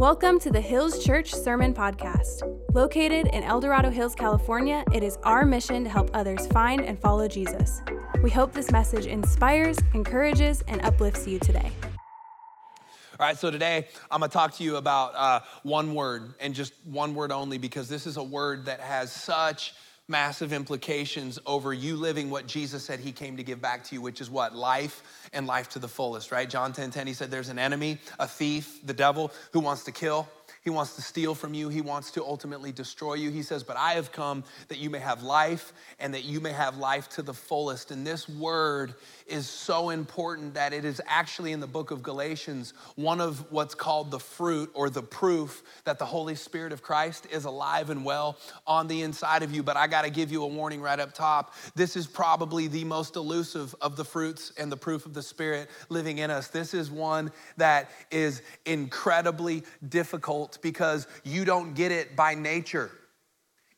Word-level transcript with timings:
Welcome 0.00 0.40
to 0.40 0.50
the 0.50 0.62
Hills 0.62 1.04
Church 1.04 1.30
Sermon 1.30 1.74
Podcast. 1.74 2.40
Located 2.72 3.26
in 3.34 3.42
El 3.42 3.60
Dorado 3.60 3.90
Hills, 3.90 4.14
California, 4.14 4.82
it 4.94 5.02
is 5.02 5.18
our 5.24 5.44
mission 5.44 5.84
to 5.84 5.90
help 5.90 6.08
others 6.14 6.46
find 6.46 6.80
and 6.80 6.98
follow 6.98 7.28
Jesus. 7.28 7.82
We 8.22 8.30
hope 8.30 8.54
this 8.54 8.70
message 8.70 9.04
inspires, 9.04 9.76
encourages, 9.92 10.62
and 10.68 10.80
uplifts 10.80 11.26
you 11.28 11.38
today. 11.38 11.70
All 11.84 13.26
right, 13.26 13.36
so 13.36 13.50
today 13.50 13.88
I'm 14.10 14.20
gonna 14.20 14.32
talk 14.32 14.54
to 14.54 14.64
you 14.64 14.76
about 14.76 15.14
uh, 15.14 15.40
one 15.64 15.94
word 15.94 16.32
and 16.40 16.54
just 16.54 16.72
one 16.84 17.14
word 17.14 17.30
only 17.30 17.58
because 17.58 17.86
this 17.86 18.06
is 18.06 18.16
a 18.16 18.24
word 18.24 18.64
that 18.64 18.80
has 18.80 19.12
such 19.12 19.74
massive 20.10 20.52
implications 20.52 21.38
over 21.46 21.72
you 21.72 21.96
living 21.96 22.28
what 22.28 22.46
Jesus 22.46 22.84
said 22.84 23.00
he 23.00 23.12
came 23.12 23.36
to 23.36 23.42
give 23.42 23.62
back 23.62 23.84
to 23.84 23.94
you, 23.94 24.02
which 24.02 24.20
is 24.20 24.28
what? 24.28 24.54
Life 24.54 25.02
and 25.32 25.46
life 25.46 25.70
to 25.70 25.78
the 25.78 25.88
fullest, 25.88 26.32
right? 26.32 26.50
John 26.50 26.72
10 26.72 26.90
10, 26.90 27.06
he 27.06 27.14
said, 27.14 27.30
There's 27.30 27.48
an 27.48 27.58
enemy, 27.58 27.98
a 28.18 28.26
thief, 28.26 28.80
the 28.84 28.92
devil, 28.92 29.32
who 29.52 29.60
wants 29.60 29.84
to 29.84 29.92
kill. 29.92 30.28
He 30.62 30.68
wants 30.68 30.94
to 30.96 31.02
steal 31.02 31.34
from 31.34 31.54
you. 31.54 31.70
He 31.70 31.80
wants 31.80 32.10
to 32.12 32.24
ultimately 32.24 32.70
destroy 32.70 33.14
you. 33.14 33.30
He 33.30 33.42
says, 33.42 33.62
But 33.62 33.78
I 33.78 33.94
have 33.94 34.12
come 34.12 34.44
that 34.68 34.76
you 34.76 34.90
may 34.90 34.98
have 34.98 35.22
life 35.22 35.72
and 35.98 36.12
that 36.12 36.24
you 36.24 36.38
may 36.38 36.52
have 36.52 36.76
life 36.76 37.08
to 37.10 37.22
the 37.22 37.32
fullest. 37.32 37.90
And 37.90 38.06
this 38.06 38.28
word 38.28 38.94
is 39.26 39.48
so 39.48 39.88
important 39.88 40.52
that 40.54 40.74
it 40.74 40.84
is 40.84 41.00
actually 41.06 41.52
in 41.52 41.60
the 41.60 41.66
book 41.66 41.90
of 41.90 42.02
Galatians 42.02 42.74
one 42.96 43.22
of 43.22 43.50
what's 43.50 43.74
called 43.74 44.10
the 44.10 44.18
fruit 44.18 44.70
or 44.74 44.90
the 44.90 45.02
proof 45.02 45.62
that 45.84 45.98
the 45.98 46.04
Holy 46.04 46.34
Spirit 46.34 46.74
of 46.74 46.82
Christ 46.82 47.26
is 47.30 47.46
alive 47.46 47.88
and 47.88 48.04
well 48.04 48.36
on 48.66 48.86
the 48.86 49.00
inside 49.00 49.42
of 49.42 49.54
you. 49.54 49.62
But 49.62 49.78
I 49.78 49.86
got 49.86 50.02
to 50.02 50.10
give 50.10 50.30
you 50.30 50.42
a 50.42 50.46
warning 50.46 50.82
right 50.82 51.00
up 51.00 51.14
top. 51.14 51.54
This 51.74 51.96
is 51.96 52.06
probably 52.06 52.66
the 52.66 52.84
most 52.84 53.16
elusive 53.16 53.74
of 53.80 53.96
the 53.96 54.04
fruits 54.04 54.52
and 54.58 54.70
the 54.70 54.76
proof 54.76 55.06
of 55.06 55.14
the 55.14 55.22
Spirit 55.22 55.70
living 55.88 56.18
in 56.18 56.30
us. 56.30 56.48
This 56.48 56.74
is 56.74 56.90
one 56.90 57.32
that 57.56 57.90
is 58.10 58.42
incredibly 58.66 59.62
difficult 59.88 60.49
because 60.56 61.06
you 61.24 61.44
don't 61.44 61.74
get 61.74 61.92
it 61.92 62.16
by 62.16 62.34
nature. 62.34 62.90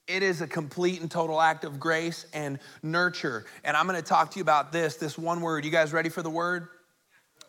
It 0.08 0.22
is 0.22 0.41
a 0.41 0.46
complete 0.46 1.00
and 1.00 1.10
total 1.10 1.41
act 1.41 1.64
of 1.64 1.78
grace 1.78 2.27
and 2.34 2.58
nurture. 2.83 3.44
And 3.64 3.77
I'm 3.77 3.86
gonna 3.86 4.02
talk 4.02 4.30
to 4.33 4.38
you 4.38 4.42
about 4.42 4.72
this, 4.72 4.96
this 4.96 5.16
one 5.16 5.41
word. 5.41 5.64
You 5.64 5.70
guys 5.70 5.92
ready 5.92 6.08
for 6.08 6.22
the 6.22 6.30
word? 6.30 6.69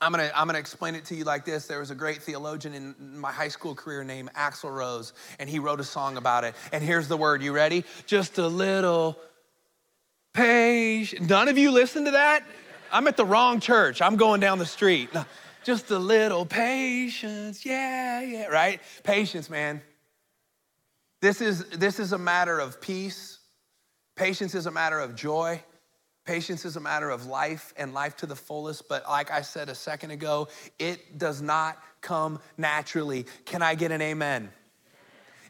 I'm 0.01 0.11
gonna, 0.11 0.31
I'm 0.35 0.47
gonna 0.47 0.59
explain 0.59 0.95
it 0.95 1.05
to 1.05 1.15
you 1.15 1.23
like 1.23 1.45
this. 1.45 1.65
There 1.65 1.79
was 1.79 1.89
a 1.89 1.95
great 1.95 2.21
theologian 2.21 2.73
in 2.73 3.17
my 3.17 3.31
high 3.31 3.47
school 3.47 3.73
career 3.73 4.03
named 4.03 4.31
Axl 4.33 4.73
Rose, 4.73 5.13
and 5.39 5.49
he 5.49 5.59
wrote 5.59 5.79
a 5.79 5.83
song 5.83 6.17
about 6.17 6.43
it. 6.43 6.55
And 6.71 6.83
here's 6.83 7.07
the 7.07 7.17
word. 7.17 7.41
You 7.41 7.53
ready? 7.53 7.85
Just 8.05 8.37
a 8.37 8.47
little 8.47 9.17
patience. 10.33 11.27
None 11.29 11.47
of 11.47 11.57
you 11.57 11.71
listen 11.71 12.05
to 12.05 12.11
that? 12.11 12.43
I'm 12.91 13.07
at 13.07 13.17
the 13.17 13.25
wrong 13.25 13.59
church. 13.59 14.01
I'm 14.01 14.17
going 14.17 14.39
down 14.39 14.59
the 14.59 14.65
street. 14.65 15.09
Just 15.63 15.89
a 15.91 15.99
little 15.99 16.45
patience. 16.45 17.65
Yeah, 17.65 18.21
yeah, 18.21 18.47
right? 18.47 18.81
Patience, 19.03 19.49
man. 19.49 19.81
This 21.21 21.39
is, 21.39 21.65
this 21.69 21.99
is 21.99 22.11
a 22.11 22.17
matter 22.17 22.59
of 22.59 22.81
peace. 22.81 23.39
Patience 24.15 24.55
is 24.55 24.65
a 24.65 24.71
matter 24.71 24.99
of 24.99 25.15
joy. 25.15 25.63
Patience 26.25 26.65
is 26.65 26.75
a 26.75 26.79
matter 26.79 27.09
of 27.09 27.25
life 27.25 27.73
and 27.77 27.93
life 27.93 28.15
to 28.17 28.25
the 28.25 28.35
fullest. 28.35 28.87
But 28.87 29.03
like 29.07 29.31
I 29.31 29.41
said 29.41 29.69
a 29.69 29.75
second 29.75 30.11
ago, 30.11 30.47
it 30.79 31.17
does 31.17 31.41
not 31.41 31.77
come 32.01 32.39
naturally. 32.57 33.25
Can 33.45 33.61
I 33.61 33.75
get 33.75 33.91
an 33.91 34.01
amen? 34.01 34.51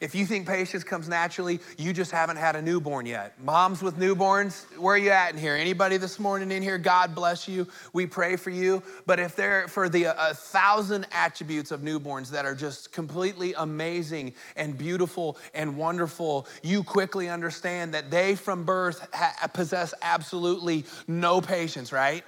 If 0.03 0.13
you 0.13 0.25
think 0.25 0.45
patience 0.45 0.83
comes 0.83 1.07
naturally, 1.07 1.61
you 1.77 1.93
just 1.93 2.11
haven't 2.11 2.35
had 2.35 2.57
a 2.57 2.61
newborn 2.61 3.05
yet. 3.05 3.41
Moms 3.41 3.81
with 3.81 3.97
newborns, 3.97 4.65
where 4.77 4.95
are 4.95 4.97
you 4.97 5.11
at 5.11 5.31
in 5.31 5.39
here? 5.39 5.55
Anybody 5.55 5.95
this 5.95 6.19
morning 6.19 6.51
in 6.51 6.61
here? 6.61 6.77
God 6.77 7.15
bless 7.15 7.47
you. 7.47 7.65
We 7.93 8.05
pray 8.05 8.35
for 8.35 8.49
you. 8.49 8.83
But 9.05 9.21
if 9.21 9.33
they're 9.33 9.69
for 9.69 9.87
the 9.87 10.07
uh, 10.07 10.31
a 10.31 10.33
thousand 10.33 11.07
attributes 11.13 11.71
of 11.71 11.79
newborns 11.83 12.29
that 12.31 12.43
are 12.43 12.53
just 12.53 12.91
completely 12.91 13.53
amazing 13.53 14.33
and 14.57 14.77
beautiful 14.77 15.37
and 15.53 15.77
wonderful, 15.77 16.47
you 16.63 16.83
quickly 16.83 17.29
understand 17.29 17.93
that 17.93 18.11
they 18.11 18.35
from 18.35 18.65
birth 18.65 19.07
ha- 19.13 19.47
possess 19.53 19.93
absolutely 20.01 20.83
no 21.07 21.39
patience, 21.39 21.93
right? 21.93 22.25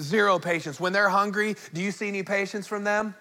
Zero 0.00 0.38
patience. 0.38 0.78
When 0.78 0.92
they're 0.92 1.08
hungry, 1.08 1.56
do 1.74 1.82
you 1.82 1.90
see 1.90 2.06
any 2.06 2.22
patience 2.22 2.68
from 2.68 2.84
them? 2.84 3.16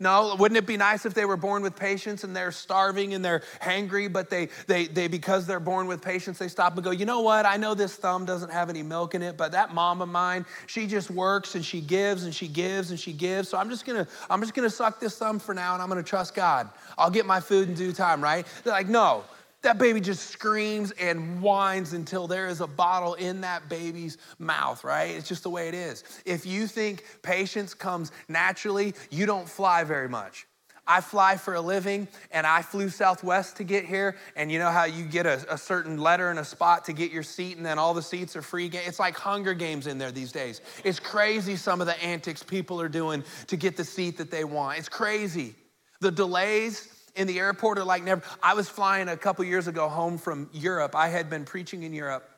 No, 0.00 0.34
wouldn't 0.36 0.58
it 0.58 0.66
be 0.66 0.76
nice 0.76 1.06
if 1.06 1.14
they 1.14 1.24
were 1.24 1.36
born 1.36 1.62
with 1.62 1.76
patience 1.76 2.24
and 2.24 2.34
they're 2.34 2.50
starving 2.50 3.14
and 3.14 3.24
they're 3.24 3.42
hangry, 3.62 4.12
but 4.12 4.28
they, 4.28 4.48
they, 4.66 4.86
they, 4.86 5.06
because 5.06 5.46
they're 5.46 5.60
born 5.60 5.86
with 5.86 6.02
patience, 6.02 6.36
they 6.36 6.48
stop 6.48 6.74
and 6.74 6.82
go, 6.82 6.90
you 6.90 7.06
know 7.06 7.20
what? 7.20 7.46
I 7.46 7.56
know 7.56 7.74
this 7.74 7.94
thumb 7.94 8.24
doesn't 8.24 8.50
have 8.50 8.68
any 8.68 8.82
milk 8.82 9.14
in 9.14 9.22
it, 9.22 9.36
but 9.36 9.52
that 9.52 9.72
mom 9.72 10.02
of 10.02 10.08
mine, 10.08 10.46
she 10.66 10.88
just 10.88 11.12
works 11.12 11.54
and 11.54 11.64
she 11.64 11.80
gives 11.80 12.24
and 12.24 12.34
she 12.34 12.48
gives 12.48 12.90
and 12.90 12.98
she 12.98 13.12
gives. 13.12 13.48
So 13.48 13.56
I'm 13.56 13.70
just 13.70 13.86
gonna, 13.86 14.08
I'm 14.28 14.40
just 14.40 14.52
gonna 14.52 14.68
suck 14.68 14.98
this 14.98 15.16
thumb 15.16 15.38
for 15.38 15.54
now 15.54 15.74
and 15.74 15.82
I'm 15.82 15.88
gonna 15.88 16.02
trust 16.02 16.34
God. 16.34 16.68
I'll 16.98 17.10
get 17.10 17.24
my 17.24 17.38
food 17.38 17.68
in 17.68 17.74
due 17.76 17.92
time, 17.92 18.20
right? 18.20 18.44
They're 18.64 18.72
like, 18.72 18.88
no, 18.88 19.22
that 19.64 19.78
baby 19.78 20.00
just 20.00 20.30
screams 20.30 20.92
and 20.92 21.42
whines 21.42 21.92
until 21.92 22.26
there 22.26 22.46
is 22.46 22.60
a 22.60 22.66
bottle 22.66 23.14
in 23.14 23.40
that 23.42 23.68
baby's 23.68 24.16
mouth, 24.38 24.82
right? 24.84 25.10
It's 25.10 25.28
just 25.28 25.42
the 25.42 25.50
way 25.50 25.68
it 25.68 25.74
is. 25.74 26.04
If 26.24 26.46
you 26.46 26.66
think 26.66 27.04
patience 27.22 27.74
comes 27.74 28.12
naturally, 28.28 28.94
you 29.10 29.26
don't 29.26 29.48
fly 29.48 29.84
very 29.84 30.08
much. 30.08 30.46
I 30.86 31.00
fly 31.00 31.36
for 31.36 31.54
a 31.54 31.60
living 31.60 32.08
and 32.30 32.46
I 32.46 32.62
flew 32.62 32.90
Southwest 32.90 33.56
to 33.56 33.64
get 33.64 33.84
here. 33.86 34.16
And 34.36 34.52
you 34.52 34.58
know 34.58 34.70
how 34.70 34.84
you 34.84 35.04
get 35.04 35.26
a, 35.26 35.44
a, 35.48 35.56
certain 35.56 35.98
letter 35.98 36.30
and 36.30 36.38
a 36.38 36.44
spot 36.44 36.84
to 36.86 36.92
get 36.92 37.10
your 37.10 37.22
seat, 37.22 37.56
and 37.56 37.64
then 37.64 37.78
all 37.78 37.94
the 37.94 38.02
seats 38.02 38.36
are 38.36 38.42
free? 38.42 38.66
It's 38.66 38.98
like 38.98 39.16
Hunger 39.16 39.54
Games 39.54 39.86
in 39.86 39.98
there 39.98 40.12
these 40.12 40.32
days. 40.32 40.60
It's 40.84 41.00
crazy 41.00 41.56
some 41.56 41.80
of 41.80 41.86
the 41.86 42.02
antics 42.02 42.42
people 42.42 42.80
are 42.80 42.88
doing 42.88 43.24
to 43.46 43.56
get 43.56 43.76
the 43.76 43.84
seat 43.84 44.18
that 44.18 44.30
they 44.30 44.44
want. 44.44 44.78
It's 44.78 44.88
crazy. 44.88 45.54
The 46.00 46.10
delays, 46.10 46.88
in 47.14 47.26
the 47.26 47.38
airport 47.38 47.78
are 47.78 47.84
like 47.84 48.02
never. 48.02 48.22
I 48.42 48.54
was 48.54 48.68
flying 48.68 49.08
a 49.08 49.16
couple 49.16 49.44
years 49.44 49.66
ago 49.66 49.88
home 49.88 50.18
from 50.18 50.48
Europe. 50.52 50.94
I 50.94 51.08
had 51.08 51.30
been 51.30 51.44
preaching 51.44 51.82
in 51.82 51.92
Europe 51.92 52.28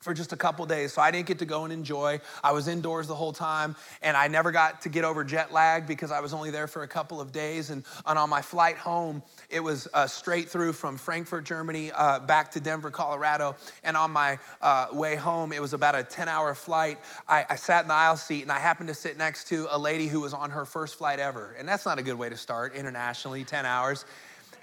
for 0.00 0.14
just 0.14 0.32
a 0.32 0.36
couple 0.36 0.64
days. 0.66 0.92
So 0.92 1.02
I 1.02 1.10
didn't 1.10 1.26
get 1.26 1.38
to 1.40 1.44
go 1.44 1.64
and 1.64 1.72
enjoy. 1.72 2.20
I 2.44 2.52
was 2.52 2.68
indoors 2.68 3.08
the 3.08 3.14
whole 3.14 3.32
time 3.32 3.74
and 4.02 4.16
I 4.16 4.28
never 4.28 4.52
got 4.52 4.82
to 4.82 4.88
get 4.88 5.04
over 5.04 5.24
jet 5.24 5.52
lag 5.52 5.86
because 5.86 6.10
I 6.10 6.20
was 6.20 6.32
only 6.32 6.50
there 6.50 6.66
for 6.66 6.82
a 6.82 6.88
couple 6.88 7.20
of 7.20 7.32
days. 7.32 7.70
And, 7.70 7.84
on 8.06 8.30
my 8.30 8.40
flight 8.40 8.78
home, 8.78 9.22
it 9.50 9.60
was 9.60 9.88
uh, 9.92 10.06
straight 10.06 10.48
through 10.48 10.72
from 10.72 10.96
Frankfurt, 10.96 11.44
Germany, 11.44 11.92
uh, 11.92 12.18
back 12.20 12.50
to 12.52 12.60
Denver, 12.60 12.90
Colorado. 12.90 13.56
And 13.84 13.94
on 13.94 14.10
my 14.10 14.38
uh, 14.62 14.86
way 14.92 15.16
home, 15.16 15.52
it 15.52 15.60
was 15.60 15.74
about 15.74 15.94
a 15.94 16.02
10 16.02 16.26
hour 16.26 16.54
flight. 16.54 16.98
I, 17.28 17.44
I 17.50 17.56
sat 17.56 17.82
in 17.82 17.88
the 17.88 17.94
aisle 17.94 18.16
seat 18.16 18.42
and 18.42 18.50
I 18.50 18.58
happened 18.58 18.88
to 18.88 18.94
sit 18.94 19.18
next 19.18 19.48
to 19.48 19.66
a 19.70 19.78
lady 19.78 20.06
who 20.06 20.20
was 20.20 20.32
on 20.32 20.50
her 20.50 20.64
first 20.64 20.96
flight 20.96 21.18
ever. 21.18 21.54
And 21.58 21.68
that's 21.68 21.84
not 21.84 21.98
a 21.98 22.02
good 22.02 22.16
way 22.16 22.30
to 22.30 22.38
start 22.38 22.74
internationally, 22.74 23.44
10 23.44 23.66
hours 23.66 24.06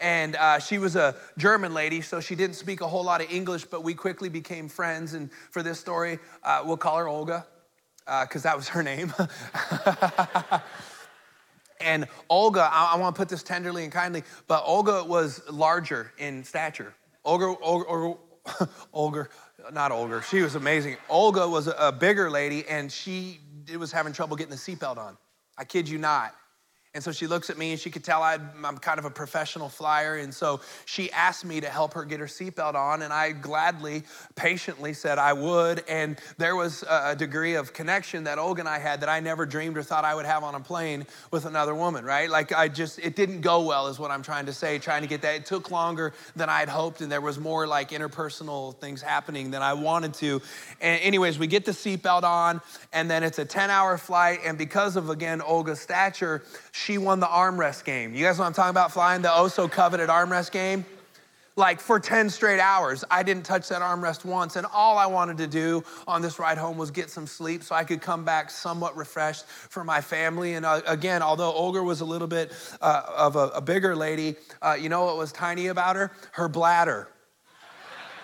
and 0.04 0.36
uh, 0.36 0.60
she 0.60 0.78
was 0.80 0.98
a 0.98 1.16
German 1.38 1.74
lady, 1.74 2.02
so 2.02 2.20
she 2.20 2.36
didn't 2.36 2.58
speak 2.58 2.82
a 2.82 2.88
whole 2.88 3.06
lot 3.06 3.22
of 3.22 3.32
English, 3.32 3.64
but 3.64 3.84
we 3.84 3.94
quickly 3.94 4.28
became 4.28 4.68
friends. 4.68 5.14
And 5.14 5.32
for 5.50 5.64
this 5.64 5.80
story, 5.80 6.20
uh, 6.44 6.62
we'll 6.66 6.76
call 6.76 6.98
her 6.98 7.08
Olga, 7.08 7.46
because 8.00 8.46
uh, 8.46 8.50
that 8.50 8.58
was 8.58 8.68
her 8.68 8.84
name. 8.84 9.14
and 11.82 12.06
Olga, 12.30 12.70
I, 12.70 12.92
I 12.94 12.98
want 12.98 13.16
to 13.16 13.18
put 13.18 13.30
this 13.30 13.44
tenderly 13.44 13.86
and 13.86 13.94
kindly, 13.94 14.24
but 14.48 14.64
Olga 14.66 15.06
was 15.06 15.42
larger 15.50 16.12
in 16.18 16.44
stature. 16.44 16.94
Olga, 17.24 17.56
Olga, 17.62 18.20
Olga, 18.92 19.30
not 19.72 19.94
Olga, 19.94 20.22
she 20.30 20.42
was 20.42 20.56
amazing. 20.56 20.98
Olga 21.08 21.48
was 21.48 21.68
a, 21.68 21.76
a 21.80 21.92
bigger 21.94 22.30
lady, 22.30 22.68
and 22.68 22.92
she 22.92 23.40
was 23.80 23.94
having 23.94 24.12
trouble 24.12 24.36
getting 24.36 24.52
the 24.52 24.58
seatbelt 24.58 24.98
on. 24.98 25.18
I 25.58 25.64
kid 25.64 25.88
you 25.88 25.98
not. 25.98 26.36
And 26.96 27.04
so 27.04 27.12
she 27.12 27.26
looks 27.26 27.50
at 27.50 27.58
me 27.58 27.72
and 27.72 27.80
she 27.80 27.90
could 27.90 28.04
tell 28.04 28.22
i 28.22 28.36
am 28.36 28.78
kind 28.78 29.00
of 29.00 29.06
a 29.06 29.10
professional 29.10 29.68
flyer. 29.68 30.16
And 30.16 30.32
so 30.32 30.62
she 30.86 31.12
asked 31.12 31.44
me 31.44 31.60
to 31.60 31.68
help 31.68 31.96
her 31.96 32.06
get 32.06 32.20
her 32.20 32.28
seatbelt 32.28 32.76
on. 32.76 33.02
And 33.02 33.12
I 33.12 33.32
gladly, 33.32 34.04
patiently 34.36 34.94
said 34.94 35.18
I 35.18 35.34
would. 35.34 35.84
And 35.90 36.20
there 36.38 36.56
was 36.56 36.84
a 36.88 37.16
degree 37.16 37.56
of 37.56 37.74
connection 37.74 38.26
that 38.26 38.38
Olga 38.38 38.62
and 38.62 38.70
I 38.70 38.78
had 38.78 39.02
that 39.02 39.10
I 39.10 39.22
never 39.22 39.48
dreamed 39.48 39.76
or 39.76 39.82
thought 39.82 40.06
I 40.06 40.14
would 40.14 40.28
have 40.28 40.44
on 40.44 40.54
a 40.54 40.60
plane 40.60 41.08
with 41.32 41.46
another 41.46 41.74
woman, 41.74 42.06
right? 42.06 42.30
Like 42.30 42.54
I 42.54 42.68
just, 42.68 43.00
it 43.00 43.16
didn't 43.16 43.42
go 43.42 43.62
well, 43.64 43.88
is 43.88 43.98
what 43.98 44.12
I'm 44.12 44.22
trying 44.22 44.46
to 44.46 44.54
say, 44.54 44.78
trying 44.78 45.02
to 45.02 45.08
get 45.08 45.24
that. 45.24 45.34
It 45.34 45.46
took 45.48 45.72
longer 45.72 46.14
than 46.36 46.48
I 46.48 46.60
had 46.60 46.70
hoped. 46.70 47.02
And 47.02 47.12
there 47.12 47.22
was 47.22 47.40
more 47.40 47.66
like 47.66 47.90
interpersonal 47.90 48.78
things 48.78 49.02
happening 49.02 49.50
than 49.50 49.64
I 49.64 49.74
wanted 49.74 50.14
to. 50.16 50.44
And, 50.80 51.02
anyways, 51.02 51.40
we 51.40 51.48
get 51.48 51.66
the 51.66 51.72
seatbelt 51.72 52.22
on. 52.22 52.62
And 52.92 53.10
then 53.10 53.24
it's 53.24 53.40
a 53.40 53.46
10 53.46 53.72
hour 53.72 53.98
flight. 53.98 54.42
And 54.46 54.60
because 54.60 54.96
of, 54.96 55.10
again, 55.10 55.42
Olga's 55.42 55.80
stature, 55.80 56.44
she 56.84 56.98
won 56.98 57.20
the 57.20 57.28
armrest 57.28 57.86
game. 57.86 58.14
You 58.14 58.26
guys 58.26 58.38
know 58.38 58.44
what 58.44 58.48
I'm 58.48 58.54
talking 58.54 58.72
about? 58.72 58.92
Flying 58.92 59.22
the 59.22 59.34
oh 59.34 59.48
so 59.48 59.68
coveted 59.68 60.10
armrest 60.10 60.52
game? 60.52 60.86
Like 61.56 61.80
for 61.80 62.00
10 62.00 62.32
straight 62.32 62.60
hours, 62.60 63.04
I 63.12 63.22
didn't 63.22 63.46
touch 63.46 63.70
that 63.70 63.82
armrest 63.82 64.26
once. 64.26 64.56
And 64.56 64.66
all 64.74 64.98
I 64.98 65.06
wanted 65.06 65.38
to 65.38 65.48
do 65.48 65.84
on 66.08 66.22
this 66.22 66.40
ride 66.40 66.58
home 66.58 66.78
was 66.78 66.90
get 66.90 67.12
some 67.12 67.28
sleep 67.28 67.64
so 67.64 67.76
I 67.76 67.84
could 67.84 68.02
come 68.02 68.26
back 68.26 68.50
somewhat 68.50 68.98
refreshed 68.98 69.46
for 69.46 69.84
my 69.84 70.02
family. 70.02 70.56
And 70.56 70.66
uh, 70.66 70.82
again, 70.88 71.22
although 71.22 71.54
Olga 71.54 71.82
was 71.82 72.02
a 72.02 72.06
little 72.06 72.28
bit 72.28 72.52
uh, 72.82 73.04
of 73.16 73.36
a, 73.36 73.50
a, 73.50 73.62
bigger 73.62 73.96
lady, 73.96 74.36
uh, 74.64 74.76
you 74.80 74.90
know 74.90 75.06
what 75.06 75.16
was 75.16 75.32
tiny 75.32 75.68
about 75.68 75.96
her? 75.96 76.12
Her 76.32 76.50
bladder. 76.50 77.08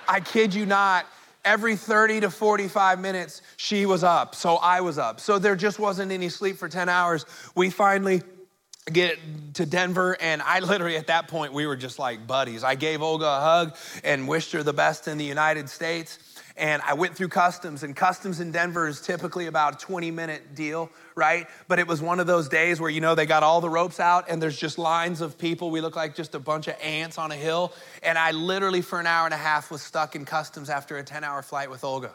I 0.07 0.21
kid 0.21 0.55
you 0.55 0.65
not 0.65 1.05
every 1.45 1.75
30 1.75 2.21
to 2.21 2.31
45 2.31 2.99
minutes, 2.99 3.43
she 3.57 3.85
was 3.85 4.03
up. 4.03 4.33
So 4.33 4.55
I 4.55 4.81
was 4.81 4.97
up. 4.97 5.19
So 5.19 5.37
there 5.37 5.55
just 5.55 5.79
wasn't 5.79 6.11
any 6.11 6.29
sleep 6.29 6.57
for 6.57 6.67
10 6.67 6.89
hours. 6.89 7.25
We 7.55 7.69
finally 7.69 8.23
get 8.89 9.17
to 9.55 9.65
Denver, 9.65 10.17
and 10.19 10.41
I 10.41 10.59
literally 10.59 10.97
at 10.97 11.07
that 11.07 11.27
point 11.27 11.53
we 11.53 11.65
were 11.65 11.75
just 11.75 11.99
like 11.99 12.25
buddies. 12.27 12.63
I 12.63 12.75
gave 12.75 13.01
Olga 13.01 13.25
a 13.25 13.39
hug 13.39 13.75
and 14.03 14.27
wished 14.27 14.51
her 14.53 14.63
the 14.63 14.73
best 14.73 15.07
in 15.07 15.17
the 15.17 15.25
United 15.25 15.69
States. 15.69 16.19
And 16.55 16.81
I 16.81 16.93
went 16.93 17.15
through 17.15 17.29
customs, 17.29 17.83
and 17.83 17.95
customs 17.95 18.41
in 18.41 18.51
Denver 18.51 18.89
is 18.89 18.99
typically 18.99 19.47
about 19.47 19.81
a 19.81 19.85
20 19.85 20.11
minute 20.11 20.55
deal, 20.55 20.91
right? 21.15 21.47
But 21.69 21.79
it 21.79 21.87
was 21.87 22.01
one 22.01 22.19
of 22.19 22.27
those 22.27 22.49
days 22.49 22.81
where, 22.81 22.89
you 22.89 22.99
know, 22.99 23.15
they 23.15 23.25
got 23.25 23.43
all 23.43 23.61
the 23.61 23.69
ropes 23.69 23.97
out 23.99 24.25
and 24.29 24.41
there's 24.41 24.57
just 24.57 24.77
lines 24.77 25.21
of 25.21 25.37
people. 25.37 25.71
We 25.71 25.79
look 25.79 25.95
like 25.95 26.15
just 26.15 26.35
a 26.35 26.39
bunch 26.39 26.67
of 26.67 26.75
ants 26.83 27.17
on 27.17 27.31
a 27.31 27.35
hill. 27.35 27.71
And 28.03 28.17
I 28.17 28.31
literally, 28.31 28.81
for 28.81 28.99
an 28.99 29.07
hour 29.07 29.23
and 29.23 29.33
a 29.33 29.37
half, 29.37 29.71
was 29.71 29.81
stuck 29.81 30.17
in 30.17 30.25
customs 30.25 30.69
after 30.69 30.97
a 30.97 31.03
10 31.03 31.23
hour 31.23 31.41
flight 31.41 31.69
with 31.69 31.85
Olga. 31.85 32.13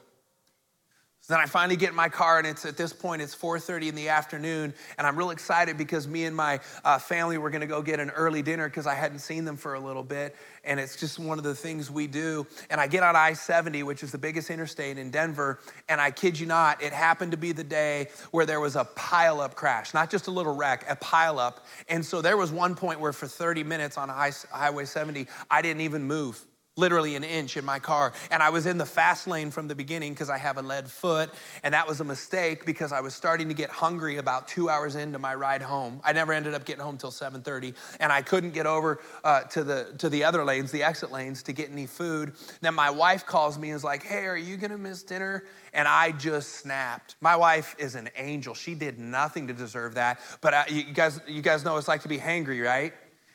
So 1.27 1.33
then 1.33 1.41
I 1.41 1.47
finally 1.47 1.77
get 1.77 1.89
in 1.89 1.95
my 1.95 2.11
car, 2.11 2.37
and 2.37 2.47
it's 2.47 2.67
at 2.67 2.77
this 2.77 2.93
point 2.93 3.23
it's 3.23 3.35
4:30 3.35 3.89
in 3.89 3.95
the 3.95 4.11
afternoon, 4.11 4.75
and 4.99 5.07
I'm 5.07 5.17
real 5.17 5.31
excited 5.31 5.79
because 5.79 6.07
me 6.07 6.27
and 6.27 6.37
my 6.37 6.61
uh, 6.85 6.99
family 6.99 7.39
were 7.39 7.49
going 7.49 7.63
to 7.63 7.67
go 7.67 7.81
get 7.81 7.99
an 7.99 8.11
early 8.11 8.43
dinner 8.43 8.69
because 8.69 8.87
I 8.87 8.93
hadn't 8.93 9.21
seen 9.21 9.47
them 9.47 9.57
for 9.57 9.73
a 9.73 9.81
little 9.81 10.03
bit, 10.03 10.37
and 10.65 10.79
it's 10.79 10.97
just 10.97 11.19
one 11.19 11.39
of 11.39 11.45
the 11.45 11.55
things 11.55 11.91
we 11.91 12.07
do. 12.07 12.47
And 12.69 12.79
I 12.79 12.89
get 12.89 13.03
on 13.03 13.17
I-70, 13.17 13.85
which 13.85 14.03
is 14.03 14.13
the 14.13 14.19
biggest 14.19 14.51
interstate 14.51 14.99
in 14.99 15.11
Denver, 15.11 15.61
and 15.89 15.99
I 15.99 16.11
kid 16.11 16.39
you 16.39 16.45
not, 16.45 16.83
it 16.83 16.93
happened 16.93 17.31
to 17.31 17.39
be 17.39 17.53
the 17.53 17.65
day 17.65 18.09
where 18.31 18.45
there 18.45 18.61
was 18.61 18.77
a 18.77 18.85
pileup 18.85 19.55
crash, 19.55 19.95
not 19.95 20.11
just 20.11 20.27
a 20.27 20.31
little 20.31 20.55
wreck, 20.55 20.85
a 20.91 20.97
pileup. 20.97 21.61
And 21.89 22.05
so 22.05 22.21
there 22.21 22.37
was 22.37 22.53
one 22.53 22.75
point 22.75 23.01
where 23.01 23.15
for 23.15 23.27
30 23.27 23.65
minutes 23.65 23.97
on 23.97 24.11
Highway 24.11 24.85
70, 24.85 25.27
I 25.51 25.63
didn't 25.63 25.81
even 25.81 26.03
move 26.03 26.45
literally 26.77 27.15
an 27.15 27.23
inch 27.25 27.57
in 27.57 27.65
my 27.65 27.79
car. 27.79 28.13
And 28.31 28.43
I 28.43 28.51
was 28.51 28.67
in 28.67 28.79
the 28.79 28.87
fast 28.87 29.27
lane 29.27 29.51
from 29.51 29.69
the 29.69 29.75
beginning 29.75 30.13
because 30.13 30.31
I 30.31 30.39
have 30.39 30.59
a 30.59 30.63
lead 30.63 30.89
foot. 30.89 31.31
And 31.63 31.75
that 31.75 31.87
was 31.87 32.01
a 32.01 32.05
mistake 32.05 32.67
because 32.67 32.93
I 32.93 33.01
was 33.01 33.15
starting 33.15 33.49
to 33.49 33.55
get 33.55 33.71
hungry 33.71 34.17
about 34.17 34.49
two 34.49 34.69
hours 34.69 34.97
into 34.97 35.19
my 35.19 35.35
ride 35.35 35.63
home. 35.63 36.01
I 36.03 36.13
never 36.13 36.33
ended 36.33 36.55
up 36.55 36.65
getting 36.65 36.83
home 36.83 36.97
till 36.97 37.13
7.30. 37.13 37.75
And 38.01 38.13
I 38.13 38.23
couldn't 38.23 38.53
get 38.53 38.67
over 38.67 39.01
uh, 39.23 39.43
to, 39.43 39.63
the, 39.63 39.95
to 39.99 40.09
the 40.09 40.25
other 40.25 40.45
lanes, 40.45 40.73
the 40.73 40.83
exit 40.83 41.13
lanes, 41.13 41.43
to 41.45 41.53
get 41.53 41.71
any 41.71 41.87
food. 41.87 42.33
Then 42.61 42.75
my 42.75 42.91
wife 42.91 43.25
calls 43.25 43.59
me 43.59 43.71
and 43.71 43.77
is 43.77 43.85
like, 43.85 44.03
hey, 44.03 44.27
are 44.27 44.37
you 44.37 44.57
gonna 44.57 44.79
miss 44.79 45.03
dinner? 45.03 45.45
And 45.73 45.87
I 45.87 46.13
just 46.13 46.57
snapped. 46.57 47.17
My 47.21 47.37
wife 47.37 47.75
is 47.79 47.95
an 47.95 48.09
angel. 48.17 48.55
She 48.55 48.75
did 48.75 48.99
nothing 48.99 49.47
to 49.49 49.53
deserve 49.53 49.95
that. 49.95 50.21
But 50.41 50.55
uh, 50.55 50.65
you, 50.69 50.85
guys, 50.85 51.21
you 51.27 51.43
guys 51.43 51.65
know 51.65 51.73
what 51.73 51.79
it's 51.79 51.89
like 51.89 52.03
to 52.03 52.09
be 52.09 52.19
hangry, 52.19 52.65
right? 52.65 52.93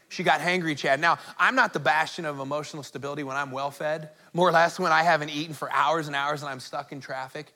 She 0.09 0.23
got 0.23 0.41
hangry, 0.41 0.75
Chad. 0.75 1.00
Now, 1.00 1.19
I'm 1.38 1.56
not 1.56 1.71
the 1.71 1.79
bastion 1.79 2.25
of 2.25 2.39
emotional 2.39 2.83
stability 2.83 3.23
when 3.23 3.38
I'm 3.38 3.51
well 3.51 3.71
fed, 3.71 4.09
more 4.33 4.50
or 4.50 4.51
less 4.51 4.79
when 4.79 4.91
I 4.91 5.03
haven't 5.03 5.29
eaten 5.29 5.53
for 5.53 5.71
hours 5.71 6.07
and 6.07 6.15
hours 6.15 6.41
and 6.41 6.50
I'm 6.50 6.59
stuck 6.59 6.91
in 6.91 7.00
traffic. 7.00 7.53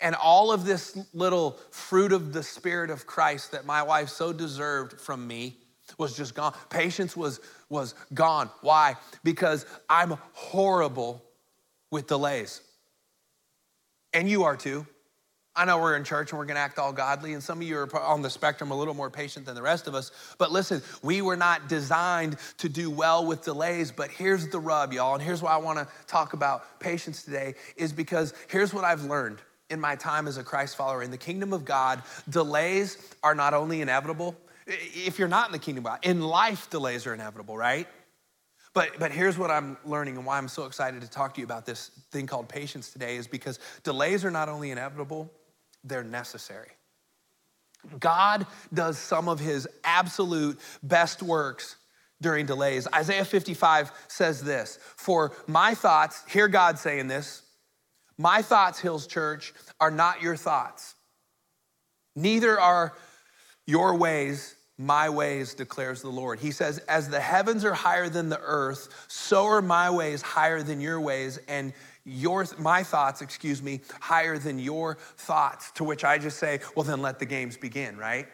And 0.00 0.14
all 0.14 0.52
of 0.52 0.64
this 0.64 0.96
little 1.12 1.58
fruit 1.70 2.12
of 2.12 2.32
the 2.32 2.42
Spirit 2.44 2.90
of 2.90 3.04
Christ 3.04 3.50
that 3.50 3.66
my 3.66 3.82
wife 3.82 4.10
so 4.10 4.32
deserved 4.32 5.00
from 5.00 5.26
me 5.26 5.56
was 5.98 6.16
just 6.16 6.36
gone. 6.36 6.54
Patience 6.70 7.16
was, 7.16 7.40
was 7.68 7.94
gone. 8.14 8.48
Why? 8.60 8.94
Because 9.24 9.66
I'm 9.90 10.16
horrible 10.32 11.24
with 11.90 12.06
delays. 12.06 12.60
And 14.12 14.30
you 14.30 14.44
are 14.44 14.56
too. 14.56 14.86
I 15.58 15.64
know 15.64 15.78
we're 15.78 15.96
in 15.96 16.04
church 16.04 16.30
and 16.30 16.38
we're 16.38 16.44
gonna 16.44 16.60
act 16.60 16.78
all 16.78 16.92
godly, 16.92 17.34
and 17.34 17.42
some 17.42 17.58
of 17.58 17.66
you 17.66 17.76
are 17.78 18.00
on 18.00 18.22
the 18.22 18.30
spectrum 18.30 18.70
a 18.70 18.76
little 18.76 18.94
more 18.94 19.10
patient 19.10 19.44
than 19.44 19.56
the 19.56 19.62
rest 19.62 19.88
of 19.88 19.94
us. 19.96 20.12
But 20.38 20.52
listen, 20.52 20.80
we 21.02 21.20
were 21.20 21.36
not 21.36 21.68
designed 21.68 22.36
to 22.58 22.68
do 22.68 22.90
well 22.90 23.26
with 23.26 23.42
delays, 23.42 23.90
but 23.90 24.08
here's 24.08 24.46
the 24.46 24.60
rub, 24.60 24.92
y'all, 24.92 25.14
and 25.14 25.22
here's 25.22 25.42
why 25.42 25.52
I 25.52 25.56
wanna 25.56 25.88
talk 26.06 26.32
about 26.32 26.78
patience 26.78 27.24
today, 27.24 27.56
is 27.76 27.92
because 27.92 28.34
here's 28.46 28.72
what 28.72 28.84
I've 28.84 29.02
learned 29.02 29.40
in 29.68 29.80
my 29.80 29.96
time 29.96 30.28
as 30.28 30.36
a 30.36 30.44
Christ 30.44 30.76
follower. 30.76 31.02
In 31.02 31.10
the 31.10 31.18
kingdom 31.18 31.52
of 31.52 31.64
God, 31.64 32.04
delays 32.28 32.96
are 33.24 33.34
not 33.34 33.52
only 33.52 33.80
inevitable, 33.80 34.36
if 34.68 35.18
you're 35.18 35.26
not 35.26 35.48
in 35.48 35.52
the 35.52 35.58
kingdom 35.58 35.84
of 35.86 35.90
God, 35.90 35.98
in 36.04 36.20
life, 36.20 36.70
delays 36.70 37.04
are 37.04 37.14
inevitable, 37.14 37.56
right? 37.56 37.88
But, 38.74 38.98
but 39.00 39.10
here's 39.10 39.36
what 39.36 39.50
I'm 39.50 39.76
learning 39.84 40.18
and 40.18 40.24
why 40.24 40.38
I'm 40.38 40.46
so 40.46 40.66
excited 40.66 41.00
to 41.00 41.10
talk 41.10 41.34
to 41.34 41.40
you 41.40 41.44
about 41.44 41.66
this 41.66 41.90
thing 42.12 42.28
called 42.28 42.48
patience 42.48 42.92
today 42.92 43.16
is 43.16 43.26
because 43.26 43.58
delays 43.82 44.24
are 44.24 44.30
not 44.30 44.48
only 44.48 44.70
inevitable, 44.70 45.32
they're 45.84 46.04
necessary. 46.04 46.70
God 48.00 48.46
does 48.74 48.98
some 48.98 49.28
of 49.28 49.38
his 49.38 49.68
absolute 49.84 50.58
best 50.82 51.22
works 51.22 51.76
during 52.20 52.46
delays. 52.46 52.88
Isaiah 52.92 53.24
55 53.24 53.92
says 54.08 54.42
this 54.42 54.78
For 54.96 55.32
my 55.46 55.74
thoughts, 55.74 56.22
hear 56.28 56.48
God 56.48 56.78
saying 56.78 57.08
this, 57.08 57.42
my 58.16 58.42
thoughts, 58.42 58.80
Hills 58.80 59.06
Church, 59.06 59.54
are 59.80 59.92
not 59.92 60.22
your 60.22 60.36
thoughts. 60.36 60.96
Neither 62.16 62.58
are 62.58 62.94
your 63.66 63.96
ways 63.96 64.56
my 64.78 65.10
ways, 65.10 65.54
declares 65.54 66.02
the 66.02 66.08
Lord. 66.08 66.38
He 66.38 66.52
says, 66.52 66.78
As 66.88 67.08
the 67.08 67.20
heavens 67.20 67.64
are 67.64 67.74
higher 67.74 68.08
than 68.08 68.28
the 68.28 68.40
earth, 68.40 69.06
so 69.08 69.44
are 69.46 69.60
my 69.60 69.90
ways 69.90 70.22
higher 70.22 70.62
than 70.62 70.80
your 70.80 71.00
ways, 71.00 71.38
and 71.48 71.72
your, 72.08 72.46
my 72.58 72.82
thoughts, 72.82 73.22
excuse 73.22 73.62
me, 73.62 73.80
higher 74.00 74.38
than 74.38 74.58
your 74.58 74.98
thoughts. 75.16 75.70
To 75.72 75.84
which 75.84 76.04
I 76.04 76.18
just 76.18 76.38
say, 76.38 76.60
well, 76.74 76.84
then 76.84 77.02
let 77.02 77.18
the 77.18 77.26
games 77.26 77.56
begin, 77.56 77.96
right? 77.96 78.26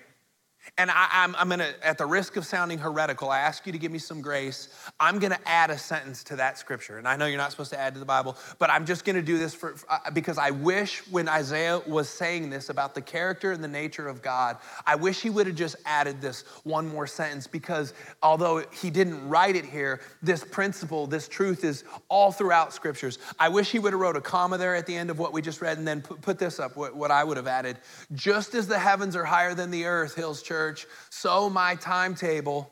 And 0.76 0.91
I, 0.91 1.05
am 1.12 1.37
I'm, 1.37 1.43
I'm 1.43 1.49
gonna, 1.50 1.73
at 1.85 1.99
the 1.99 2.06
risk 2.06 2.35
of 2.37 2.44
sounding 2.44 2.79
heretical, 2.79 3.31
I 3.31 3.38
ask 3.38 3.65
you 3.65 3.71
to 3.71 3.79
give 3.79 3.93
me 3.93 3.99
some 4.00 4.21
grace. 4.21 4.71
I'm 4.99 5.21
gonna 5.21 5.38
add 5.47 5.71
a 5.71 5.79
sentence 5.79 6.25
to 6.25 6.37
that 6.37 6.59
scripture. 6.59 6.99
And 6.99 7.06
I 7.06 7.15
know 7.15 7.26
you're 7.26 7.38
not 7.38 7.53
supposed 7.53 7.71
to 7.71 7.79
add 7.79 7.94
to 7.94 8.00
the 8.00 8.06
Bible, 8.06 8.37
but 8.59 8.71
I'm 8.71 8.85
just 8.85 9.05
gonna 9.05 9.23
do 9.23 9.38
this 9.38 9.55
for, 9.55 9.76
uh, 9.88 10.11
because 10.12 10.37
I 10.37 10.50
wish 10.50 11.06
when 11.12 11.29
Isaiah 11.29 11.81
was 11.87 12.09
saying 12.09 12.50
this 12.50 12.71
about 12.71 12.97
the 12.97 13.00
character 13.03 13.53
and 13.53 13.62
the 13.62 13.69
nature 13.69 14.09
of 14.09 14.21
God, 14.21 14.56
I 14.85 14.97
wish 14.97 15.21
he 15.21 15.31
would 15.31 15.47
have 15.47 15.55
just 15.55 15.76
added 15.87 16.21
this 16.21 16.43
one 16.65 16.88
more 16.88 17.06
sentence 17.06 17.47
because 17.47 17.94
although 18.21 18.65
he 18.73 18.91
didn't 18.91 19.29
write 19.29 19.55
it 19.55 19.65
here, 19.65 20.00
this 20.23 20.43
principle, 20.43 21.06
this 21.06 21.29
truth 21.29 21.62
is 21.62 21.85
all 22.09 22.32
throughout 22.32 22.73
scriptures. 22.73 23.21
I 23.38 23.49
wish 23.49 23.71
he 23.71 23.79
would 23.79 23.93
have 23.93 24.00
wrote 24.00 24.17
a 24.17 24.21
comma 24.21 24.59
there 24.59 24.75
at 24.75 24.87
the 24.87 24.97
end 24.97 25.11
of 25.11 25.21
what 25.21 25.32
we 25.32 25.41
just 25.41 25.62
read 25.62 25.79
and 25.79 25.87
then 25.87 26.03
put, 26.03 26.21
put 26.21 26.41
this 26.41 26.59
up, 26.59 26.76
what, 26.76 26.97
what 26.97 27.12
I 27.12 27.23
would 27.23 27.37
have 27.37 27.47
added. 27.47 27.79
Just 28.12 28.56
as 28.56 28.67
the 28.67 28.79
heavens 28.79 29.15
are 29.15 29.25
higher 29.25 29.55
than 29.55 29.71
the 29.71 29.85
earth, 29.85 30.17
Hills 30.17 30.43
Church, 30.43 30.63
church, 30.64 30.87
so 31.11 31.50
my 31.50 31.75
timetable 31.76 32.70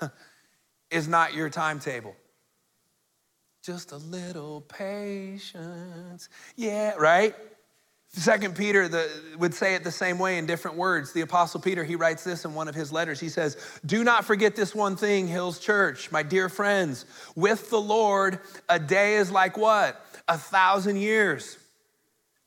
is 0.90 1.08
not 1.08 1.34
your 1.34 1.50
timetable. 1.50 2.14
Just 3.62 3.92
a 3.92 3.98
little 3.98 4.62
patience. 4.62 6.28
Yeah, 6.56 6.94
right? 6.96 7.34
Second 8.12 8.56
Peter 8.56 8.88
the, 8.88 9.08
would 9.38 9.54
say 9.54 9.74
it 9.74 9.84
the 9.84 9.92
same 9.92 10.18
way 10.18 10.38
in 10.38 10.46
different 10.46 10.76
words. 10.76 11.12
The 11.12 11.20
Apostle 11.20 11.60
Peter, 11.60 11.84
he 11.84 11.94
writes 11.94 12.24
this 12.24 12.44
in 12.44 12.54
one 12.54 12.66
of 12.68 12.74
his 12.74 12.90
letters. 12.90 13.20
He 13.20 13.28
says, 13.28 13.56
Do 13.86 14.02
not 14.02 14.24
forget 14.24 14.56
this 14.56 14.74
one 14.74 14.96
thing, 14.96 15.28
Hills 15.28 15.60
Church, 15.60 16.10
my 16.10 16.22
dear 16.22 16.48
friends. 16.48 17.04
With 17.36 17.70
the 17.70 17.80
Lord, 17.80 18.40
a 18.68 18.78
day 18.78 19.16
is 19.16 19.30
like 19.30 19.56
what? 19.56 20.04
A 20.26 20.38
thousand 20.38 20.96
years. 20.96 21.56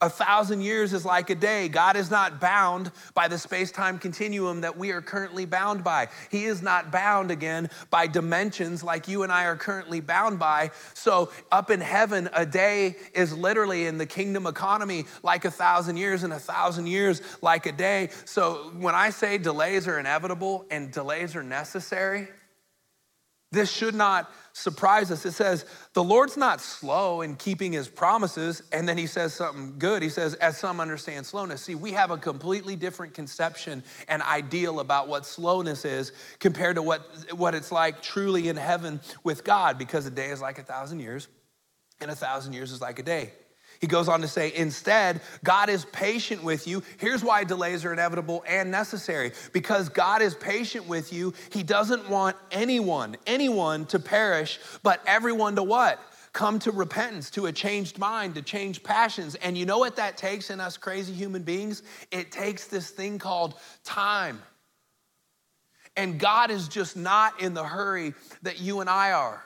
A 0.03 0.09
thousand 0.09 0.59
years 0.59 0.91
is 0.91 1.05
like 1.05 1.29
a 1.29 1.35
day. 1.35 1.69
God 1.69 1.95
is 1.95 2.11
not 2.11 2.41
bound 2.41 2.91
by 3.13 3.29
the 3.29 3.37
space 3.37 3.71
time 3.71 3.97
continuum 3.97 4.59
that 4.59 4.77
we 4.77 4.91
are 4.91 5.01
currently 5.01 5.45
bound 5.45 5.81
by. 5.81 6.09
He 6.29 6.43
is 6.43 6.61
not 6.61 6.91
bound 6.91 7.31
again 7.31 7.69
by 7.89 8.07
dimensions 8.07 8.83
like 8.83 9.07
you 9.07 9.23
and 9.23 9.31
I 9.31 9.45
are 9.45 9.55
currently 9.55 10.01
bound 10.01 10.39
by. 10.39 10.71
So, 10.93 11.31
up 11.53 11.71
in 11.71 11.79
heaven, 11.79 12.29
a 12.33 12.45
day 12.45 12.97
is 13.13 13.31
literally 13.31 13.85
in 13.85 13.97
the 13.97 14.05
kingdom 14.05 14.45
economy 14.45 15.05
like 15.23 15.45
a 15.45 15.51
thousand 15.51 15.95
years, 15.95 16.23
and 16.23 16.33
a 16.33 16.39
thousand 16.39 16.87
years 16.87 17.21
like 17.41 17.65
a 17.65 17.71
day. 17.71 18.09
So, 18.25 18.73
when 18.77 18.95
I 18.95 19.09
say 19.09 19.37
delays 19.37 19.87
are 19.87 19.99
inevitable 19.99 20.65
and 20.69 20.91
delays 20.91 21.33
are 21.33 21.43
necessary, 21.43 22.27
this 23.53 23.71
should 23.71 23.95
not 23.95 24.31
surprise 24.53 25.09
us. 25.09 25.25
It 25.25 25.31
says, 25.31 25.65
the 25.93 26.03
Lord's 26.03 26.37
not 26.37 26.61
slow 26.61 27.21
in 27.21 27.35
keeping 27.35 27.73
his 27.73 27.87
promises. 27.87 28.61
And 28.71 28.87
then 28.87 28.97
he 28.97 29.07
says 29.07 29.33
something 29.33 29.75
good. 29.79 30.03
He 30.03 30.09
says, 30.09 30.35
as 30.35 30.57
some 30.57 30.79
understand 30.79 31.25
slowness. 31.25 31.61
See, 31.61 31.75
we 31.75 31.91
have 31.91 32.11
a 32.11 32.17
completely 32.17 32.75
different 32.75 33.13
conception 33.13 33.83
and 34.07 34.21
ideal 34.21 34.79
about 34.79 35.07
what 35.07 35.25
slowness 35.25 35.85
is 35.85 36.11
compared 36.39 36.75
to 36.75 36.81
what, 36.81 37.01
what 37.31 37.55
it's 37.55 37.71
like 37.71 38.01
truly 38.01 38.47
in 38.47 38.55
heaven 38.55 39.01
with 39.23 39.43
God, 39.43 39.77
because 39.77 40.05
a 40.05 40.11
day 40.11 40.29
is 40.29 40.41
like 40.41 40.59
a 40.59 40.63
thousand 40.63 40.99
years, 40.99 41.27
and 41.99 42.11
a 42.11 42.15
thousand 42.15 42.53
years 42.53 42.71
is 42.71 42.81
like 42.81 42.99
a 42.99 43.03
day. 43.03 43.33
He 43.83 43.87
goes 43.87 44.07
on 44.07 44.21
to 44.21 44.29
say, 44.29 44.53
instead, 44.55 45.19
God 45.43 45.67
is 45.67 45.83
patient 45.83 46.41
with 46.41 46.69
you. 46.69 46.81
Here's 46.99 47.21
why 47.21 47.43
delays 47.43 47.83
are 47.83 47.91
inevitable 47.91 48.41
and 48.47 48.71
necessary. 48.71 49.33
Because 49.51 49.89
God 49.89 50.21
is 50.21 50.35
patient 50.35 50.87
with 50.87 51.11
you, 51.11 51.33
He 51.51 51.63
doesn't 51.63 52.09
want 52.09 52.37
anyone, 52.49 53.17
anyone 53.27 53.85
to 53.87 53.99
perish, 53.99 54.57
but 54.83 55.01
everyone 55.05 55.57
to 55.57 55.63
what? 55.63 55.99
Come 56.31 56.59
to 56.59 56.71
repentance, 56.71 57.29
to 57.31 57.47
a 57.47 57.51
changed 57.51 57.99
mind, 57.99 58.35
to 58.35 58.41
change 58.41 58.83
passions. 58.83 59.35
And 59.35 59.57
you 59.57 59.65
know 59.65 59.79
what 59.79 59.97
that 59.97 60.15
takes 60.15 60.49
in 60.49 60.61
us 60.61 60.77
crazy 60.77 61.11
human 61.11 61.43
beings? 61.43 61.83
It 62.09 62.31
takes 62.31 62.67
this 62.67 62.89
thing 62.89 63.19
called 63.19 63.55
time. 63.83 64.41
And 65.97 66.17
God 66.17 66.51
is 66.51 66.69
just 66.69 66.95
not 66.95 67.41
in 67.41 67.53
the 67.53 67.65
hurry 67.65 68.13
that 68.43 68.61
you 68.61 68.79
and 68.79 68.89
I 68.89 69.11
are. 69.11 69.43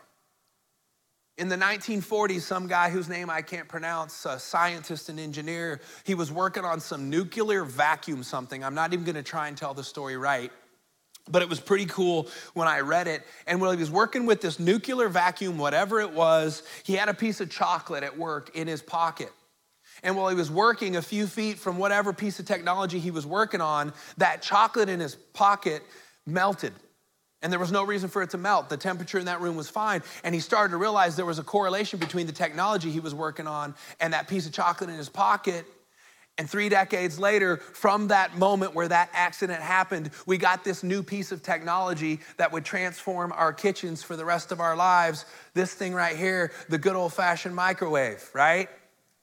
In 1.38 1.50
the 1.50 1.56
1940s, 1.56 2.42
some 2.42 2.66
guy 2.68 2.90
whose 2.90 3.08
name 3.08 3.30
I 3.30 3.44
can't 3.44 3.68
pronounce, 3.68 4.26
a 4.26 4.40
scientist 4.40 5.10
and 5.10 5.20
engineer, 5.20 5.82
he 6.04 6.16
was 6.16 6.32
working 6.32 6.66
on 6.66 6.80
some 6.80 7.12
nuclear 7.12 7.64
vacuum 7.64 8.24
something. 8.24 8.64
I'm 8.64 8.74
not 8.74 8.92
even 8.92 9.06
gonna 9.06 9.22
try 9.22 9.48
and 9.48 9.56
tell 9.56 9.76
the 9.76 9.84
story 9.84 10.18
right. 10.18 10.52
but 11.30 11.42
it 11.42 11.50
was 11.50 11.60
pretty 11.60 11.86
cool 11.86 12.28
when 12.54 12.68
I 12.68 12.80
read 12.80 13.08
it. 13.08 13.24
And 13.46 13.60
while 13.62 13.72
he 13.72 13.78
was 13.78 13.92
working 13.92 14.26
with 14.26 14.42
this 14.42 14.60
nuclear 14.60 15.10
vacuum, 15.10 15.58
whatever 15.58 16.00
it 16.00 16.12
was, 16.12 16.64
he 16.84 16.94
had 16.94 17.10
a 17.10 17.14
piece 17.14 17.42
of 17.42 17.50
chocolate 17.50 18.04
at 18.04 18.18
work 18.18 18.56
in 18.56 18.68
his 18.68 18.82
pocket. 18.82 19.32
And 20.04 20.16
while 20.16 20.30
he 20.30 20.36
was 20.36 20.52
working 20.52 20.96
a 20.96 21.02
few 21.02 21.28
feet 21.28 21.58
from 21.58 21.78
whatever 21.78 22.14
piece 22.14 22.40
of 22.40 22.46
technology 22.46 23.00
he 23.00 23.12
was 23.12 23.26
working 23.26 23.62
on, 23.62 23.94
that 24.18 24.42
chocolate 24.42 24.90
in 24.90 25.00
his 25.00 25.16
pocket 25.16 25.84
melted. 26.26 26.74
And 27.42 27.52
there 27.52 27.60
was 27.60 27.72
no 27.72 27.84
reason 27.84 28.10
for 28.10 28.24
it 28.24 28.32
to 28.32 28.38
melt. 28.38 28.70
The 28.70 28.78
temperature 28.78 29.20
in 29.20 29.26
that 29.26 29.42
room 29.42 29.56
was 29.56 29.70
fine. 29.70 30.02
And 30.24 30.34
he 30.34 30.42
started 30.42 30.72
to 30.72 30.78
realize 30.78 31.16
there 31.16 31.26
was 31.26 31.40
a 31.40 31.44
correlation 31.44 32.00
between 32.00 32.26
the 32.26 32.34
technology 32.34 32.90
he 32.90 33.00
was 33.00 33.14
working 33.14 33.46
on 33.46 33.76
and 34.00 34.14
that 34.14 34.28
piece 34.28 34.48
of 34.48 34.54
chocolate 34.54 34.90
in 34.90 34.96
his 34.96 35.10
pocket. 35.10 35.66
And 36.40 36.50
three 36.50 36.70
decades 36.70 37.20
later, 37.20 37.58
from 37.58 38.10
that 38.10 38.38
moment 38.38 38.76
where 38.76 38.88
that 38.88 39.10
accident 39.14 39.62
happened, 39.62 40.12
we 40.26 40.38
got 40.38 40.64
this 40.64 40.84
new 40.84 41.02
piece 41.02 41.32
of 41.32 41.42
technology 41.42 42.20
that 42.38 42.52
would 42.52 42.64
transform 42.64 43.32
our 43.32 43.54
kitchens 43.54 44.04
for 44.04 44.16
the 44.16 44.26
rest 44.26 44.52
of 44.52 44.60
our 44.60 44.76
lives. 44.76 45.26
This 45.54 45.74
thing 45.74 45.94
right 45.94 46.16
here, 46.16 46.52
the 46.70 46.78
good 46.78 46.96
old 46.96 47.14
fashioned 47.14 47.56
microwave, 47.56 48.30
right? 48.34 48.70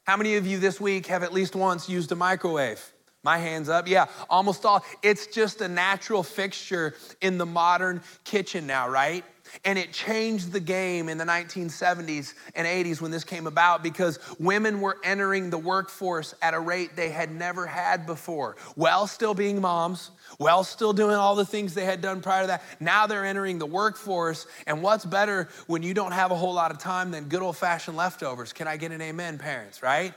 How 0.05 0.17
many 0.17 0.37
of 0.37 0.47
you 0.47 0.59
this 0.59 0.81
week 0.81 1.07
have 1.07 1.23
at 1.23 1.33
least 1.33 1.55
once 1.55 1.89
used 1.89 2.11
a 2.13 2.17
microwave? 2.17 2.94
My 3.25 3.39
hands 3.39 3.69
up. 3.69 3.89
Yeah, 3.89 4.07
almost 4.29 4.65
all. 4.65 4.85
It's 5.03 5.27
just 5.27 5.63
a 5.63 5.69
natural 5.69 6.23
fixture 6.23 6.95
in 7.21 7.39
the 7.39 7.47
modern 7.47 8.03
kitchen 8.23 8.67
now, 8.67 8.89
right? 8.89 9.25
And 9.65 9.79
it 9.79 9.93
changed 9.93 10.53
the 10.53 10.61
game 10.61 11.09
in 11.09 11.17
the 11.17 11.25
1970s 11.25 12.35
and 12.55 12.67
80s 12.67 13.01
when 13.01 13.11
this 13.11 13.25
came 13.25 13.47
about 13.47 13.83
because 13.83 14.19
women 14.39 14.81
were 14.81 14.99
entering 15.05 15.51
the 15.51 15.59
workforce 15.59 16.35
at 16.43 16.55
a 16.55 16.61
rate 16.61 16.97
they 16.97 17.11
had 17.11 17.31
never 17.31 17.67
had 17.67 18.05
before, 18.07 18.57
while 18.75 19.07
still 19.07 19.35
being 19.35 19.61
moms, 19.61 20.11
while 20.39 20.65
still 20.65 20.93
doing 20.93 21.15
all 21.15 21.35
the 21.35 21.45
things 21.45 21.75
they 21.75 21.85
had 21.85 22.01
done 22.01 22.21
prior 22.21 22.43
to 22.43 22.47
that. 22.49 22.63
Now 22.81 23.07
they're 23.07 23.25
entering 23.25 23.59
the 23.59 23.67
workforce. 23.67 24.47
And 24.67 24.83
what's 24.83 25.05
better 25.05 25.49
when 25.67 25.83
you 25.83 25.95
don't 25.95 26.13
have 26.13 26.31
a 26.31 26.37
whole 26.37 26.55
lot 26.55 26.71
of 26.71 26.79
time 26.79 27.11
than 27.11 27.25
good 27.25 27.43
old 27.43 27.57
fashioned 27.57 27.97
leftovers? 27.97 28.53
Can 28.53 28.67
I 28.67 28.77
get 28.77 28.93
an 28.93 29.01
amen, 29.01 29.39
parents, 29.39 29.83
right? 29.83 30.15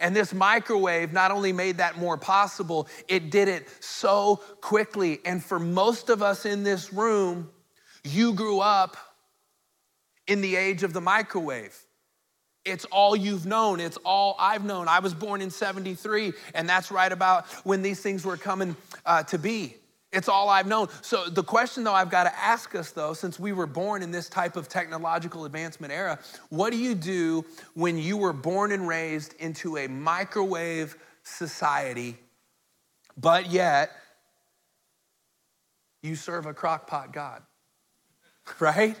And 0.00 0.14
this 0.14 0.32
microwave 0.32 1.12
not 1.12 1.30
only 1.30 1.52
made 1.52 1.78
that 1.78 1.98
more 1.98 2.16
possible, 2.16 2.88
it 3.08 3.30
did 3.30 3.48
it 3.48 3.68
so 3.80 4.36
quickly. 4.60 5.20
And 5.24 5.42
for 5.42 5.58
most 5.58 6.08
of 6.08 6.22
us 6.22 6.46
in 6.46 6.62
this 6.62 6.92
room, 6.92 7.50
you 8.04 8.32
grew 8.32 8.60
up 8.60 8.96
in 10.26 10.40
the 10.40 10.56
age 10.56 10.82
of 10.82 10.92
the 10.92 11.00
microwave. 11.00 11.76
It's 12.64 12.84
all 12.86 13.16
you've 13.16 13.46
known. 13.46 13.80
It's 13.80 13.96
all 14.04 14.36
I've 14.38 14.64
known. 14.64 14.88
I 14.88 15.00
was 15.00 15.14
born 15.14 15.40
in 15.40 15.50
73, 15.50 16.32
and 16.54 16.68
that's 16.68 16.90
right 16.90 17.10
about 17.10 17.46
when 17.64 17.82
these 17.82 18.00
things 18.00 18.24
were 18.24 18.36
coming 18.36 18.76
uh, 19.06 19.22
to 19.24 19.38
be. 19.38 19.74
It's 20.10 20.28
all 20.28 20.48
I've 20.48 20.66
known. 20.66 20.88
So, 21.02 21.26
the 21.26 21.42
question, 21.42 21.84
though, 21.84 21.92
I've 21.92 22.10
got 22.10 22.24
to 22.24 22.38
ask 22.38 22.74
us, 22.74 22.92
though, 22.92 23.12
since 23.12 23.38
we 23.38 23.52
were 23.52 23.66
born 23.66 24.02
in 24.02 24.10
this 24.10 24.28
type 24.28 24.56
of 24.56 24.68
technological 24.68 25.44
advancement 25.44 25.92
era, 25.92 26.18
what 26.48 26.72
do 26.72 26.78
you 26.78 26.94
do 26.94 27.44
when 27.74 27.98
you 27.98 28.16
were 28.16 28.32
born 28.32 28.72
and 28.72 28.88
raised 28.88 29.34
into 29.38 29.76
a 29.76 29.86
microwave 29.86 30.96
society, 31.24 32.16
but 33.18 33.50
yet 33.50 33.90
you 36.02 36.16
serve 36.16 36.46
a 36.46 36.54
crockpot 36.54 37.12
God? 37.12 37.42
Right? 38.60 38.96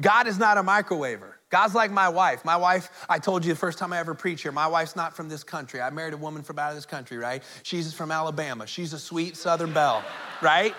God 0.00 0.26
is 0.26 0.38
not 0.38 0.56
a 0.56 0.62
microwaver. 0.62 1.33
God's 1.50 1.74
like 1.74 1.90
my 1.90 2.08
wife. 2.08 2.44
My 2.44 2.56
wife, 2.56 2.90
I 3.08 3.18
told 3.18 3.44
you 3.44 3.52
the 3.52 3.58
first 3.58 3.78
time 3.78 3.92
I 3.92 3.98
ever 3.98 4.14
preached 4.14 4.42
here, 4.42 4.52
my 4.52 4.66
wife's 4.66 4.96
not 4.96 5.14
from 5.14 5.28
this 5.28 5.44
country. 5.44 5.80
I 5.80 5.90
married 5.90 6.14
a 6.14 6.16
woman 6.16 6.42
from 6.42 6.58
out 6.58 6.70
of 6.70 6.76
this 6.76 6.86
country, 6.86 7.16
right? 7.16 7.42
She's 7.62 7.92
from 7.92 8.10
Alabama. 8.10 8.66
She's 8.66 8.92
a 8.92 8.98
sweet 8.98 9.36
Southern 9.36 9.72
belle, 9.72 10.02
right? 10.42 10.74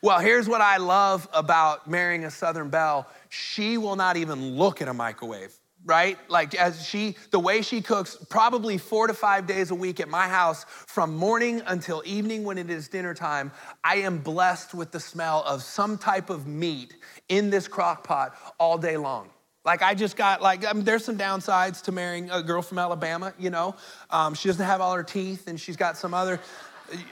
Well, 0.00 0.18
here's 0.18 0.48
what 0.48 0.60
I 0.60 0.78
love 0.78 1.28
about 1.32 1.88
marrying 1.88 2.24
a 2.24 2.30
Southern 2.30 2.70
belle 2.70 3.06
she 3.28 3.78
will 3.78 3.96
not 3.96 4.16
even 4.16 4.56
look 4.56 4.82
at 4.82 4.88
a 4.88 4.94
microwave 4.94 5.54
right? 5.84 6.18
Like 6.28 6.54
as 6.54 6.86
she, 6.86 7.16
the 7.30 7.40
way 7.40 7.62
she 7.62 7.80
cooks, 7.80 8.16
probably 8.30 8.78
four 8.78 9.06
to 9.06 9.14
five 9.14 9.46
days 9.46 9.70
a 9.70 9.74
week 9.74 10.00
at 10.00 10.08
my 10.08 10.28
house 10.28 10.64
from 10.68 11.16
morning 11.16 11.62
until 11.66 12.02
evening 12.04 12.44
when 12.44 12.58
it 12.58 12.70
is 12.70 12.88
dinner 12.88 13.14
time, 13.14 13.50
I 13.82 13.96
am 13.96 14.18
blessed 14.18 14.74
with 14.74 14.92
the 14.92 15.00
smell 15.00 15.42
of 15.46 15.62
some 15.62 15.98
type 15.98 16.30
of 16.30 16.46
meat 16.46 16.96
in 17.28 17.50
this 17.50 17.68
crock 17.68 18.04
pot 18.04 18.36
all 18.58 18.78
day 18.78 18.96
long. 18.96 19.30
Like 19.64 19.82
I 19.82 19.94
just 19.94 20.16
got 20.16 20.42
like 20.42 20.64
I 20.66 20.72
mean, 20.72 20.84
there's 20.84 21.04
some 21.04 21.16
downsides 21.16 21.82
to 21.82 21.92
marrying 21.92 22.30
a 22.30 22.42
girl 22.42 22.62
from 22.62 22.78
Alabama. 22.78 23.32
You 23.38 23.50
know, 23.50 23.76
um, 24.10 24.34
she 24.34 24.48
doesn't 24.48 24.64
have 24.64 24.80
all 24.80 24.92
her 24.92 25.04
teeth, 25.04 25.46
and 25.46 25.60
she's 25.60 25.76
got 25.76 25.96
some 25.96 26.14
other. 26.14 26.40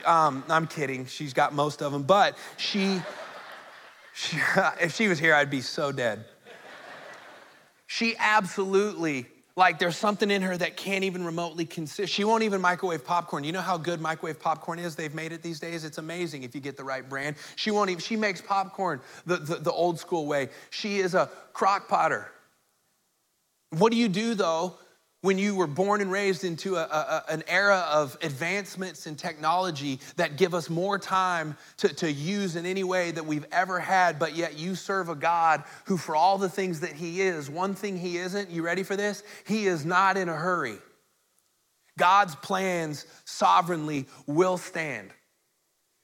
Um, 0.05 0.43
I'm 0.49 0.67
kidding. 0.67 1.05
She's 1.05 1.33
got 1.33 1.53
most 1.53 1.81
of 1.81 1.93
them, 1.93 2.03
but 2.03 2.37
she, 2.57 3.01
she 4.13 4.37
if 4.81 4.93
she 4.93 5.07
was 5.07 5.17
here, 5.17 5.33
I'd 5.33 5.49
be 5.49 5.61
so 5.61 5.93
dead. 5.93 6.25
She 7.93 8.15
absolutely 8.17 9.25
like 9.57 9.77
there's 9.77 9.97
something 9.97 10.31
in 10.31 10.41
her 10.43 10.55
that 10.55 10.77
can't 10.77 11.03
even 11.03 11.25
remotely 11.25 11.65
consist. 11.65 12.13
She 12.13 12.23
won't 12.23 12.41
even 12.41 12.61
microwave 12.61 13.03
popcorn. 13.03 13.43
You 13.43 13.51
know 13.51 13.59
how 13.59 13.77
good 13.77 13.99
microwave 13.99 14.39
popcorn 14.39 14.79
is? 14.79 14.95
They've 14.95 15.13
made 15.13 15.33
it 15.33 15.43
these 15.43 15.59
days. 15.59 15.83
It's 15.83 15.97
amazing 15.97 16.43
if 16.43 16.55
you 16.55 16.61
get 16.61 16.77
the 16.77 16.85
right 16.85 17.07
brand. 17.07 17.35
She 17.57 17.69
won't 17.69 17.89
even, 17.89 17.99
she 17.99 18.15
makes 18.15 18.39
popcorn 18.39 19.01
the, 19.25 19.35
the, 19.35 19.55
the 19.55 19.71
old 19.73 19.99
school 19.99 20.25
way. 20.25 20.47
She 20.69 20.99
is 20.99 21.15
a 21.15 21.29
crock 21.51 21.89
potter. 21.89 22.31
What 23.71 23.91
do 23.91 23.97
you 23.97 24.07
do 24.07 24.35
though 24.35 24.77
when 25.21 25.37
you 25.37 25.55
were 25.55 25.67
born 25.67 26.01
and 26.01 26.11
raised 26.11 26.43
into 26.43 26.75
a, 26.75 26.81
a, 26.81 27.23
an 27.29 27.43
era 27.47 27.85
of 27.91 28.17
advancements 28.21 29.05
in 29.05 29.15
technology 29.15 29.99
that 30.15 30.35
give 30.35 30.53
us 30.53 30.69
more 30.69 30.97
time 30.97 31.55
to, 31.77 31.87
to 31.89 32.11
use 32.11 32.55
in 32.55 32.65
any 32.65 32.83
way 32.83 33.11
that 33.11 33.25
we've 33.25 33.45
ever 33.51 33.79
had, 33.79 34.17
but 34.17 34.35
yet 34.35 34.57
you 34.57 34.75
serve 34.75 35.09
a 35.09 35.15
God 35.15 35.63
who, 35.85 35.97
for 35.97 36.15
all 36.15 36.37
the 36.37 36.49
things 36.49 36.79
that 36.79 36.93
He 36.93 37.21
is, 37.21 37.49
one 37.49 37.75
thing 37.75 37.97
He 37.97 38.17
isn't, 38.17 38.49
you 38.49 38.63
ready 38.63 38.83
for 38.83 38.95
this? 38.95 39.23
He 39.45 39.67
is 39.67 39.85
not 39.85 40.17
in 40.17 40.27
a 40.27 40.35
hurry. 40.35 40.77
God's 41.97 42.35
plans 42.35 43.05
sovereignly 43.25 44.07
will 44.25 44.57
stand. 44.57 45.11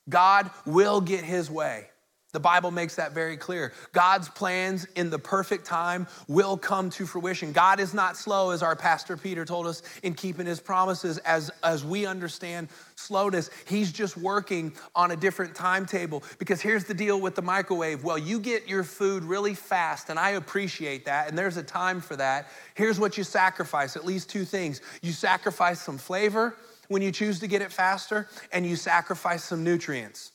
God 0.08 0.52
will 0.66 1.02
get 1.02 1.24
His 1.24 1.50
way. 1.50 1.88
The 2.38 2.42
Bible 2.42 2.70
makes 2.70 2.94
that 2.98 3.14
very 3.14 3.36
clear. 3.36 3.74
God's 3.94 4.30
plans 4.30 4.86
in 4.96 5.10
the 5.10 5.18
perfect 5.18 5.66
time 5.66 6.06
will 6.28 6.56
come 6.56 6.92
to 6.92 7.08
fruition. 7.08 7.52
God 7.52 7.80
is 7.80 7.96
not 7.96 8.16
slow, 8.16 8.52
as 8.52 8.62
our 8.62 8.76
pastor 8.76 9.18
Peter 9.18 9.44
told 9.44 9.66
us, 9.66 9.82
in 10.04 10.14
keeping 10.14 10.46
his 10.46 10.60
promises 10.60 11.18
as, 11.18 11.50
as 11.64 11.84
we 11.84 12.06
understand 12.06 12.68
slowness. 12.94 13.50
He's 13.66 13.92
just 13.92 14.18
working 14.18 14.72
on 14.94 15.10
a 15.10 15.16
different 15.16 15.56
timetable. 15.56 16.22
Because 16.38 16.62
here's 16.62 16.84
the 16.84 16.94
deal 16.94 17.20
with 17.20 17.34
the 17.34 17.42
microwave 17.42 18.04
well, 18.04 18.20
you 18.20 18.40
get 18.40 18.68
your 18.68 18.84
food 18.84 19.24
really 19.24 19.56
fast, 19.56 20.12
and 20.12 20.20
I 20.20 20.34
appreciate 20.34 21.06
that, 21.06 21.30
and 21.30 21.36
there's 21.36 21.58
a 21.58 21.64
time 21.64 22.00
for 22.00 22.16
that. 22.18 22.50
Here's 22.76 23.00
what 23.00 23.18
you 23.18 23.24
sacrifice 23.24 23.96
at 23.96 24.06
least 24.06 24.30
two 24.30 24.46
things 24.46 24.82
you 25.02 25.12
sacrifice 25.12 25.82
some 25.82 25.98
flavor 25.98 26.56
when 26.88 27.02
you 27.02 27.12
choose 27.12 27.40
to 27.40 27.48
get 27.48 27.64
it 27.64 27.72
faster, 27.72 28.30
and 28.54 28.64
you 28.64 28.76
sacrifice 28.76 29.44
some 29.44 29.64
nutrients 29.64 30.34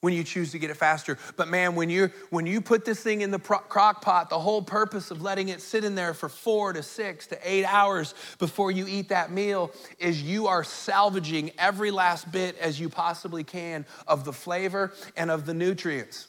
when 0.00 0.12
you 0.12 0.22
choose 0.22 0.52
to 0.52 0.58
get 0.58 0.70
it 0.70 0.76
faster. 0.76 1.18
But 1.36 1.48
man, 1.48 1.74
when 1.74 1.90
you 1.90 2.10
when 2.30 2.46
you 2.46 2.60
put 2.60 2.84
this 2.84 3.00
thing 3.00 3.20
in 3.20 3.30
the 3.30 3.38
crock 3.38 4.02
pot, 4.02 4.30
the 4.30 4.38
whole 4.38 4.62
purpose 4.62 5.10
of 5.10 5.22
letting 5.22 5.48
it 5.48 5.60
sit 5.60 5.84
in 5.84 5.94
there 5.94 6.14
for 6.14 6.28
4 6.28 6.74
to 6.74 6.82
6 6.82 7.26
to 7.28 7.38
8 7.42 7.64
hours 7.64 8.14
before 8.38 8.70
you 8.70 8.86
eat 8.86 9.08
that 9.08 9.32
meal 9.32 9.72
is 9.98 10.22
you 10.22 10.46
are 10.46 10.62
salvaging 10.62 11.50
every 11.58 11.90
last 11.90 12.30
bit 12.30 12.56
as 12.58 12.78
you 12.78 12.88
possibly 12.88 13.44
can 13.44 13.84
of 14.06 14.24
the 14.24 14.32
flavor 14.32 14.92
and 15.16 15.30
of 15.30 15.46
the 15.46 15.54
nutrients. 15.54 16.28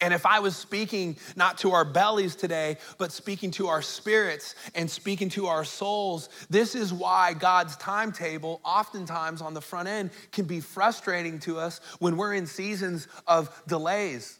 And 0.00 0.12
if 0.12 0.26
I 0.26 0.40
was 0.40 0.54
speaking 0.54 1.16
not 1.36 1.58
to 1.58 1.72
our 1.72 1.84
bellies 1.84 2.36
today, 2.36 2.76
but 2.98 3.12
speaking 3.12 3.50
to 3.52 3.68
our 3.68 3.80
spirits 3.80 4.54
and 4.74 4.90
speaking 4.90 5.30
to 5.30 5.46
our 5.46 5.64
souls, 5.64 6.28
this 6.50 6.74
is 6.74 6.92
why 6.92 7.32
God's 7.32 7.76
timetable, 7.76 8.60
oftentimes 8.62 9.40
on 9.40 9.54
the 9.54 9.62
front 9.62 9.88
end, 9.88 10.10
can 10.32 10.44
be 10.44 10.60
frustrating 10.60 11.38
to 11.40 11.58
us 11.58 11.80
when 11.98 12.16
we're 12.16 12.34
in 12.34 12.46
seasons 12.46 13.08
of 13.26 13.62
delays 13.66 14.38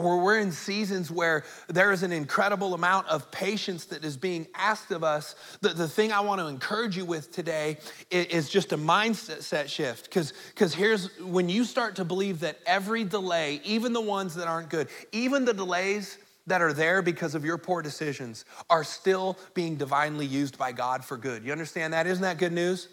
or 0.00 0.22
we're 0.22 0.38
in 0.38 0.52
seasons 0.52 1.10
where 1.10 1.44
there 1.68 1.92
is 1.92 2.02
an 2.02 2.12
incredible 2.12 2.74
amount 2.74 3.06
of 3.08 3.30
patience 3.30 3.86
that 3.86 4.04
is 4.04 4.16
being 4.16 4.46
asked 4.54 4.90
of 4.90 5.04
us. 5.04 5.34
The, 5.60 5.70
the 5.70 5.88
thing 5.88 6.12
I 6.12 6.20
want 6.20 6.40
to 6.40 6.46
encourage 6.46 6.96
you 6.96 7.04
with 7.04 7.32
today 7.32 7.78
is, 8.10 8.26
is 8.26 8.48
just 8.48 8.72
a 8.72 8.78
mindset 8.78 9.68
shift. 9.68 10.04
Because 10.04 10.74
here's 10.74 11.18
when 11.20 11.48
you 11.48 11.64
start 11.64 11.96
to 11.96 12.04
believe 12.04 12.40
that 12.40 12.58
every 12.66 13.04
delay, 13.04 13.60
even 13.64 13.92
the 13.92 14.00
ones 14.00 14.34
that 14.36 14.48
aren't 14.48 14.70
good, 14.70 14.88
even 15.12 15.44
the 15.44 15.54
delays 15.54 16.18
that 16.46 16.62
are 16.62 16.72
there 16.72 17.02
because 17.02 17.34
of 17.34 17.44
your 17.44 17.58
poor 17.58 17.82
decisions, 17.82 18.44
are 18.70 18.84
still 18.84 19.38
being 19.54 19.76
divinely 19.76 20.24
used 20.24 20.56
by 20.56 20.72
God 20.72 21.04
for 21.04 21.16
good. 21.16 21.44
You 21.44 21.52
understand 21.52 21.92
that? 21.92 22.06
Isn't 22.06 22.22
that 22.22 22.38
good 22.38 22.52
news? 22.52 22.88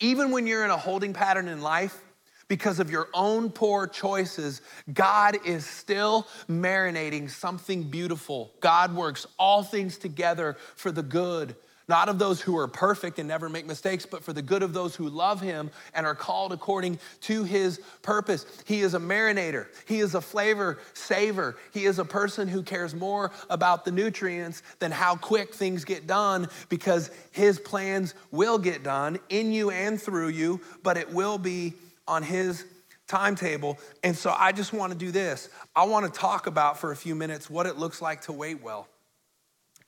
Even 0.00 0.30
when 0.30 0.46
you're 0.46 0.64
in 0.64 0.70
a 0.70 0.76
holding 0.76 1.12
pattern 1.12 1.48
in 1.48 1.62
life, 1.62 2.02
because 2.48 2.80
of 2.80 2.90
your 2.90 3.08
own 3.14 3.50
poor 3.50 3.86
choices, 3.86 4.60
God 4.92 5.38
is 5.46 5.64
still 5.64 6.26
marinating 6.48 7.30
something 7.30 7.84
beautiful. 7.84 8.52
God 8.60 8.94
works 8.94 9.26
all 9.38 9.62
things 9.62 9.98
together 9.98 10.56
for 10.74 10.90
the 10.90 11.02
good 11.02 11.54
not 11.88 12.10
of 12.10 12.18
those 12.18 12.40
who 12.40 12.56
are 12.58 12.68
perfect 12.68 13.18
and 13.18 13.26
never 13.26 13.48
make 13.48 13.66
mistakes, 13.66 14.04
but 14.04 14.22
for 14.22 14.34
the 14.34 14.42
good 14.42 14.62
of 14.62 14.74
those 14.74 14.94
who 14.94 15.08
love 15.08 15.40
him 15.40 15.70
and 15.94 16.04
are 16.04 16.14
called 16.14 16.52
according 16.52 16.98
to 17.22 17.44
his 17.44 17.80
purpose. 18.02 18.44
He 18.66 18.82
is 18.82 18.92
a 18.92 18.98
marinator, 18.98 19.66
he 19.86 20.00
is 20.00 20.14
a 20.14 20.20
flavor 20.20 20.78
saver, 20.92 21.56
he 21.72 21.86
is 21.86 21.98
a 21.98 22.04
person 22.04 22.46
who 22.46 22.62
cares 22.62 22.94
more 22.94 23.32
about 23.48 23.86
the 23.86 23.90
nutrients 23.90 24.62
than 24.78 24.92
how 24.92 25.16
quick 25.16 25.54
things 25.54 25.84
get 25.84 26.06
done 26.06 26.48
because 26.68 27.10
his 27.30 27.58
plans 27.58 28.14
will 28.30 28.58
get 28.58 28.82
done 28.82 29.18
in 29.30 29.50
you 29.50 29.70
and 29.70 30.00
through 30.00 30.28
you, 30.28 30.60
but 30.82 30.98
it 30.98 31.10
will 31.10 31.38
be 31.38 31.72
on 32.08 32.22
his 32.22 32.64
timetable. 33.06 33.78
And 34.02 34.16
so 34.16 34.34
I 34.36 34.52
just 34.52 34.72
want 34.72 34.92
to 34.92 34.98
do 34.98 35.10
this. 35.10 35.48
I 35.74 35.84
want 35.84 36.12
to 36.12 36.20
talk 36.20 36.46
about 36.46 36.78
for 36.78 36.92
a 36.92 36.96
few 36.96 37.14
minutes 37.14 37.48
what 37.48 37.66
it 37.66 37.78
looks 37.78 38.02
like 38.02 38.22
to 38.22 38.32
wait 38.32 38.62
well. 38.62 38.88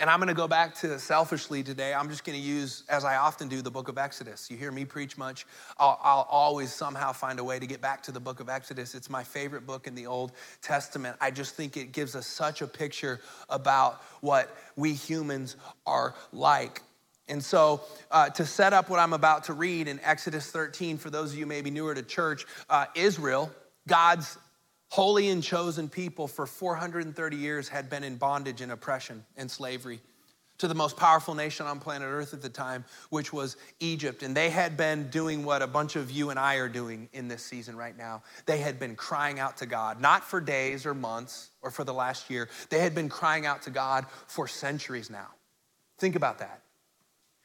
And 0.00 0.08
I'm 0.08 0.18
going 0.18 0.28
to 0.28 0.34
go 0.34 0.48
back 0.48 0.74
to 0.76 0.98
selfishly 0.98 1.62
today. 1.62 1.92
I'm 1.92 2.08
just 2.08 2.24
going 2.24 2.40
to 2.40 2.42
use, 2.42 2.84
as 2.88 3.04
I 3.04 3.16
often 3.16 3.48
do, 3.48 3.60
the 3.60 3.70
book 3.70 3.88
of 3.88 3.98
Exodus. 3.98 4.50
You 4.50 4.56
hear 4.56 4.72
me 4.72 4.86
preach 4.86 5.18
much. 5.18 5.46
I'll, 5.78 6.00
I'll, 6.02 6.26
always 6.30 6.72
somehow 6.72 7.12
find 7.12 7.38
a 7.38 7.44
way 7.44 7.58
to 7.58 7.66
get 7.66 7.82
back 7.82 8.02
to 8.04 8.12
the 8.12 8.18
book 8.18 8.40
of 8.40 8.48
Exodus. 8.48 8.94
It's 8.94 9.10
my 9.10 9.22
favorite 9.22 9.66
book 9.66 9.86
in 9.86 9.94
the 9.94 10.06
Old 10.06 10.32
Testament. 10.62 11.18
I 11.20 11.30
just 11.30 11.54
think 11.54 11.76
it 11.76 11.92
gives 11.92 12.16
us 12.16 12.26
such 12.26 12.62
a 12.62 12.66
picture 12.66 13.20
about 13.50 14.00
what 14.22 14.56
we 14.74 14.94
humans 14.94 15.56
are 15.84 16.14
like. 16.32 16.80
And 17.30 17.42
so, 17.42 17.80
uh, 18.10 18.28
to 18.30 18.44
set 18.44 18.72
up 18.72 18.90
what 18.90 18.98
I'm 18.98 19.12
about 19.12 19.44
to 19.44 19.52
read 19.52 19.88
in 19.88 20.00
Exodus 20.02 20.50
13, 20.50 20.98
for 20.98 21.10
those 21.10 21.32
of 21.32 21.38
you 21.38 21.46
maybe 21.46 21.70
newer 21.70 21.94
to 21.94 22.02
church, 22.02 22.44
uh, 22.68 22.86
Israel, 22.94 23.50
God's 23.86 24.36
holy 24.88 25.28
and 25.28 25.42
chosen 25.42 25.88
people 25.88 26.26
for 26.26 26.46
430 26.46 27.36
years 27.36 27.68
had 27.68 27.88
been 27.88 28.02
in 28.02 28.16
bondage 28.16 28.60
and 28.60 28.72
oppression 28.72 29.24
and 29.36 29.50
slavery 29.50 30.00
to 30.58 30.68
the 30.68 30.74
most 30.74 30.96
powerful 30.96 31.34
nation 31.34 31.66
on 31.66 31.80
planet 31.80 32.06
Earth 32.06 32.34
at 32.34 32.42
the 32.42 32.48
time, 32.48 32.84
which 33.08 33.32
was 33.32 33.56
Egypt. 33.78 34.22
And 34.22 34.36
they 34.36 34.50
had 34.50 34.76
been 34.76 35.08
doing 35.08 35.42
what 35.42 35.62
a 35.62 35.66
bunch 35.66 35.96
of 35.96 36.10
you 36.10 36.28
and 36.28 36.38
I 36.38 36.56
are 36.56 36.68
doing 36.68 37.08
in 37.14 37.28
this 37.28 37.42
season 37.42 37.76
right 37.76 37.96
now. 37.96 38.22
They 38.44 38.58
had 38.58 38.78
been 38.78 38.94
crying 38.94 39.38
out 39.38 39.56
to 39.58 39.66
God, 39.66 40.02
not 40.02 40.22
for 40.22 40.38
days 40.38 40.84
or 40.84 40.92
months 40.92 41.50
or 41.62 41.70
for 41.70 41.84
the 41.84 41.94
last 41.94 42.28
year. 42.28 42.50
They 42.68 42.80
had 42.80 42.94
been 42.94 43.08
crying 43.08 43.46
out 43.46 43.62
to 43.62 43.70
God 43.70 44.04
for 44.26 44.46
centuries 44.46 45.08
now. 45.08 45.28
Think 45.96 46.14
about 46.14 46.40
that. 46.40 46.60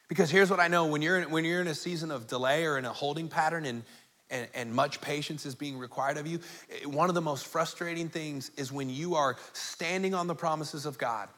Because 0.07 0.29
here's 0.29 0.49
what 0.49 0.59
I 0.59 0.67
know 0.67 0.85
when 0.85 1.01
you're, 1.01 1.21
when 1.23 1.45
you're 1.45 1.61
in 1.61 1.67
a 1.67 1.75
season 1.75 2.11
of 2.11 2.27
delay 2.27 2.65
or 2.65 2.77
in 2.77 2.85
a 2.85 2.93
holding 2.93 3.27
pattern 3.27 3.65
and, 3.65 3.83
and, 4.29 4.47
and, 4.53 4.73
much 4.73 5.01
patience 5.01 5.45
is 5.45 5.55
being 5.55 5.77
required 5.77 6.17
of 6.17 6.27
you. 6.27 6.39
Eh, 6.69 6.85
one 6.85 7.09
of 7.09 7.15
the 7.15 7.21
most 7.21 7.45
frustrating 7.45 8.09
things 8.09 8.51
is 8.57 8.71
when 8.71 8.89
you 8.89 9.15
are 9.15 9.35
standing 9.53 10.13
on 10.13 10.27
the 10.27 10.35
promises 10.35 10.85
of 10.85 10.97
God 10.97 11.29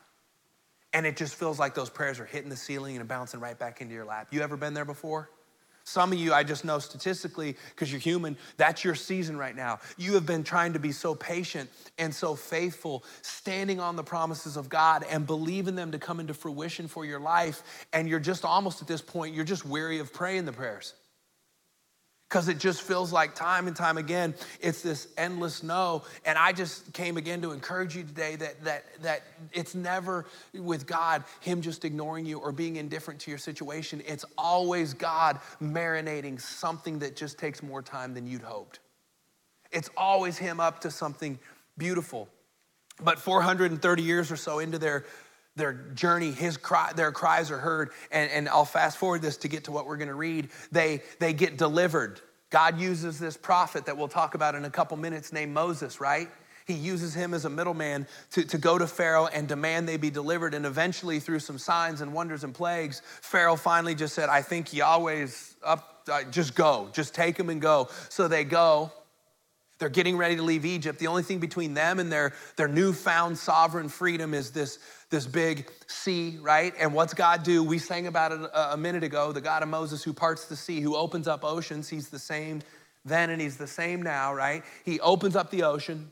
and 0.93 1.05
it 1.05 1.17
just 1.17 1.36
feels 1.36 1.59
like 1.59 1.75
those 1.75 1.89
prayers 1.89 2.19
are 2.19 2.25
hitting 2.25 2.50
the 2.50 2.55
ceiling 2.57 2.97
and 2.97 3.07
bouncing 3.07 3.39
right 3.39 3.57
back 3.57 3.81
into 3.81 3.93
your 3.93 4.05
lap. 4.05 4.27
You 4.31 4.41
ever 4.41 4.57
been 4.57 4.74
there 4.74 4.86
before? 4.86 5.29
Some 5.88 6.12
of 6.12 6.20
you, 6.20 6.34
I 6.34 6.44
just 6.44 6.65
know 6.65 6.79
statistically, 6.79 7.56
because 7.70 7.89
you're 7.89 8.01
human, 8.01 8.36
that's 8.58 8.84
your 8.84 8.94
season 8.94 9.38
right 9.38 9.56
now. 9.56 9.79
You 9.96 10.15
have 10.15 10.25
been 10.25 10.44
trying 10.44 10.74
to 10.74 10.79
be 10.79 10.91
so 10.91 11.15
patient 11.15 11.70
and 11.98 12.13
so 12.13 12.36
faithful, 12.36 13.06
standing 13.22 13.79
on 13.79 13.96
the 13.96 14.03
promises 14.03 14.58
of 14.58 14.67
God 14.67 15.06
and 15.10 15.25
believing 15.25 15.75
them 15.75 15.94
to 15.94 15.98
come 15.98 16.20
into 16.20 16.34
fruition 16.34 16.89
for 16.89 17.06
your 17.06 17.22
life. 17.22 17.63
And 17.94 18.10
you're 18.10 18.20
just 18.20 18.44
almost 18.44 18.82
at 18.82 18.88
this 18.89 19.00
point, 19.00 19.34
you're 19.34 19.46
just 19.46 19.65
weary 19.65 20.00
of 20.00 20.12
praying 20.12 20.44
the 20.44 20.51
prayers 20.51 20.94
because 22.27 22.50
it 22.50 22.57
just 22.60 22.81
feels 22.81 23.13
like 23.13 23.36
time 23.36 23.67
and 23.67 23.75
time 23.75 23.98
again 23.98 24.34
it's 24.60 24.81
this 24.81 25.07
endless 25.17 25.63
no. 25.63 26.03
And 26.25 26.38
i 26.38 26.51
just 26.51 26.93
came 26.93 27.17
again 27.17 27.41
to 27.41 27.51
encourage 27.51 27.96
you 27.96 28.03
today 28.03 28.36
that 28.38 28.63
that 28.63 28.86
that 29.01 29.24
it's 29.53 29.75
never 29.75 30.25
with 30.53 30.88
god 30.88 31.24
him 31.39 31.62
just 31.62 31.86
ignoring 31.86 32.25
you 32.25 32.39
or 32.39 32.51
being 32.51 32.75
indifferent 32.75 33.19
to 33.22 33.31
your 33.31 33.38
situation. 33.38 34.01
It's 34.05 34.25
always 34.38 34.93
god 34.93 35.39
marinating 35.62 36.41
something 36.41 37.00
that 37.00 37.15
just 37.15 37.38
takes 37.38 37.63
more 37.63 37.81
time 37.81 38.13
than 38.13 38.27
you'd 38.27 38.41
hoped. 38.41 38.79
It's 39.72 39.89
always 39.98 40.38
him 40.38 40.60
up 40.60 40.81
to 40.81 40.91
something 40.91 41.39
beautiful. 41.77 42.29
But 43.00 43.19
430 43.19 44.01
years 44.01 44.31
or 44.31 44.38
so 44.38 44.60
into 44.60 44.80
their 44.80 45.06
their 45.58 45.74
journey, 45.74 46.32
his 46.32 46.56
cry, 46.56 46.91
their 46.96 47.12
cries 47.12 47.52
are 47.52 47.58
heard. 47.58 47.91
And, 48.12 48.32
and 48.32 48.48
I'll 48.48 48.65
fast 48.65 48.98
forward 48.98 49.22
this 49.22 49.38
to 49.38 49.48
get 49.48 49.65
to 49.65 49.72
what 49.72 49.86
we're 49.86 49.98
going 49.98 50.08
to 50.08 50.15
read. 50.15 50.50
They, 50.72 51.02
they 51.20 51.34
get 51.34 51.58
delivered. 51.58 52.22
God 52.50 52.80
uses 52.80 53.20
this 53.20 53.36
prophet 53.36 53.86
that 53.86 53.98
we'll 53.98 54.08
talk 54.08 54.36
about 54.36 54.56
in 54.56 54.63
a 54.63 54.70
couple 54.70 54.96
minutes 54.96 55.34
named 55.34 55.54
Moses, 55.54 56.00
right? 56.00 56.30
He 56.65 56.74
uses 56.74 57.13
him 57.13 57.34
as 57.34 57.46
a 57.46 57.50
middleman 57.50 58.08
to, 58.32 58.43
to 58.43 58.58
go 58.58 58.78
to 58.78 58.88
Pharaoh 58.88 59.28
and 59.28 59.48
demand 59.48 59.88
they 59.88 59.98
be 59.98 60.10
delivered. 60.10 60.54
And 60.54 60.65
eventually, 60.65 61.20
through 61.20 61.39
some 61.39 61.58
signs 61.58 62.02
and 62.02 62.13
wonders 62.13 62.43
and 62.43 62.54
plagues, 62.54 63.02
Pharaoh 63.22 63.56
finally 63.56 63.96
just 63.96 64.13
said, 64.13 64.28
I 64.28 64.41
think 64.41 64.74
Yahweh's 64.74 65.56
up, 65.63 66.04
uh, 66.12 66.24
just 66.24 66.56
go, 66.56 66.89
just 66.91 67.15
take 67.15 67.38
him 67.38 67.50
and 67.50 67.62
go. 67.62 67.89
So 68.10 68.28
they 68.28 68.43
go. 68.43 68.91
They're 69.80 69.90
getting 69.90 70.18
ready 70.18 70.36
to 70.36 70.42
leave 70.42 70.66
Egypt. 70.66 71.00
The 71.00 71.08
only 71.08 71.24
thing 71.24 71.40
between 71.40 71.74
them 71.74 72.00
and 72.00 72.12
their, 72.12 72.34
their 72.56 72.68
newfound 72.68 73.38
sovereign 73.38 73.90
freedom 73.90 74.34
is 74.34 74.52
this, 74.52 74.80
this 75.10 75.28
big 75.28 75.70
sea, 75.86 76.40
right? 76.42 76.74
And 76.80 76.94
what's 76.94 77.13
God 77.13 77.44
do? 77.44 77.63
We 77.63 77.78
sang 77.78 78.08
about 78.08 78.32
it 78.32 78.42
a, 78.42 78.74
a 78.74 78.78
minute 78.78 79.04
ago 79.04 79.32
the 79.32 79.42
God 79.42 79.62
of 79.62 79.70
Moses 79.70 80.04
who 80.04 80.13
parts 80.13 80.46
the 80.46 80.56
sea, 80.56 80.82
who 80.82 80.96
opens 80.96 81.28
up 81.28 81.44
oceans. 81.44 81.90
He's 81.90 82.10
the 82.10 82.20
same 82.20 82.62
then 83.06 83.30
and 83.30 83.42
he's 83.42 83.58
the 83.58 83.68
same 83.68 84.02
now, 84.02 84.34
right? 84.34 84.63
He 84.84 85.00
opens 85.00 85.36
up 85.36 85.50
the 85.50 85.63
ocean, 85.63 86.12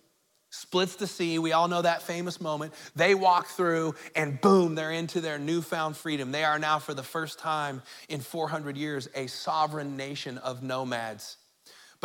splits 0.50 0.96
the 0.96 1.08
sea. 1.08 1.40
We 1.40 1.52
all 1.52 1.68
know 1.68 1.82
that 1.82 2.02
famous 2.02 2.40
moment. 2.40 2.74
They 2.96 3.16
walk 3.16 3.48
through, 3.48 3.96
and 4.16 4.40
boom, 4.40 4.76
they're 4.76 4.92
into 4.92 5.22
their 5.22 5.38
newfound 5.38 5.98
freedom. 5.98 6.32
They 6.32 6.44
are 6.44 6.60
now, 6.60 6.80
for 6.80 6.94
the 6.94 7.04
first 7.04 7.40
time 7.40 7.82
in 8.08 8.22
400 8.22 8.78
years, 8.78 9.10
a 9.16 9.28
sovereign 9.28 9.98
nation 9.98 10.38
of 10.38 10.64
nomads 10.64 11.38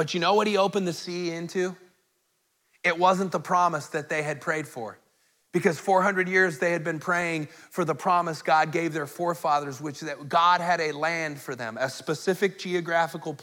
but 0.01 0.15
you 0.15 0.21
know 0.21 0.33
what 0.33 0.47
he 0.47 0.57
opened 0.57 0.89
the 0.89 0.95
sea 0.95 1.31
into? 1.31 1.77
It 2.83 2.99
wasn't 2.99 3.33
the 3.33 3.39
promise 3.39 3.89
that 3.89 4.09
they 4.09 4.23
had 4.23 4.41
prayed 4.41 4.67
for. 4.67 4.97
Because 5.53 5.79
400 5.79 6.27
years 6.27 6.59
they 6.59 6.73
had 6.73 6.83
been 6.83 6.99
praying 6.99 7.49
for 7.69 7.85
the 7.85 7.95
promise 7.95 8.41
God 8.41 8.73
gave 8.73 8.95
their 8.95 9.07
forefathers, 9.07 9.79
which 9.79 10.01
that 10.01 10.27
God 10.27 10.63
had 10.63 10.81
a 10.81 10.93
land 10.93 11.39
for 11.39 11.55
them, 11.55 11.77
a 11.79 11.91
specific 11.91 12.59
geographical 12.59 13.39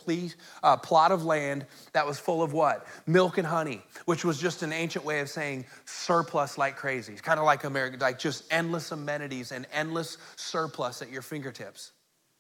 uh, 0.63 0.78
plot 0.78 1.12
of 1.12 1.24
land 1.24 1.67
that 1.93 2.08
was 2.08 2.17
full 2.17 2.41
of 2.41 2.54
what? 2.54 2.88
Milk 3.06 3.38
and 3.38 3.46
honey, 3.46 3.84
which 4.06 4.26
was 4.26 4.39
just 4.39 4.63
an 4.63 4.74
ancient 4.74 5.06
way 5.06 5.20
of 5.20 5.30
saying 5.30 5.63
surplus 5.86 6.58
like 6.58 6.76
crazy. 6.76 7.13
It's 7.13 7.22
kind 7.22 7.39
of 7.39 7.46
like 7.46 7.65
America, 7.65 7.98
like 8.02 8.17
just 8.17 8.46
endless 8.50 8.91
amenities 8.91 9.52
and 9.52 9.67
endless 9.72 10.17
surplus 10.38 11.04
at 11.04 11.12
your 11.12 11.22
fingertips. 11.22 11.91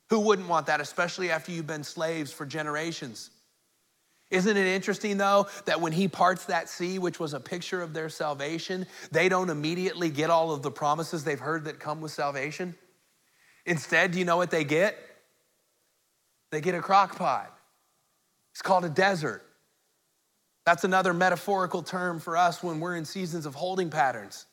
Who 0.09 0.21
wouldn't 0.21 0.47
want 0.47 0.65
that, 0.65 0.81
especially 0.81 1.29
after 1.29 1.51
you've 1.51 1.67
been 1.67 1.83
slaves 1.83 2.31
for 2.31 2.47
generations? 2.47 3.29
Isn't 4.29 4.57
it 4.57 4.67
interesting, 4.67 5.17
though, 5.17 5.47
that 5.65 5.79
when 5.79 5.93
he 5.93 6.07
parts 6.07 6.45
that 6.45 6.67
sea, 6.67 6.99
which 6.99 7.19
was 7.19 7.33
a 7.33 7.39
picture 7.39 7.81
of 7.81 7.93
their 7.93 8.09
salvation, 8.09 8.85
they 9.11 9.29
don't 9.29 9.49
immediately 9.49 10.09
get 10.09 10.29
all 10.29 10.51
of 10.51 10.61
the 10.61 10.71
promises 10.71 11.23
they've 11.23 11.39
heard 11.39 11.65
that 11.65 11.79
come 11.79 12.01
with 12.01 12.11
salvation? 12.11 12.75
Instead, 13.65 14.11
do 14.11 14.19
you 14.19 14.25
know 14.25 14.37
what 14.37 14.51
they 14.51 14.63
get? 14.63 14.97
They 16.51 16.61
get 16.61 16.75
a 16.75 16.81
crock 16.81 17.17
pot. 17.17 17.53
It's 18.51 18.61
called 18.61 18.85
a 18.85 18.89
desert. 18.89 19.43
That's 20.65 20.83
another 20.83 21.13
metaphorical 21.13 21.81
term 21.81 22.19
for 22.19 22.35
us 22.35 22.61
when 22.61 22.81
we're 22.81 22.97
in 22.97 23.05
seasons 23.05 23.45
of 23.45 23.55
holding 23.55 23.89
patterns. 23.89 24.45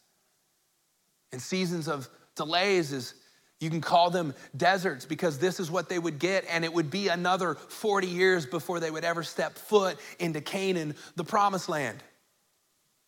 And 1.32 1.42
seasons 1.42 1.88
of 1.88 2.08
delays 2.36 2.92
is 2.92 3.14
you 3.60 3.70
can 3.70 3.80
call 3.80 4.10
them 4.10 4.34
deserts 4.56 5.06
because 5.06 5.38
this 5.38 5.60
is 5.60 5.70
what 5.70 5.88
they 5.88 5.98
would 5.98 6.18
get, 6.18 6.44
and 6.50 6.64
it 6.64 6.72
would 6.72 6.90
be 6.90 7.08
another 7.08 7.54
40 7.54 8.06
years 8.06 8.46
before 8.46 8.80
they 8.80 8.90
would 8.90 9.04
ever 9.04 9.22
step 9.22 9.56
foot 9.56 9.98
into 10.18 10.40
Canaan, 10.40 10.94
the 11.16 11.24
promised 11.24 11.68
land. 11.68 12.02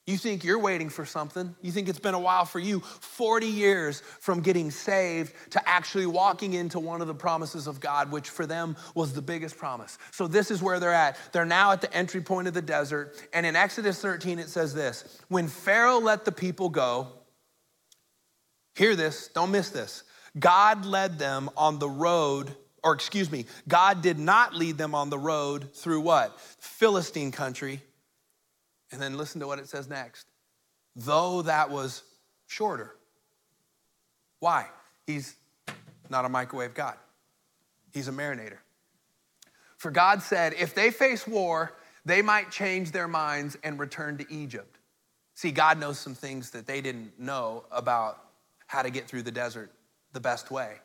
You 0.06 0.16
think 0.16 0.44
you're 0.44 0.60
waiting 0.60 0.88
for 0.88 1.04
something. 1.04 1.56
You 1.62 1.72
think 1.72 1.88
it's 1.88 1.98
been 1.98 2.14
a 2.14 2.20
while 2.20 2.44
for 2.44 2.60
you. 2.60 2.78
40 2.78 3.48
years 3.48 4.02
from 4.20 4.40
getting 4.40 4.70
saved 4.70 5.34
to 5.50 5.68
actually 5.68 6.06
walking 6.06 6.52
into 6.52 6.78
one 6.78 7.00
of 7.00 7.08
the 7.08 7.14
promises 7.14 7.66
of 7.66 7.80
God, 7.80 8.12
which 8.12 8.30
for 8.30 8.46
them 8.46 8.76
was 8.94 9.12
the 9.12 9.22
biggest 9.22 9.58
promise. 9.58 9.98
So, 10.12 10.28
this 10.28 10.52
is 10.52 10.62
where 10.62 10.78
they're 10.78 10.92
at. 10.92 11.18
They're 11.32 11.44
now 11.44 11.72
at 11.72 11.80
the 11.80 11.92
entry 11.92 12.20
point 12.20 12.46
of 12.46 12.54
the 12.54 12.62
desert. 12.62 13.16
And 13.32 13.44
in 13.44 13.56
Exodus 13.56 14.00
13, 14.00 14.38
it 14.38 14.48
says 14.48 14.72
this 14.72 15.20
When 15.26 15.48
Pharaoh 15.48 15.98
let 15.98 16.24
the 16.24 16.32
people 16.32 16.68
go, 16.68 17.08
hear 18.76 18.94
this, 18.94 19.26
don't 19.34 19.50
miss 19.50 19.70
this. 19.70 20.04
God 20.38 20.84
led 20.84 21.18
them 21.18 21.50
on 21.56 21.78
the 21.78 21.88
road, 21.88 22.54
or 22.82 22.92
excuse 22.92 23.30
me, 23.30 23.46
God 23.68 24.02
did 24.02 24.18
not 24.18 24.54
lead 24.54 24.76
them 24.76 24.94
on 24.94 25.10
the 25.10 25.18
road 25.18 25.72
through 25.74 26.00
what? 26.00 26.38
Philistine 26.58 27.32
country. 27.32 27.80
And 28.92 29.00
then 29.00 29.16
listen 29.16 29.40
to 29.40 29.46
what 29.46 29.58
it 29.58 29.68
says 29.68 29.88
next. 29.88 30.26
Though 30.94 31.42
that 31.42 31.70
was 31.70 32.02
shorter. 32.46 32.94
Why? 34.40 34.66
He's 35.06 35.34
not 36.08 36.24
a 36.24 36.28
microwave 36.28 36.74
God, 36.74 36.94
He's 37.92 38.08
a 38.08 38.12
marinator. 38.12 38.58
For 39.78 39.90
God 39.90 40.22
said, 40.22 40.54
if 40.58 40.74
they 40.74 40.90
face 40.90 41.26
war, 41.26 41.76
they 42.06 42.22
might 42.22 42.50
change 42.50 42.92
their 42.92 43.08
minds 43.08 43.58
and 43.62 43.78
return 43.78 44.16
to 44.18 44.32
Egypt. 44.32 44.78
See, 45.34 45.50
God 45.50 45.78
knows 45.78 45.98
some 45.98 46.14
things 46.14 46.50
that 46.52 46.66
they 46.66 46.80
didn't 46.80 47.18
know 47.20 47.64
about 47.70 48.18
how 48.66 48.82
to 48.82 48.88
get 48.90 49.06
through 49.06 49.22
the 49.22 49.30
desert 49.30 49.70
the 50.16 50.20
best 50.20 50.50
way. 50.50 50.76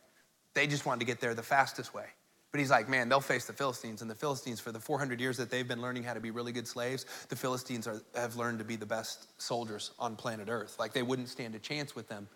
They 0.53 0.67
just 0.67 0.85
wanted 0.85 0.99
to 0.99 1.05
get 1.05 1.21
there 1.21 1.33
the 1.33 1.41
fastest 1.41 1.93
way. 1.93 2.03
But 2.51 2.59
he's 2.59 2.69
like, 2.69 2.89
man, 2.89 3.07
they'll 3.07 3.21
face 3.21 3.45
the 3.45 3.53
Philistines. 3.53 4.01
And 4.01 4.11
the 4.11 4.15
Philistines, 4.15 4.59
for 4.59 4.73
the 4.73 4.79
400 4.79 5.21
years 5.21 5.37
that 5.37 5.49
they've 5.49 5.67
been 5.67 5.81
learning 5.81 6.03
how 6.03 6.13
to 6.13 6.19
be 6.19 6.31
really 6.31 6.51
good 6.51 6.67
slaves, 6.67 7.05
the 7.29 7.35
Philistines 7.37 7.87
are, 7.87 8.01
have 8.13 8.35
learned 8.35 8.59
to 8.59 8.65
be 8.65 8.75
the 8.75 8.85
best 8.85 9.29
soldiers 9.41 9.91
on 9.97 10.17
planet 10.17 10.49
Earth. 10.49 10.75
Like 10.77 10.91
they 10.91 11.01
wouldn't 11.01 11.29
stand 11.29 11.55
a 11.55 11.59
chance 11.59 11.95
with 11.95 12.09
them. 12.09 12.27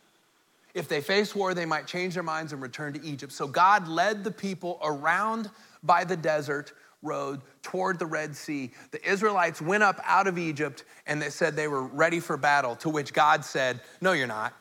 If 0.74 0.88
they 0.88 1.02
face 1.02 1.36
war, 1.36 1.54
they 1.54 1.66
might 1.66 1.86
change 1.86 2.14
their 2.14 2.24
minds 2.24 2.54
and 2.54 2.62
return 2.62 2.94
to 2.94 3.06
Egypt. 3.06 3.34
So 3.34 3.46
God 3.46 3.90
led 3.90 4.24
the 4.24 4.32
people 4.32 4.80
around 4.82 5.50
by 5.84 6.06
the 6.06 6.16
desert 6.16 6.72
road 7.02 7.42
toward 7.62 8.00
the 8.00 8.06
Red 8.06 8.38
Sea. 8.38 8.72
The 8.92 9.06
Israelites 9.06 9.62
went 9.62 9.84
up 9.84 10.00
out 10.06 10.28
of 10.28 10.38
Egypt 10.38 10.86
and 11.06 11.22
they 11.22 11.30
said 11.30 11.58
they 11.58 11.68
were 11.68 11.84
ready 11.84 12.22
for 12.22 12.38
battle, 12.38 12.78
to 12.78 12.90
which 12.90 13.12
God 13.12 13.44
said, 13.44 13.82
No, 14.00 14.14
you're 14.14 14.28
not. 14.28 14.54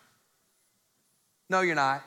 No, 1.48 1.60
you're 1.60 1.76
not. 1.76 2.02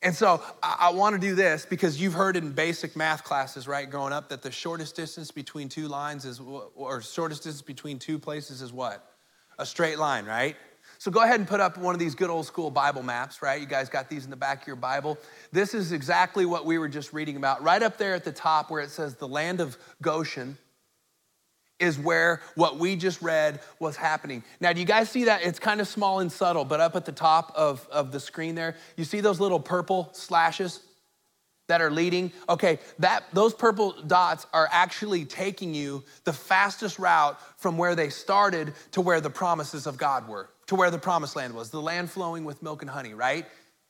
And 0.00 0.14
so 0.14 0.40
I, 0.62 0.90
want 0.90 1.20
to 1.20 1.20
do 1.20 1.34
this 1.34 1.66
because 1.66 2.00
you've 2.00 2.14
heard 2.14 2.36
in 2.36 2.52
basic 2.52 2.94
math 2.94 3.24
classes, 3.24 3.66
right, 3.66 3.90
growing 3.90 4.12
up, 4.12 4.28
that 4.28 4.42
the 4.42 4.50
shortest 4.52 4.94
distance 4.94 5.32
between 5.32 5.68
two 5.68 5.88
lines 5.88 6.24
is, 6.24 6.40
or 6.40 7.02
shortest 7.02 7.42
distance 7.42 7.62
between 7.62 7.98
two 7.98 8.18
places 8.18 8.62
is 8.62 8.72
what? 8.72 9.12
A 9.58 9.66
straight 9.66 9.98
line, 9.98 10.24
right? 10.24 10.54
So 10.98 11.10
go 11.10 11.22
ahead 11.22 11.40
and 11.40 11.48
put 11.48 11.58
up 11.58 11.76
one 11.78 11.96
of 11.96 11.98
these 11.98 12.14
good 12.14 12.30
old 12.30 12.46
school 12.46 12.70
Bible 12.70 13.02
maps, 13.02 13.42
right? 13.42 13.60
You 13.60 13.66
guys 13.66 13.88
got 13.88 14.08
these 14.08 14.24
in 14.24 14.30
the 14.30 14.36
back 14.36 14.62
of 14.62 14.66
your 14.68 14.76
Bible. 14.76 15.18
This 15.50 15.74
is 15.74 15.90
exactly 15.90 16.46
what 16.46 16.64
we 16.64 16.78
were 16.78 16.88
just 16.88 17.12
reading 17.12 17.36
about. 17.36 17.62
Right 17.62 17.82
up 17.82 17.98
there 17.98 18.14
at 18.14 18.24
the 18.24 18.32
top 18.32 18.70
where 18.70 18.80
it 18.80 18.90
says 18.90 19.16
the 19.16 19.28
land 19.28 19.60
of 19.60 19.76
Goshen 20.00 20.58
is 21.80 21.98
where 21.98 22.40
what 22.54 22.78
we 22.78 22.96
just 22.96 23.22
read 23.22 23.60
was 23.78 23.96
happening. 23.96 24.42
Now, 24.60 24.72
do 24.72 24.80
you 24.80 24.86
guys 24.86 25.10
see 25.10 25.24
that? 25.24 25.42
It's 25.42 25.58
kind 25.58 25.80
of 25.80 25.88
small 25.88 26.20
and 26.20 26.30
subtle, 26.30 26.64
but 26.64 26.80
up 26.80 26.96
at 26.96 27.04
the 27.04 27.12
top 27.12 27.52
of, 27.56 27.86
of 27.90 28.12
the 28.12 28.20
screen 28.20 28.54
there, 28.54 28.76
you 28.96 29.04
see 29.04 29.20
those 29.20 29.40
little 29.40 29.60
purple 29.60 30.10
slashes 30.12 30.80
that 31.68 31.80
are 31.80 31.90
leading? 31.90 32.32
Okay, 32.48 32.78
that 32.98 33.24
those 33.32 33.54
purple 33.54 33.94
dots 34.06 34.46
are 34.52 34.68
actually 34.72 35.24
taking 35.24 35.74
you 35.74 36.02
the 36.24 36.32
fastest 36.32 36.98
route 36.98 37.38
from 37.58 37.76
where 37.78 37.94
they 37.94 38.08
started 38.08 38.72
to 38.92 39.00
where 39.00 39.20
the 39.20 39.30
promises 39.30 39.86
of 39.86 39.98
God 39.98 40.26
were, 40.26 40.48
to 40.66 40.74
where 40.74 40.90
the 40.90 40.98
promised 40.98 41.36
land 41.36 41.54
was, 41.54 41.70
the 41.70 41.80
land 41.80 42.10
flowing 42.10 42.44
with 42.44 42.62
milk 42.62 42.82
and 42.82 42.90
honey, 42.90 43.14
right? 43.14 43.46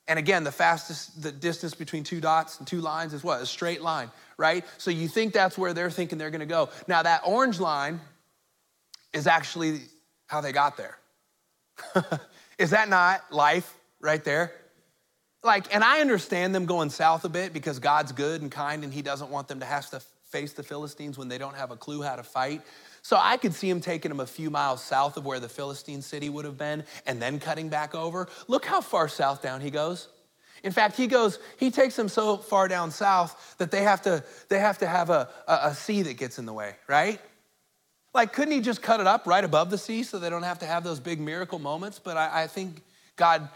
And 0.08 0.18
again, 0.18 0.42
the 0.42 0.52
fastest, 0.52 1.22
the 1.22 1.30
distance 1.30 1.74
between 1.74 2.02
two 2.02 2.20
dots 2.20 2.58
and 2.58 2.66
two 2.66 2.80
lines 2.80 3.12
is 3.12 3.22
what? 3.22 3.42
A 3.42 3.46
straight 3.46 3.82
line, 3.82 4.10
right? 4.38 4.64
So 4.78 4.90
you 4.90 5.06
think 5.06 5.34
that's 5.34 5.58
where 5.58 5.74
they're 5.74 5.90
thinking 5.90 6.16
they're 6.16 6.30
gonna 6.30 6.46
go. 6.46 6.70
Now, 6.88 7.02
that 7.02 7.22
orange 7.24 7.60
line 7.60 8.00
is 9.12 9.26
actually 9.26 9.82
how 10.26 10.40
they 10.40 10.52
got 10.52 10.78
there. 10.78 10.98
is 12.58 12.70
that 12.70 12.88
not 12.88 13.30
life 13.30 13.76
right 14.00 14.24
there? 14.24 14.52
Like, 15.42 15.72
and 15.74 15.84
I 15.84 16.00
understand 16.00 16.54
them 16.54 16.66
going 16.66 16.90
south 16.90 17.24
a 17.24 17.28
bit 17.28 17.52
because 17.52 17.78
God's 17.78 18.12
good 18.12 18.42
and 18.42 18.50
kind 18.50 18.84
and 18.84 18.92
He 18.92 19.02
doesn't 19.02 19.30
want 19.30 19.46
them 19.46 19.60
to 19.60 19.66
have 19.66 19.88
to 19.90 20.00
face 20.30 20.52
the 20.52 20.62
Philistines 20.62 21.16
when 21.16 21.28
they 21.28 21.38
don't 21.38 21.54
have 21.54 21.70
a 21.70 21.76
clue 21.76 22.02
how 22.02 22.16
to 22.16 22.22
fight. 22.22 22.62
So 23.02 23.18
I 23.20 23.36
could 23.36 23.54
see 23.54 23.70
him 23.70 23.80
taking 23.80 24.10
them 24.10 24.20
a 24.20 24.26
few 24.26 24.50
miles 24.50 24.82
south 24.82 25.16
of 25.16 25.24
where 25.24 25.40
the 25.40 25.48
Philistine 25.48 26.02
city 26.02 26.28
would 26.28 26.44
have 26.44 26.58
been 26.58 26.84
and 27.06 27.20
then 27.20 27.38
cutting 27.38 27.68
back 27.68 27.94
over. 27.94 28.28
Look 28.46 28.64
how 28.64 28.80
far 28.80 29.08
south 29.08 29.42
down 29.42 29.60
he 29.60 29.70
goes. 29.70 30.08
In 30.64 30.72
fact, 30.72 30.96
he 30.96 31.06
goes, 31.06 31.38
he 31.56 31.70
takes 31.70 31.94
them 31.94 32.08
so 32.08 32.36
far 32.36 32.68
down 32.68 32.90
south 32.90 33.56
that 33.58 33.70
they 33.70 33.82
have 33.82 34.02
to, 34.02 34.24
they 34.48 34.58
have 34.58 34.78
to 34.78 34.86
have 34.86 35.10
a, 35.10 35.28
a, 35.46 35.58
a 35.64 35.74
sea 35.74 36.02
that 36.02 36.14
gets 36.14 36.38
in 36.38 36.46
the 36.46 36.52
way, 36.52 36.74
right? 36.88 37.20
Like, 38.14 38.32
couldn't 38.32 38.52
he 38.52 38.60
just 38.60 38.82
cut 38.82 39.00
it 39.00 39.06
up 39.06 39.26
right 39.26 39.44
above 39.44 39.70
the 39.70 39.78
sea 39.78 40.02
so 40.02 40.18
they 40.18 40.30
don't 40.30 40.42
have 40.42 40.58
to 40.60 40.66
have 40.66 40.82
those 40.82 40.98
big 40.98 41.20
miracle 41.20 41.58
moments? 41.58 41.98
But 41.98 42.16
I, 42.16 42.42
I 42.42 42.46
think 42.48 42.82
God 43.16 43.48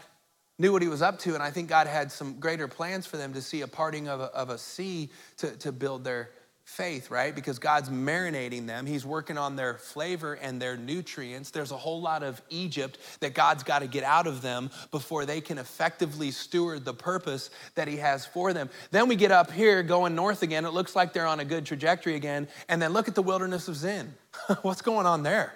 knew 0.57 0.71
what 0.71 0.81
he 0.81 0.87
was 0.87 1.01
up 1.01 1.19
to, 1.19 1.33
and 1.33 1.43
I 1.43 1.51
think 1.51 1.67
God 1.67 1.87
had 1.87 2.11
some 2.11 2.39
greater 2.39 2.67
plans 2.67 3.05
for 3.05 3.17
them 3.17 3.33
to 3.33 3.41
see 3.41 3.61
a 3.61 3.67
parting 3.67 4.07
of 4.07 4.21
a, 4.21 4.25
of 4.25 4.49
a 4.49 4.57
sea 4.57 5.09
to, 5.37 5.51
to 5.57 5.71
build 5.71 6.03
their, 6.03 6.29
faith, 6.63 7.11
right? 7.11 7.35
Because 7.35 7.59
God's 7.59 7.89
marinating 7.89 8.67
them. 8.67 8.85
He's 8.85 9.05
working 9.05 9.37
on 9.37 9.55
their 9.55 9.75
flavor 9.75 10.33
and 10.33 10.61
their 10.61 10.77
nutrients. 10.77 11.51
There's 11.51 11.71
a 11.71 11.77
whole 11.77 12.01
lot 12.01 12.23
of 12.23 12.41
Egypt 12.49 12.97
that 13.19 13.33
God's 13.33 13.63
got 13.63 13.79
to 13.79 13.87
get 13.87 14.03
out 14.03 14.27
of 14.27 14.41
them 14.41 14.71
before 14.91 15.25
they 15.25 15.41
can 15.41 15.57
effectively 15.57 16.31
steward 16.31 16.85
the 16.85 16.93
purpose 16.93 17.49
that 17.75 17.87
He 17.87 17.97
has 17.97 18.25
for 18.25 18.53
them. 18.53 18.69
Then 18.91 19.07
we 19.07 19.15
get 19.15 19.31
up 19.31 19.51
here 19.51 19.83
going 19.83 20.15
north 20.15 20.41
again. 20.41 20.65
It 20.65 20.73
looks 20.73 20.95
like 20.95 21.13
they're 21.13 21.27
on 21.27 21.39
a 21.39 21.45
good 21.45 21.65
trajectory 21.65 22.15
again. 22.15 22.47
And 22.69 22.81
then 22.81 22.93
look 22.93 23.07
at 23.07 23.15
the 23.15 23.23
wilderness 23.23 23.67
of 23.67 23.75
Zin. 23.75 24.13
What's 24.61 24.81
going 24.81 25.05
on 25.05 25.23
there? 25.23 25.53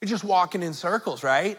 You're 0.00 0.08
just 0.08 0.24
walking 0.24 0.62
in 0.62 0.72
circles, 0.72 1.22
right? 1.22 1.58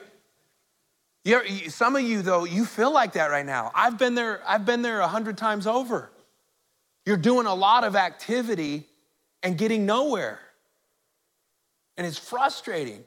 You're, 1.23 1.45
some 1.69 1.95
of 1.95 2.01
you, 2.01 2.23
though, 2.23 2.45
you 2.45 2.65
feel 2.65 2.91
like 2.91 3.13
that 3.13 3.29
right 3.29 3.45
now. 3.45 3.71
I've 3.75 3.99
been 3.99 4.15
there, 4.15 4.41
I've 4.47 4.65
been 4.65 4.81
there 4.81 5.01
a 5.01 5.07
hundred 5.07 5.37
times 5.37 5.67
over. 5.67 6.09
You're 7.05 7.17
doing 7.17 7.47
a 7.47 7.55
lot 7.55 7.83
of 7.83 7.95
activity 7.95 8.87
and 9.43 9.57
getting 9.57 9.85
nowhere. 9.85 10.39
And 11.97 12.05
it's 12.07 12.17
frustrating, 12.17 13.03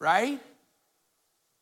right? 0.00 0.40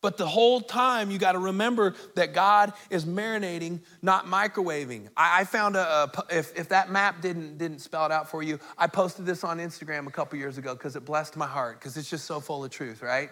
But 0.01 0.17
the 0.17 0.27
whole 0.27 0.61
time, 0.61 1.11
you 1.11 1.17
got 1.17 1.33
to 1.33 1.39
remember 1.39 1.93
that 2.15 2.33
God 2.33 2.71
is 2.89 3.03
marinating, 3.03 3.81
not 4.01 4.27
microwaving. 4.27 5.09
I, 5.17 5.41
I 5.41 5.43
found 5.43 5.75
a, 5.75 5.79
a, 6.03 6.11
if, 6.29 6.57
if 6.57 6.69
that 6.69 6.89
map 6.89 7.21
didn't, 7.21 7.57
didn't 7.57 7.79
spell 7.79 8.05
it 8.05 8.11
out 8.11 8.29
for 8.29 8.41
you, 8.41 8.59
I 8.77 8.87
posted 8.87 9.25
this 9.25 9.43
on 9.43 9.59
Instagram 9.59 10.07
a 10.07 10.11
couple 10.11 10.39
years 10.39 10.57
ago 10.57 10.73
because 10.73 10.95
it 10.95 11.03
blessed 11.03 11.35
my 11.35 11.47
heart, 11.47 11.79
because 11.79 11.97
it's 11.97 12.09
just 12.09 12.25
so 12.25 12.39
full 12.39 12.63
of 12.63 12.71
truth, 12.71 13.01
right? 13.01 13.29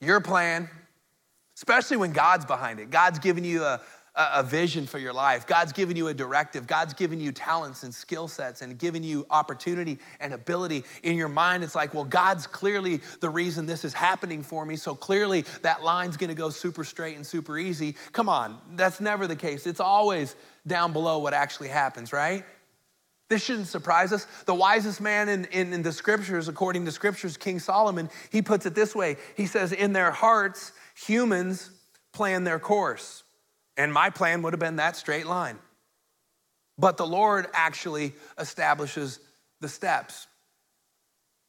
Your 0.00 0.20
plan, 0.20 0.68
especially 1.56 1.96
when 1.96 2.12
God's 2.12 2.44
behind 2.44 2.78
it. 2.78 2.90
God's 2.90 3.18
giving 3.18 3.44
you 3.44 3.64
a, 3.64 3.80
a 4.14 4.42
vision 4.42 4.86
for 4.86 4.98
your 4.98 5.12
life. 5.12 5.46
God's 5.46 5.72
given 5.72 5.96
you 5.96 6.08
a 6.08 6.14
directive. 6.14 6.66
God's 6.66 6.92
given 6.92 7.18
you 7.18 7.32
talents 7.32 7.82
and 7.82 7.94
skill 7.94 8.28
sets 8.28 8.60
and 8.60 8.76
given 8.76 9.02
you 9.02 9.26
opportunity 9.30 9.98
and 10.20 10.34
ability. 10.34 10.84
In 11.02 11.16
your 11.16 11.30
mind, 11.30 11.64
it's 11.64 11.74
like, 11.74 11.94
well, 11.94 12.04
God's 12.04 12.46
clearly 12.46 13.00
the 13.20 13.30
reason 13.30 13.64
this 13.64 13.84
is 13.84 13.94
happening 13.94 14.42
for 14.42 14.66
me. 14.66 14.76
So 14.76 14.94
clearly 14.94 15.46
that 15.62 15.82
line's 15.82 16.18
gonna 16.18 16.34
go 16.34 16.50
super 16.50 16.84
straight 16.84 17.16
and 17.16 17.26
super 17.26 17.58
easy. 17.58 17.96
Come 18.12 18.28
on, 18.28 18.58
that's 18.74 19.00
never 19.00 19.26
the 19.26 19.36
case. 19.36 19.66
It's 19.66 19.80
always 19.80 20.36
down 20.66 20.92
below 20.92 21.18
what 21.18 21.32
actually 21.32 21.68
happens, 21.68 22.12
right? 22.12 22.44
This 23.30 23.42
shouldn't 23.42 23.68
surprise 23.68 24.12
us. 24.12 24.26
The 24.44 24.54
wisest 24.54 25.00
man 25.00 25.30
in, 25.30 25.46
in, 25.46 25.72
in, 25.72 25.82
the 25.82 25.92
scriptures, 25.92 26.48
according 26.48 26.84
to 26.84 26.92
scriptures, 26.92 27.38
King 27.38 27.60
Solomon, 27.60 28.10
he 28.30 28.42
puts 28.42 28.66
it 28.66 28.74
this 28.74 28.94
way 28.94 29.16
He 29.38 29.46
says, 29.46 29.72
In 29.72 29.94
their 29.94 30.10
hearts, 30.10 30.72
humans 30.94 31.70
plan 32.12 32.44
their 32.44 32.58
course. 32.58 33.22
And 33.76 33.92
my 33.92 34.10
plan 34.10 34.42
would 34.42 34.52
have 34.52 34.60
been 34.60 34.76
that 34.76 34.96
straight 34.96 35.26
line. 35.26 35.58
But 36.78 36.96
the 36.96 37.06
Lord 37.06 37.46
actually 37.52 38.14
establishes 38.38 39.20
the 39.60 39.68
steps. 39.68 40.26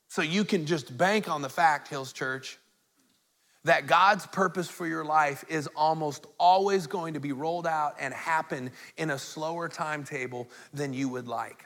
So 0.09 0.21
you 0.21 0.45
can 0.45 0.65
just 0.65 0.95
bank 0.95 1.29
on 1.29 1.41
the 1.41 1.49
fact, 1.49 1.87
Hills 1.87 2.13
Church, 2.13 2.59
that 3.63 3.87
God's 3.87 4.25
purpose 4.27 4.69
for 4.69 4.85
your 4.85 5.05
life 5.05 5.43
is 5.47 5.67
almost 5.75 6.27
always 6.37 6.85
going 6.85 7.13
to 7.13 7.19
be 7.19 7.31
rolled 7.31 7.65
out 7.65 7.95
and 7.99 8.13
happen 8.13 8.71
in 8.97 9.09
a 9.09 9.17
slower 9.17 9.69
timetable 9.69 10.49
than 10.73 10.93
you 10.93 11.09
would 11.09 11.27
like. 11.27 11.65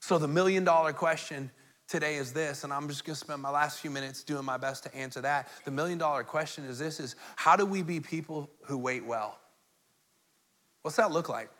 So 0.00 0.18
the 0.18 0.28
million 0.28 0.64
dollar 0.64 0.92
question 0.92 1.50
today 1.92 2.14
is 2.14 2.32
this, 2.32 2.64
and 2.64 2.72
I'm 2.72 2.88
just 2.88 3.04
gonna 3.04 3.16
spend 3.16 3.42
my 3.42 3.50
last 3.50 3.78
few 3.78 3.90
minutes 3.90 4.24
doing 4.24 4.46
my 4.46 4.56
best 4.56 4.82
to 4.84 4.94
answer 4.96 5.20
that. 5.20 5.48
The 5.66 5.70
million 5.70 5.98
dollar 5.98 6.24
question 6.24 6.64
is 6.64 6.78
this 6.78 6.98
is 6.98 7.16
how 7.36 7.54
do 7.54 7.66
we 7.66 7.82
be 7.82 8.00
people 8.00 8.48
who 8.62 8.78
wait 8.78 9.04
well? 9.04 9.38
What's 10.80 10.96
that 10.96 11.12
look 11.12 11.28
like? 11.28 11.50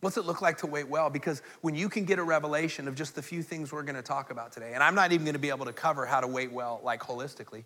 What's 0.00 0.16
it 0.16 0.24
look 0.24 0.40
like 0.40 0.56
to 0.58 0.66
wait 0.66 0.88
well? 0.88 1.10
Because 1.10 1.42
when 1.60 1.74
you 1.74 1.90
can 1.90 2.06
get 2.06 2.18
a 2.18 2.22
revelation 2.22 2.88
of 2.88 2.94
just 2.94 3.14
the 3.14 3.22
few 3.22 3.42
things 3.42 3.72
we're 3.72 3.82
gonna 3.82 4.00
talk 4.00 4.30
about 4.30 4.52
today, 4.52 4.72
and 4.72 4.82
I'm 4.82 4.94
not 4.94 5.12
even 5.12 5.26
gonna 5.26 5.38
be 5.38 5.50
able 5.50 5.66
to 5.66 5.74
cover 5.74 6.06
how 6.06 6.22
to 6.22 6.26
wait 6.26 6.50
well, 6.50 6.80
like 6.82 7.00
holistically, 7.00 7.64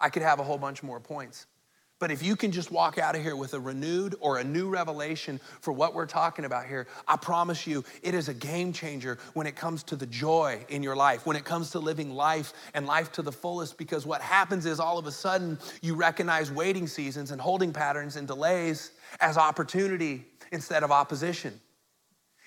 I 0.00 0.10
could 0.10 0.22
have 0.22 0.40
a 0.40 0.42
whole 0.42 0.58
bunch 0.58 0.82
more 0.82 0.98
points. 0.98 1.46
But 2.00 2.10
if 2.10 2.22
you 2.22 2.34
can 2.34 2.50
just 2.50 2.70
walk 2.70 2.98
out 2.98 3.14
of 3.14 3.22
here 3.22 3.36
with 3.36 3.54
a 3.54 3.60
renewed 3.60 4.16
or 4.20 4.38
a 4.38 4.44
new 4.44 4.68
revelation 4.68 5.40
for 5.60 5.72
what 5.72 5.94
we're 5.94 6.06
talking 6.06 6.44
about 6.44 6.66
here, 6.66 6.88
I 7.06 7.16
promise 7.16 7.66
you, 7.66 7.84
it 8.02 8.14
is 8.14 8.28
a 8.28 8.34
game 8.34 8.72
changer 8.72 9.18
when 9.34 9.46
it 9.46 9.54
comes 9.54 9.84
to 9.84 9.96
the 9.96 10.06
joy 10.06 10.64
in 10.68 10.82
your 10.82 10.96
life, 10.96 11.24
when 11.24 11.36
it 11.36 11.44
comes 11.44 11.70
to 11.70 11.78
living 11.78 12.12
life 12.12 12.52
and 12.74 12.86
life 12.86 13.12
to 13.12 13.22
the 13.22 13.32
fullest. 13.32 13.78
Because 13.78 14.06
what 14.06 14.20
happens 14.20 14.66
is 14.66 14.80
all 14.80 14.98
of 14.98 15.06
a 15.06 15.12
sudden 15.12 15.58
you 15.82 15.94
recognize 15.94 16.50
waiting 16.50 16.88
seasons 16.88 17.30
and 17.30 17.40
holding 17.40 17.72
patterns 17.72 18.16
and 18.16 18.26
delays 18.26 18.90
as 19.20 19.38
opportunity 19.38 20.26
instead 20.50 20.82
of 20.82 20.90
opposition. 20.90 21.60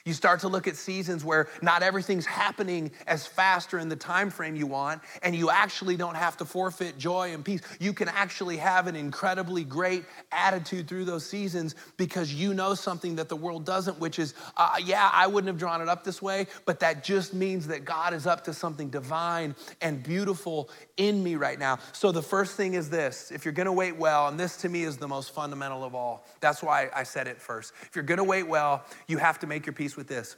You 0.07 0.13
start 0.13 0.39
to 0.39 0.47
look 0.47 0.69
at 0.69 0.77
seasons 0.77 1.25
where 1.25 1.49
not 1.61 1.83
everything's 1.83 2.25
happening 2.25 2.91
as 3.07 3.27
fast 3.27 3.73
or 3.73 3.79
in 3.79 3.89
the 3.89 3.95
time 3.97 4.29
frame 4.29 4.55
you 4.55 4.65
want, 4.65 5.01
and 5.21 5.35
you 5.35 5.49
actually 5.49 5.97
don't 5.97 6.15
have 6.15 6.37
to 6.37 6.45
forfeit 6.45 6.97
joy 6.97 7.33
and 7.33 7.43
peace. 7.43 7.59
You 7.81 7.91
can 7.91 8.07
actually 8.07 8.55
have 8.55 8.87
an 8.87 8.95
incredibly 8.95 9.65
great 9.65 10.05
attitude 10.31 10.87
through 10.87 11.03
those 11.03 11.25
seasons 11.25 11.75
because 11.97 12.33
you 12.33 12.53
know 12.53 12.73
something 12.73 13.17
that 13.17 13.27
the 13.27 13.35
world 13.35 13.65
doesn't, 13.65 13.99
which 13.99 14.17
is, 14.17 14.33
uh, 14.55 14.77
yeah, 14.81 15.09
I 15.11 15.27
wouldn't 15.27 15.49
have 15.49 15.57
drawn 15.57 15.81
it 15.81 15.89
up 15.89 16.05
this 16.05 16.21
way, 16.21 16.47
but 16.63 16.79
that 16.79 17.03
just 17.03 17.33
means 17.33 17.67
that 17.67 17.83
God 17.83 18.13
is 18.13 18.25
up 18.25 18.45
to 18.45 18.53
something 18.53 18.89
divine 18.89 19.57
and 19.81 20.01
beautiful 20.01 20.69
in 20.95 21.21
me 21.21 21.35
right 21.35 21.59
now. 21.59 21.79
So 21.91 22.13
the 22.13 22.23
first 22.23 22.55
thing 22.55 22.75
is 22.75 22.89
this 22.89 23.29
if 23.29 23.43
you're 23.43 23.51
gonna 23.51 23.73
wait 23.73 23.97
well, 23.97 24.29
and 24.29 24.39
this 24.39 24.55
to 24.61 24.69
me 24.69 24.83
is 24.83 24.95
the 24.95 25.09
most 25.09 25.35
fundamental 25.35 25.83
of 25.83 25.93
all, 25.93 26.25
that's 26.39 26.63
why 26.63 26.89
I 26.95 27.03
said 27.03 27.27
it 27.27 27.41
first. 27.41 27.73
If 27.81 27.93
you're 27.93 28.05
gonna 28.05 28.23
wait 28.23 28.47
well, 28.47 28.85
you 29.07 29.17
have 29.17 29.37
to 29.39 29.47
make 29.47 29.65
your 29.65 29.73
peace 29.73 29.96
with 29.97 30.07
this 30.07 30.37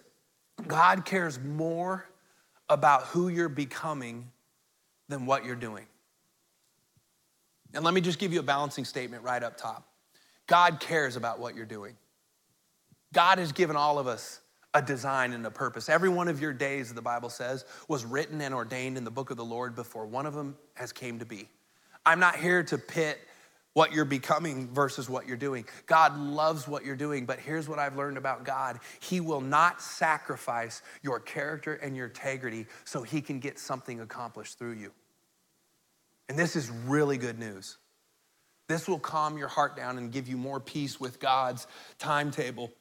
God 0.67 1.05
cares 1.05 1.39
more 1.39 2.05
about 2.69 3.03
who 3.03 3.27
you're 3.27 3.49
becoming 3.49 4.31
than 5.07 5.25
what 5.25 5.45
you're 5.45 5.55
doing. 5.55 5.85
And 7.73 7.83
let 7.83 7.93
me 7.93 8.01
just 8.01 8.19
give 8.19 8.33
you 8.33 8.39
a 8.39 8.43
balancing 8.43 8.85
statement 8.85 9.23
right 9.23 9.43
up 9.43 9.57
top 9.57 9.87
God 10.47 10.79
cares 10.79 11.15
about 11.15 11.39
what 11.39 11.55
you're 11.55 11.65
doing. 11.65 11.95
God 13.13 13.37
has 13.37 13.51
given 13.51 13.75
all 13.75 13.99
of 13.99 14.07
us 14.07 14.41
a 14.73 14.81
design 14.81 15.33
and 15.33 15.45
a 15.45 15.51
purpose. 15.51 15.89
Every 15.89 16.09
one 16.09 16.27
of 16.27 16.39
your 16.39 16.53
days, 16.53 16.93
the 16.93 17.01
Bible 17.01 17.29
says, 17.29 17.65
was 17.87 18.05
written 18.05 18.39
and 18.41 18.53
ordained 18.53 18.97
in 18.97 19.03
the 19.03 19.11
book 19.11 19.31
of 19.31 19.37
the 19.37 19.45
Lord 19.45 19.75
before 19.75 20.05
one 20.05 20.27
of 20.27 20.35
them 20.35 20.55
has 20.75 20.91
came 20.91 21.17
to 21.19 21.25
be. 21.25 21.49
I'm 22.05 22.19
not 22.19 22.35
here 22.35 22.63
to 22.63 22.77
pit 22.77 23.19
what 23.73 23.93
you're 23.93 24.05
becoming 24.05 24.67
versus 24.73 25.09
what 25.09 25.27
you're 25.27 25.37
doing. 25.37 25.65
God 25.85 26.17
loves 26.17 26.67
what 26.67 26.85
you're 26.85 26.95
doing, 26.95 27.25
but 27.25 27.39
here's 27.39 27.69
what 27.69 27.79
I've 27.79 27.95
learned 27.95 28.17
about 28.17 28.43
God 28.43 28.79
He 28.99 29.21
will 29.21 29.41
not 29.41 29.81
sacrifice 29.81 30.81
your 31.01 31.19
character 31.19 31.75
and 31.75 31.95
your 31.95 32.07
integrity 32.07 32.65
so 32.83 33.03
He 33.03 33.21
can 33.21 33.39
get 33.39 33.59
something 33.59 33.99
accomplished 34.01 34.57
through 34.57 34.73
you. 34.73 34.91
And 36.27 36.37
this 36.37 36.55
is 36.55 36.69
really 36.69 37.17
good 37.17 37.39
news. 37.39 37.77
This 38.67 38.87
will 38.87 38.99
calm 38.99 39.37
your 39.37 39.47
heart 39.47 39.75
down 39.75 39.97
and 39.97 40.11
give 40.11 40.27
you 40.27 40.37
more 40.37 40.59
peace 40.59 40.99
with 40.99 41.19
God's 41.19 41.65
timetable 41.97 42.71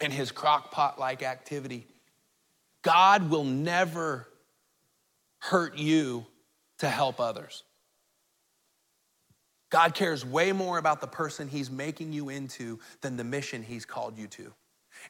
and 0.00 0.12
His 0.12 0.32
crockpot 0.32 0.98
like 0.98 1.22
activity. 1.22 1.86
God 2.82 3.30
will 3.30 3.44
never 3.44 4.28
hurt 5.38 5.78
you 5.78 6.26
to 6.78 6.88
help 6.88 7.20
others. 7.20 7.62
God 9.72 9.94
cares 9.94 10.24
way 10.24 10.52
more 10.52 10.76
about 10.76 11.00
the 11.00 11.06
person 11.06 11.48
he's 11.48 11.70
making 11.70 12.12
you 12.12 12.28
into 12.28 12.78
than 13.00 13.16
the 13.16 13.24
mission 13.24 13.62
he's 13.62 13.86
called 13.86 14.18
you 14.18 14.26
to. 14.28 14.52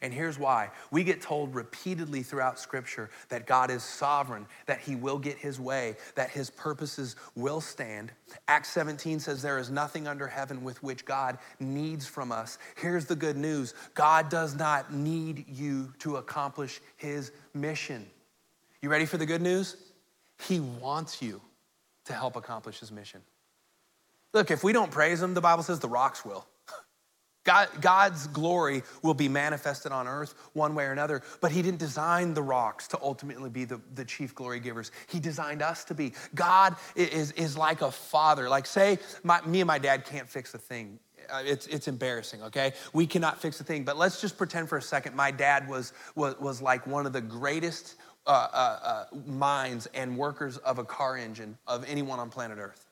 And 0.01 0.13
here's 0.13 0.39
why. 0.39 0.71
We 0.89 1.03
get 1.03 1.21
told 1.21 1.53
repeatedly 1.53 2.23
throughout 2.23 2.57
Scripture 2.57 3.09
that 3.27 3.45
God 3.45 3.69
is 3.69 3.83
sovereign, 3.83 4.47
that 4.65 4.79
He 4.79 4.95
will 4.95 5.19
get 5.19 5.37
His 5.37 5.59
way, 5.59 5.97
that 6.15 6.29
His 6.29 6.49
purposes 6.49 7.17
will 7.35 7.59
stand. 7.59 8.13
Acts 8.47 8.69
17 8.69 9.19
says 9.19 9.41
there 9.41 9.59
is 9.59 9.69
nothing 9.69 10.07
under 10.07 10.27
heaven 10.27 10.63
with 10.63 10.81
which 10.81 11.03
God 11.03 11.37
needs 11.59 12.07
from 12.07 12.31
us. 12.31 12.57
Here's 12.77 13.05
the 13.05 13.17
good 13.17 13.37
news 13.37 13.73
God 13.93 14.29
does 14.29 14.55
not 14.55 14.93
need 14.93 15.45
you 15.49 15.93
to 15.99 16.15
accomplish 16.15 16.79
His 16.95 17.33
mission. 17.53 18.07
You 18.81 18.89
ready 18.89 19.05
for 19.05 19.17
the 19.17 19.25
good 19.25 19.41
news? 19.41 19.75
He 20.47 20.61
wants 20.61 21.21
you 21.21 21.41
to 22.05 22.13
help 22.13 22.37
accomplish 22.37 22.79
His 22.79 22.91
mission. 22.91 23.21
Look, 24.33 24.49
if 24.49 24.63
we 24.63 24.73
don't 24.73 24.91
praise 24.91 25.21
him, 25.21 25.33
the 25.33 25.41
Bible 25.41 25.63
says 25.63 25.79
the 25.79 25.87
rocks 25.87 26.25
will. 26.25 26.47
God, 27.43 27.69
God's 27.81 28.27
glory 28.27 28.83
will 29.03 29.13
be 29.13 29.29
manifested 29.29 29.91
on 29.91 30.07
earth 30.07 30.33
one 30.53 30.73
way 30.73 30.85
or 30.85 30.91
another, 30.91 31.21
but 31.39 31.51
He 31.51 31.61
didn't 31.61 31.79
design 31.79 32.33
the 32.33 32.41
rocks 32.41 32.87
to 32.89 32.99
ultimately 33.01 33.49
be 33.49 33.65
the, 33.65 33.79
the 33.93 34.03
chief 34.03 34.33
glory 34.33 34.59
givers. 34.59 34.91
He 35.07 35.19
designed 35.19 35.61
us 35.61 35.83
to 35.85 35.93
be. 35.93 36.13
God 36.33 36.75
is, 36.95 37.31
is 37.33 37.55
like 37.57 37.81
a 37.81 37.91
father. 37.91 38.49
Like, 38.49 38.65
say, 38.65 38.97
my, 39.23 39.39
me 39.45 39.61
and 39.61 39.67
my 39.67 39.77
dad 39.77 40.05
can't 40.05 40.27
fix 40.27 40.53
a 40.53 40.57
thing. 40.57 40.99
Uh, 41.29 41.41
it's, 41.45 41.67
it's 41.67 41.87
embarrassing, 41.87 42.41
okay? 42.43 42.73
We 42.91 43.05
cannot 43.07 43.41
fix 43.41 43.59
a 43.61 43.63
thing, 43.63 43.83
but 43.83 43.97
let's 43.97 44.19
just 44.19 44.37
pretend 44.37 44.67
for 44.67 44.77
a 44.77 44.81
second 44.81 45.15
my 45.15 45.31
dad 45.31 45.69
was, 45.69 45.93
was, 46.15 46.37
was 46.39 46.61
like 46.61 46.85
one 46.85 47.05
of 47.05 47.13
the 47.13 47.21
greatest 47.21 47.95
uh, 48.25 48.47
uh, 48.53 48.55
uh 48.55 49.05
minds 49.25 49.87
and 49.93 50.17
workers 50.17 50.57
of 50.57 50.79
a 50.79 50.83
car 50.83 51.17
engine 51.17 51.57
of 51.67 51.85
anyone 51.87 52.19
on 52.19 52.29
planet 52.29 52.57
Earth. 52.57 52.82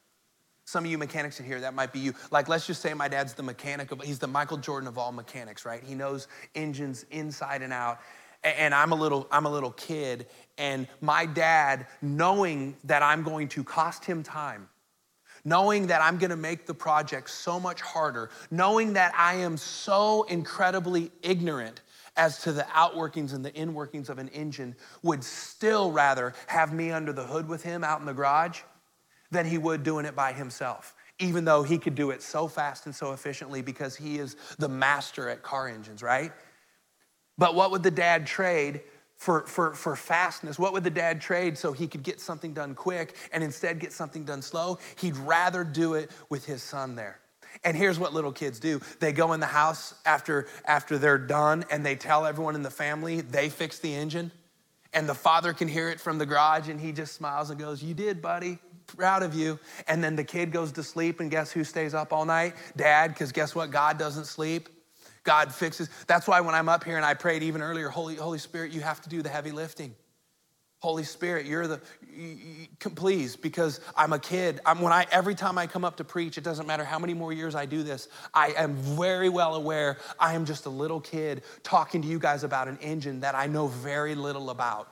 Some 0.71 0.85
of 0.85 0.89
you 0.89 0.97
mechanics 0.97 1.37
in 1.37 1.45
here, 1.45 1.59
that 1.59 1.73
might 1.73 1.91
be 1.91 1.99
you. 1.99 2.13
Like, 2.31 2.47
let's 2.47 2.65
just 2.65 2.81
say 2.81 2.93
my 2.93 3.09
dad's 3.09 3.33
the 3.33 3.43
mechanic 3.43 3.91
of, 3.91 4.01
he's 4.03 4.19
the 4.19 4.27
Michael 4.27 4.55
Jordan 4.55 4.87
of 4.87 4.97
all 4.97 5.11
mechanics, 5.11 5.65
right? 5.65 5.83
He 5.83 5.95
knows 5.95 6.29
engines 6.55 7.05
inside 7.11 7.61
and 7.61 7.73
out. 7.73 7.99
And 8.41 8.73
I'm 8.73 8.93
a 8.93 8.95
little, 8.95 9.27
I'm 9.33 9.45
a 9.45 9.51
little 9.51 9.73
kid, 9.73 10.27
and 10.57 10.87
my 11.01 11.25
dad, 11.25 11.87
knowing 12.01 12.77
that 12.85 13.03
I'm 13.03 13.21
going 13.21 13.49
to 13.49 13.65
cost 13.65 14.05
him 14.05 14.23
time, 14.23 14.69
knowing 15.43 15.87
that 15.87 16.01
I'm 16.01 16.17
gonna 16.17 16.37
make 16.37 16.65
the 16.65 16.73
project 16.73 17.31
so 17.31 17.59
much 17.59 17.81
harder, 17.81 18.29
knowing 18.49 18.93
that 18.93 19.13
I 19.13 19.35
am 19.35 19.57
so 19.57 20.23
incredibly 20.23 21.11
ignorant 21.21 21.81
as 22.15 22.41
to 22.43 22.53
the 22.53 22.63
outworkings 22.63 23.33
and 23.33 23.43
the 23.43 23.51
inworkings 23.51 24.07
of 24.07 24.19
an 24.19 24.29
engine, 24.29 24.77
would 25.03 25.21
still 25.21 25.91
rather 25.91 26.33
have 26.47 26.71
me 26.71 26.91
under 26.91 27.11
the 27.11 27.25
hood 27.25 27.49
with 27.49 27.61
him 27.61 27.83
out 27.83 27.99
in 27.99 28.05
the 28.05 28.13
garage 28.13 28.61
than 29.31 29.45
he 29.45 29.57
would 29.57 29.83
doing 29.83 30.05
it 30.05 30.15
by 30.15 30.33
himself, 30.33 30.93
even 31.19 31.45
though 31.45 31.63
he 31.63 31.77
could 31.77 31.95
do 31.95 32.11
it 32.11 32.21
so 32.21 32.47
fast 32.47 32.85
and 32.85 32.93
so 32.93 33.13
efficiently 33.13 33.61
because 33.61 33.95
he 33.95 34.19
is 34.19 34.35
the 34.59 34.69
master 34.69 35.29
at 35.29 35.41
car 35.41 35.67
engines, 35.67 36.03
right? 36.03 36.31
But 37.37 37.55
what 37.55 37.71
would 37.71 37.81
the 37.81 37.91
dad 37.91 38.27
trade 38.27 38.81
for, 39.15 39.47
for, 39.47 39.73
for 39.73 39.95
fastness? 39.95 40.59
What 40.59 40.73
would 40.73 40.83
the 40.83 40.89
dad 40.89 41.21
trade 41.21 41.57
so 41.57 41.71
he 41.71 41.87
could 41.87 42.03
get 42.03 42.19
something 42.19 42.53
done 42.53 42.75
quick 42.75 43.15
and 43.31 43.43
instead 43.43 43.79
get 43.79 43.93
something 43.93 44.25
done 44.25 44.41
slow? 44.41 44.79
He'd 44.97 45.15
rather 45.17 45.63
do 45.63 45.93
it 45.93 46.11
with 46.29 46.45
his 46.45 46.61
son 46.61 46.95
there. 46.95 47.19
And 47.63 47.75
here's 47.75 47.99
what 47.99 48.13
little 48.13 48.31
kids 48.31 48.59
do. 48.59 48.81
They 48.99 49.11
go 49.11 49.33
in 49.33 49.39
the 49.39 49.45
house 49.45 49.93
after, 50.05 50.47
after 50.65 50.97
they're 50.97 51.17
done 51.17 51.65
and 51.69 51.85
they 51.85 51.95
tell 51.95 52.25
everyone 52.25 52.55
in 52.55 52.63
the 52.63 52.69
family 52.69 53.21
they 53.21 53.49
fixed 53.49 53.81
the 53.81 53.93
engine. 53.93 54.31
And 54.93 55.07
the 55.07 55.15
father 55.15 55.53
can 55.53 55.67
hear 55.67 55.89
it 55.89 55.99
from 55.99 56.17
the 56.17 56.25
garage 56.25 56.67
and 56.67 56.79
he 56.79 56.91
just 56.91 57.13
smiles 57.13 57.49
and 57.49 57.59
goes, 57.59 57.81
You 57.81 57.93
did, 57.93 58.21
buddy 58.21 58.59
proud 58.95 59.23
of 59.23 59.33
you. 59.33 59.59
And 59.87 60.03
then 60.03 60.15
the 60.15 60.23
kid 60.23 60.51
goes 60.51 60.71
to 60.73 60.83
sleep, 60.83 61.19
and 61.19 61.31
guess 61.31 61.51
who 61.51 61.63
stays 61.63 61.93
up 61.93 62.13
all 62.13 62.25
night? 62.25 62.55
Dad, 62.75 63.09
because 63.09 63.31
guess 63.31 63.55
what? 63.55 63.71
God 63.71 63.97
doesn't 63.97 64.25
sleep. 64.25 64.69
God 65.23 65.53
fixes. 65.53 65.89
That's 66.07 66.27
why 66.27 66.41
when 66.41 66.55
I'm 66.55 66.69
up 66.69 66.83
here 66.83 66.97
and 66.97 67.05
I 67.05 67.13
prayed 67.13 67.43
even 67.43 67.61
earlier, 67.61 67.89
Holy, 67.89 68.15
Holy 68.15 68.39
Spirit, 68.39 68.71
you 68.71 68.81
have 68.81 69.01
to 69.01 69.09
do 69.09 69.21
the 69.21 69.29
heavy 69.29 69.51
lifting. 69.51 69.95
Holy 70.81 71.03
Spirit, 71.03 71.45
you're 71.45 71.67
the, 71.67 71.79
you, 72.11 72.25
you, 72.25 72.89
please, 72.95 73.35
because 73.35 73.81
I'm 73.95 74.13
a 74.13 74.19
kid. 74.19 74.59
I'm, 74.65 74.81
when 74.81 74.91
I, 74.91 75.05
every 75.11 75.35
time 75.35 75.59
I 75.59 75.67
come 75.67 75.85
up 75.85 75.97
to 75.97 76.03
preach, 76.03 76.39
it 76.39 76.43
doesn't 76.43 76.65
matter 76.65 76.83
how 76.83 76.97
many 76.97 77.13
more 77.13 77.31
years 77.31 77.53
I 77.53 77.67
do 77.67 77.83
this, 77.83 78.07
I 78.33 78.53
am 78.57 78.73
very 78.73 79.29
well 79.29 79.53
aware 79.53 79.99
I 80.19 80.33
am 80.33 80.43
just 80.43 80.65
a 80.65 80.71
little 80.71 80.99
kid 80.99 81.43
talking 81.61 82.01
to 82.01 82.07
you 82.07 82.17
guys 82.17 82.43
about 82.43 82.67
an 82.67 82.79
engine 82.81 83.19
that 83.19 83.35
I 83.35 83.45
know 83.45 83.67
very 83.67 84.15
little 84.15 84.49
about. 84.49 84.90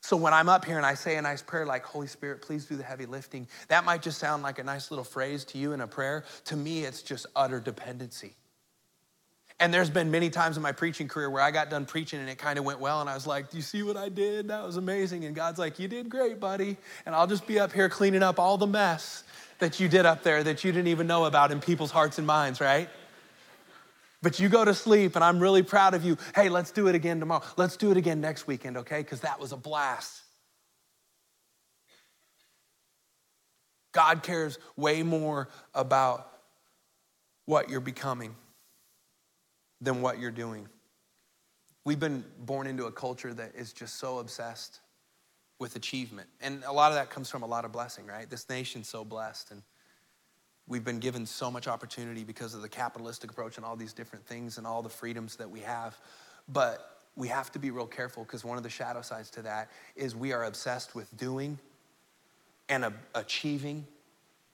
So 0.00 0.16
when 0.16 0.32
I'm 0.32 0.48
up 0.48 0.64
here 0.64 0.78
and 0.78 0.86
I 0.86 0.94
say 0.94 1.16
a 1.16 1.22
nice 1.22 1.42
prayer 1.42 1.66
like, 1.66 1.84
Holy 1.84 2.06
Spirit, 2.06 2.40
please 2.40 2.64
do 2.64 2.76
the 2.76 2.82
heavy 2.82 3.06
lifting, 3.06 3.46
that 3.68 3.84
might 3.84 4.02
just 4.02 4.18
sound 4.18 4.42
like 4.42 4.58
a 4.58 4.64
nice 4.64 4.90
little 4.90 5.04
phrase 5.04 5.44
to 5.46 5.58
you 5.58 5.72
in 5.72 5.80
a 5.82 5.86
prayer. 5.86 6.24
To 6.46 6.56
me, 6.56 6.84
it's 6.84 7.02
just 7.02 7.26
utter 7.36 7.60
dependency. 7.60 8.34
And 9.60 9.74
there's 9.74 9.90
been 9.90 10.10
many 10.10 10.30
times 10.30 10.56
in 10.56 10.62
my 10.62 10.72
preaching 10.72 11.06
career 11.06 11.28
where 11.28 11.42
I 11.42 11.50
got 11.50 11.68
done 11.68 11.84
preaching 11.84 12.18
and 12.18 12.30
it 12.30 12.38
kind 12.38 12.58
of 12.58 12.64
went 12.64 12.80
well, 12.80 13.02
and 13.02 13.10
I 13.10 13.14
was 13.14 13.26
like, 13.26 13.50
Do 13.50 13.58
you 13.58 13.62
see 13.62 13.82
what 13.82 13.98
I 13.98 14.08
did? 14.08 14.48
That 14.48 14.64
was 14.64 14.78
amazing. 14.78 15.26
And 15.26 15.36
God's 15.36 15.58
like, 15.58 15.78
You 15.78 15.86
did 15.86 16.08
great, 16.08 16.40
buddy. 16.40 16.78
And 17.04 17.14
I'll 17.14 17.26
just 17.26 17.46
be 17.46 17.60
up 17.60 17.70
here 17.70 17.90
cleaning 17.90 18.22
up 18.22 18.38
all 18.38 18.56
the 18.56 18.66
mess 18.66 19.22
that 19.58 19.78
you 19.78 19.86
did 19.86 20.06
up 20.06 20.22
there 20.22 20.42
that 20.42 20.64
you 20.64 20.72
didn't 20.72 20.88
even 20.88 21.06
know 21.06 21.26
about 21.26 21.52
in 21.52 21.60
people's 21.60 21.90
hearts 21.90 22.16
and 22.16 22.26
minds, 22.26 22.58
right? 22.58 22.88
But 24.22 24.38
you 24.38 24.48
go 24.48 24.64
to 24.64 24.74
sleep, 24.74 25.14
and 25.16 25.24
I'm 25.24 25.40
really 25.40 25.62
proud 25.62 25.94
of 25.94 26.04
you. 26.04 26.18
Hey, 26.34 26.48
let's 26.48 26.70
do 26.70 26.88
it 26.88 26.94
again 26.94 27.20
tomorrow. 27.20 27.42
Let's 27.56 27.76
do 27.76 27.90
it 27.90 27.96
again 27.96 28.20
next 28.20 28.46
weekend, 28.46 28.76
okay? 28.78 28.98
Because 28.98 29.20
that 29.20 29.40
was 29.40 29.52
a 29.52 29.56
blast. 29.56 30.22
God 33.92 34.22
cares 34.22 34.58
way 34.76 35.02
more 35.02 35.48
about 35.74 36.30
what 37.46 37.70
you're 37.70 37.80
becoming 37.80 38.36
than 39.80 40.02
what 40.02 40.18
you're 40.18 40.30
doing. 40.30 40.68
We've 41.84 41.98
been 41.98 42.24
born 42.38 42.66
into 42.66 42.84
a 42.84 42.92
culture 42.92 43.32
that 43.34 43.54
is 43.56 43.72
just 43.72 43.98
so 43.98 44.18
obsessed 44.18 44.80
with 45.58 45.76
achievement. 45.76 46.28
And 46.40 46.62
a 46.64 46.72
lot 46.72 46.92
of 46.92 46.96
that 46.96 47.10
comes 47.10 47.30
from 47.30 47.42
a 47.42 47.46
lot 47.46 47.64
of 47.64 47.72
blessing, 47.72 48.06
right? 48.06 48.28
This 48.28 48.48
nation's 48.48 48.88
so 48.88 49.04
blessed. 49.04 49.50
And 49.50 49.62
We've 50.70 50.84
been 50.84 51.00
given 51.00 51.26
so 51.26 51.50
much 51.50 51.66
opportunity 51.66 52.22
because 52.22 52.54
of 52.54 52.62
the 52.62 52.68
capitalistic 52.68 53.32
approach 53.32 53.56
and 53.56 53.66
all 53.66 53.74
these 53.74 53.92
different 53.92 54.24
things 54.24 54.56
and 54.56 54.64
all 54.64 54.82
the 54.82 54.88
freedoms 54.88 55.34
that 55.34 55.50
we 55.50 55.58
have. 55.60 56.00
But 56.48 57.00
we 57.16 57.26
have 57.26 57.50
to 57.52 57.58
be 57.58 57.72
real 57.72 57.88
careful 57.88 58.22
because 58.22 58.44
one 58.44 58.56
of 58.56 58.62
the 58.62 58.70
shadow 58.70 59.02
sides 59.02 59.30
to 59.30 59.42
that 59.42 59.68
is 59.96 60.14
we 60.14 60.32
are 60.32 60.44
obsessed 60.44 60.94
with 60.94 61.14
doing 61.16 61.58
and 62.68 62.86
achieving, 63.16 63.84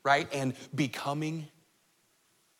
right? 0.04 0.26
And 0.32 0.54
becoming. 0.74 1.48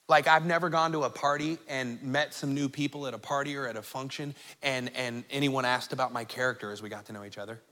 Like 0.06 0.28
I've 0.28 0.44
never 0.44 0.68
gone 0.68 0.92
to 0.92 1.04
a 1.04 1.10
party 1.10 1.56
and 1.66 2.00
met 2.02 2.34
some 2.34 2.54
new 2.54 2.68
people 2.68 3.06
at 3.06 3.14
a 3.14 3.18
party 3.18 3.56
or 3.56 3.66
at 3.66 3.76
a 3.76 3.82
function 3.82 4.34
and, 4.62 4.90
and 4.94 5.24
anyone 5.30 5.64
asked 5.64 5.94
about 5.94 6.12
my 6.12 6.24
character 6.24 6.72
as 6.72 6.82
we 6.82 6.90
got 6.90 7.06
to 7.06 7.14
know 7.14 7.24
each 7.24 7.38
other. 7.38 7.62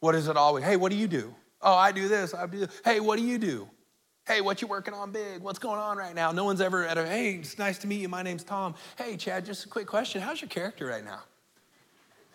What 0.00 0.14
is 0.14 0.28
it 0.28 0.36
always? 0.36 0.64
Hey, 0.64 0.76
what 0.76 0.92
do 0.92 0.98
you 0.98 1.08
do? 1.08 1.34
Oh, 1.62 1.74
I 1.74 1.92
do 1.92 2.08
this, 2.08 2.34
I 2.34 2.46
do 2.46 2.58
this. 2.58 2.82
Hey, 2.84 3.00
what 3.00 3.18
do 3.18 3.24
you 3.24 3.38
do? 3.38 3.70
Hey, 4.28 4.42
what 4.42 4.60
you 4.60 4.68
working 4.68 4.92
on 4.92 5.10
big? 5.10 5.40
What's 5.40 5.58
going 5.58 5.80
on 5.80 5.96
right 5.96 6.14
now? 6.14 6.32
No 6.32 6.44
one's 6.44 6.60
ever 6.60 6.84
at 6.86 6.98
a, 6.98 7.06
hey, 7.06 7.36
it's 7.36 7.56
nice 7.56 7.78
to 7.78 7.86
meet 7.86 8.02
you. 8.02 8.10
My 8.10 8.22
name's 8.22 8.44
Tom. 8.44 8.74
Hey, 8.98 9.16
Chad, 9.16 9.46
just 9.46 9.64
a 9.64 9.68
quick 9.68 9.86
question. 9.86 10.20
How's 10.20 10.42
your 10.42 10.50
character 10.50 10.84
right 10.84 11.02
now? 11.02 11.20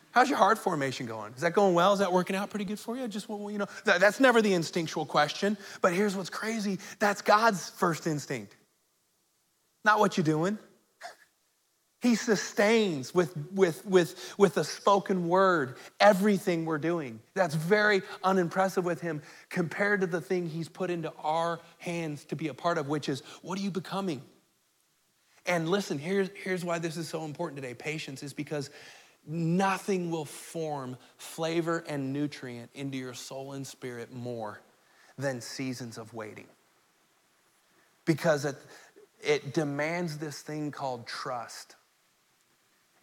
How's 0.10 0.28
your 0.28 0.40
heart 0.40 0.58
formation 0.58 1.06
going? 1.06 1.34
Is 1.36 1.42
that 1.42 1.54
going 1.54 1.76
well? 1.76 1.94
Is 1.94 2.00
that 2.00 2.12
working 2.12 2.36
out 2.36 2.50
pretty 2.50 2.66
good 2.66 2.80
for 2.80 2.98
you? 2.98 3.08
Just, 3.08 3.30
well, 3.30 3.52
you 3.52 3.60
know, 3.60 3.68
that's 3.86 4.20
never 4.20 4.42
the 4.42 4.56
instinctual 4.56 5.06
question. 5.06 5.56
But 5.84 5.94
here's 5.94 6.16
what's 6.16 6.32
crazy 6.32 6.80
that's 6.98 7.22
God's 7.22 7.70
first 7.70 8.08
instinct 8.08 8.56
not 9.86 10.00
what 10.00 10.18
you're 10.18 10.24
doing. 10.24 10.58
He 12.04 12.16
sustains 12.16 13.16
with, 13.16 13.34
with, 13.54 13.86
with, 13.86 14.36
with 14.38 14.58
a 14.58 14.66
spoken 14.66 15.30
word 15.30 15.78
everything 16.02 16.66
we're 16.66 16.78
doing. 16.78 17.22
That's 17.34 17.56
very 17.56 18.02
unimpressive 18.26 18.84
with 18.84 19.00
him 19.00 19.22
compared 19.50 20.02
to 20.02 20.08
the 20.08 20.20
thing 20.20 20.50
he's 20.50 20.68
put 20.68 20.90
into 20.90 21.14
our 21.24 21.62
hands 21.78 22.26
to 22.26 22.36
be 22.36 22.50
a 22.50 22.54
part 22.54 22.78
of, 22.78 22.90
which 22.90 23.08
is 23.08 23.24
what 23.42 23.58
are 23.58 23.62
you 23.62 23.72
becoming? 23.72 24.22
And 25.46 25.70
listen, 25.70 25.98
here's, 25.98 26.30
here's 26.44 26.66
why 26.66 26.78
this 26.78 26.98
is 26.98 27.08
so 27.08 27.24
important 27.24 27.62
today 27.62 27.74
patience 27.74 28.22
is 28.22 28.34
because 28.34 28.70
nothing 29.26 30.12
will 30.12 30.26
form 30.26 30.98
flavor 31.16 31.86
and 31.88 32.12
nutrient 32.12 32.70
into 32.74 32.98
your 32.98 33.14
soul 33.14 33.54
and 33.54 33.66
spirit 33.66 34.12
more 34.12 34.60
than 35.18 35.40
seasons 35.40 35.98
of 35.98 36.14
waiting. 36.14 36.48
Because 38.04 38.44
at, 38.44 38.56
it 39.22 39.54
demands 39.54 40.18
this 40.18 40.42
thing 40.42 40.70
called 40.70 41.08
trust. 41.08 41.78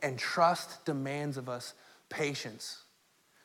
And 0.03 0.19
trust 0.19 0.85
demands 0.85 1.37
of 1.37 1.49
us 1.49 1.75
patience. 2.09 2.83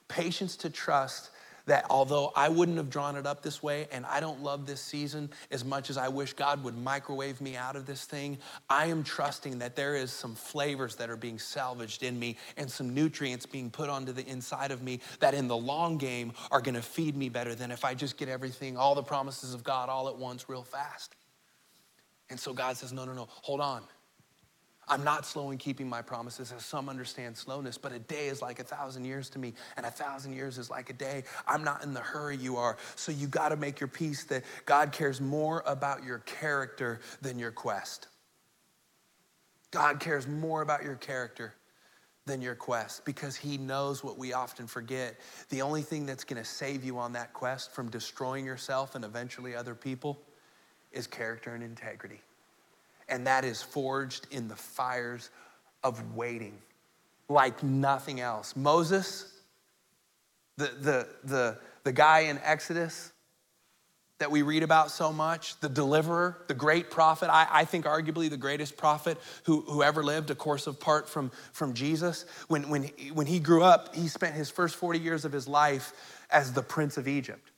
Patience 0.07 0.55
to 0.57 0.69
trust 0.69 1.31
that 1.65 1.85
although 1.89 2.31
I 2.35 2.49
wouldn't 2.49 2.77
have 2.77 2.89
drawn 2.89 3.15
it 3.15 3.25
up 3.25 3.41
this 3.41 3.63
way 3.63 3.87
and 3.91 4.05
I 4.05 4.19
don't 4.19 4.41
love 4.41 4.65
this 4.65 4.81
season 4.81 5.29
as 5.51 5.65
much 5.65 5.89
as 5.89 5.97
I 5.97 6.07
wish 6.07 6.33
God 6.33 6.63
would 6.63 6.77
microwave 6.77 7.41
me 7.41 7.55
out 7.55 7.75
of 7.75 7.85
this 7.85 8.05
thing, 8.05 8.37
I 8.69 8.85
am 8.87 9.03
trusting 9.03 9.59
that 9.59 9.75
there 9.75 9.95
is 9.95 10.11
some 10.11 10.35
flavors 10.35 10.95
that 10.97 11.09
are 11.09 11.17
being 11.17 11.39
salvaged 11.39 12.03
in 12.03 12.19
me 12.19 12.37
and 12.57 12.69
some 12.69 12.93
nutrients 12.93 13.45
being 13.45 13.69
put 13.69 13.89
onto 13.89 14.11
the 14.11 14.25
inside 14.27 14.71
of 14.71 14.83
me 14.83 14.99
that 15.19 15.33
in 15.33 15.47
the 15.47 15.57
long 15.57 15.97
game 15.97 16.33
are 16.51 16.61
gonna 16.61 16.81
feed 16.81 17.15
me 17.15 17.29
better 17.29 17.55
than 17.55 17.71
if 17.71 17.83
I 17.83 17.93
just 17.93 18.17
get 18.17 18.29
everything, 18.29 18.77
all 18.77 18.95
the 18.95 19.03
promises 19.03 19.53
of 19.53 19.63
God 19.63 19.89
all 19.89 20.07
at 20.07 20.15
once 20.15 20.47
real 20.47 20.63
fast. 20.63 21.15
And 22.29 22.39
so 22.39 22.53
God 22.53 22.77
says, 22.77 22.91
No, 22.91 23.05
no, 23.05 23.13
no, 23.13 23.27
hold 23.29 23.61
on. 23.61 23.83
I'm 24.87 25.03
not 25.03 25.25
slow 25.25 25.51
in 25.51 25.57
keeping 25.57 25.89
my 25.89 26.01
promises, 26.01 26.51
as 26.55 26.63
some 26.63 26.89
understand 26.89 27.35
slowness, 27.35 27.77
but 27.77 27.91
a 27.91 27.99
day 27.99 28.27
is 28.27 28.41
like 28.41 28.59
a 28.59 28.63
thousand 28.63 29.05
years 29.05 29.29
to 29.31 29.39
me, 29.39 29.53
and 29.77 29.85
a 29.85 29.91
thousand 29.91 30.33
years 30.33 30.57
is 30.57 30.69
like 30.69 30.89
a 30.89 30.93
day. 30.93 31.23
I'm 31.47 31.63
not 31.63 31.83
in 31.83 31.93
the 31.93 32.01
hurry 32.01 32.37
you 32.37 32.57
are. 32.57 32.77
So 32.95 33.11
you 33.11 33.27
got 33.27 33.49
to 33.49 33.55
make 33.55 33.79
your 33.79 33.87
peace 33.87 34.23
that 34.25 34.43
God 34.65 34.91
cares 34.91 35.19
more 35.19 35.63
about 35.65 36.03
your 36.03 36.19
character 36.19 37.01
than 37.21 37.39
your 37.39 37.51
quest. 37.51 38.07
God 39.71 39.99
cares 39.99 40.27
more 40.27 40.61
about 40.61 40.83
your 40.83 40.95
character 40.95 41.55
than 42.25 42.41
your 42.41 42.55
quest 42.55 43.05
because 43.05 43.35
he 43.35 43.57
knows 43.57 44.03
what 44.03 44.17
we 44.17 44.33
often 44.33 44.67
forget. 44.67 45.19
The 45.49 45.61
only 45.61 45.81
thing 45.81 46.05
that's 46.05 46.23
going 46.23 46.41
to 46.41 46.47
save 46.47 46.83
you 46.83 46.97
on 46.97 47.13
that 47.13 47.33
quest 47.33 47.71
from 47.71 47.89
destroying 47.89 48.45
yourself 48.45 48.95
and 48.95 49.05
eventually 49.05 49.55
other 49.55 49.75
people 49.75 50.19
is 50.91 51.07
character 51.07 51.53
and 51.53 51.63
integrity. 51.63 52.21
And 53.07 53.27
that 53.27 53.45
is 53.45 53.61
forged 53.61 54.27
in 54.31 54.47
the 54.47 54.55
fires 54.55 55.29
of 55.83 56.15
waiting 56.15 56.57
like 57.29 57.63
nothing 57.63 58.19
else. 58.19 58.55
Moses, 58.55 59.31
the, 60.57 60.65
the, 60.79 61.07
the, 61.23 61.57
the 61.83 61.91
guy 61.91 62.21
in 62.21 62.39
Exodus 62.43 63.11
that 64.17 64.31
we 64.31 64.43
read 64.43 64.63
about 64.63 64.91
so 64.91 65.11
much, 65.11 65.59
the 65.59 65.67
deliverer, 65.67 66.37
the 66.47 66.53
great 66.53 66.89
prophet, 66.89 67.29
I, 67.29 67.47
I 67.51 67.65
think 67.65 67.85
arguably 67.85 68.29
the 68.29 68.37
greatest 68.37 68.77
prophet 68.77 69.17
who, 69.43 69.61
who 69.61 69.83
ever 69.83 70.03
lived, 70.03 70.29
of 70.29 70.37
course, 70.37 70.67
apart 70.67 71.09
from, 71.09 71.31
from 71.51 71.73
Jesus. 71.73 72.25
When, 72.47 72.69
when, 72.69 72.83
when 73.13 73.27
he 73.27 73.39
grew 73.39 73.63
up, 73.63 73.93
he 73.93 74.07
spent 74.07 74.35
his 74.35 74.49
first 74.49 74.75
40 74.77 74.99
years 74.99 75.25
of 75.25 75.33
his 75.33 75.47
life 75.47 75.91
as 76.31 76.53
the 76.53 76.61
prince 76.61 76.97
of 76.97 77.09
Egypt. 77.09 77.51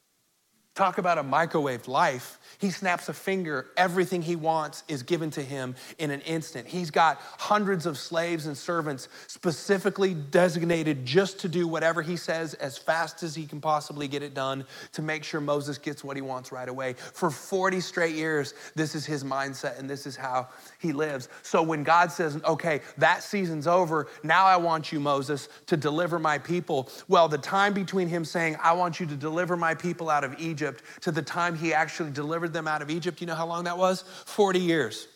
Talk 0.77 0.99
about 0.99 1.17
a 1.17 1.23
microwaved 1.23 1.87
life. 1.87 2.37
He 2.59 2.69
snaps 2.69 3.09
a 3.09 3.13
finger, 3.13 3.65
everything 3.77 4.21
he 4.21 4.35
wants 4.35 4.83
is 4.87 5.01
given 5.01 5.31
to 5.31 5.41
him 5.41 5.75
in 5.97 6.11
an 6.11 6.21
instant. 6.21 6.67
He's 6.67 6.91
got 6.91 7.17
hundreds 7.39 7.87
of 7.87 7.97
slaves 7.97 8.45
and 8.45 8.55
servants 8.55 9.09
specifically 9.25 10.13
designated 10.13 11.03
just 11.03 11.39
to 11.39 11.47
do 11.47 11.67
whatever 11.67 12.03
he 12.03 12.15
says 12.15 12.53
as 12.55 12.77
fast 12.77 13.23
as 13.23 13.33
he 13.33 13.47
can 13.47 13.59
possibly 13.59 14.07
get 14.07 14.21
it 14.21 14.35
done 14.35 14.65
to 14.93 15.01
make 15.01 15.23
sure 15.23 15.41
Moses 15.41 15.79
gets 15.79 16.03
what 16.03 16.15
he 16.15 16.21
wants 16.21 16.51
right 16.51 16.69
away. 16.69 16.93
For 16.93 17.31
40 17.31 17.79
straight 17.79 18.13
years, 18.13 18.53
this 18.75 18.93
is 18.93 19.03
his 19.03 19.23
mindset 19.23 19.79
and 19.79 19.89
this 19.89 20.05
is 20.05 20.15
how 20.15 20.47
he 20.77 20.93
lives. 20.93 21.27
So 21.41 21.63
when 21.63 21.83
God 21.83 22.11
says, 22.11 22.39
okay, 22.45 22.81
that 22.99 23.23
season's 23.23 23.65
over, 23.65 24.09
now 24.21 24.45
I 24.45 24.57
want 24.57 24.91
you, 24.91 24.99
Moses, 24.99 25.49
to 25.65 25.75
deliver 25.75 26.19
my 26.19 26.37
people, 26.37 26.87
well, 27.07 27.27
the 27.27 27.39
time 27.39 27.73
between 27.73 28.07
him 28.07 28.23
saying, 28.23 28.57
I 28.61 28.73
want 28.73 28.99
you 28.99 29.07
to 29.07 29.15
deliver 29.15 29.57
my 29.57 29.73
people 29.73 30.11
out 30.11 30.23
of 30.23 30.39
Egypt 30.39 30.66
Egypt 30.67 30.83
to 31.01 31.11
the 31.11 31.21
time 31.21 31.55
he 31.55 31.73
actually 31.73 32.11
delivered 32.11 32.53
them 32.53 32.67
out 32.67 32.81
of 32.81 32.89
Egypt. 32.89 33.21
You 33.21 33.27
know 33.27 33.35
how 33.35 33.47
long 33.47 33.65
that 33.65 33.77
was? 33.77 34.03
40 34.25 34.59
years. 34.59 35.07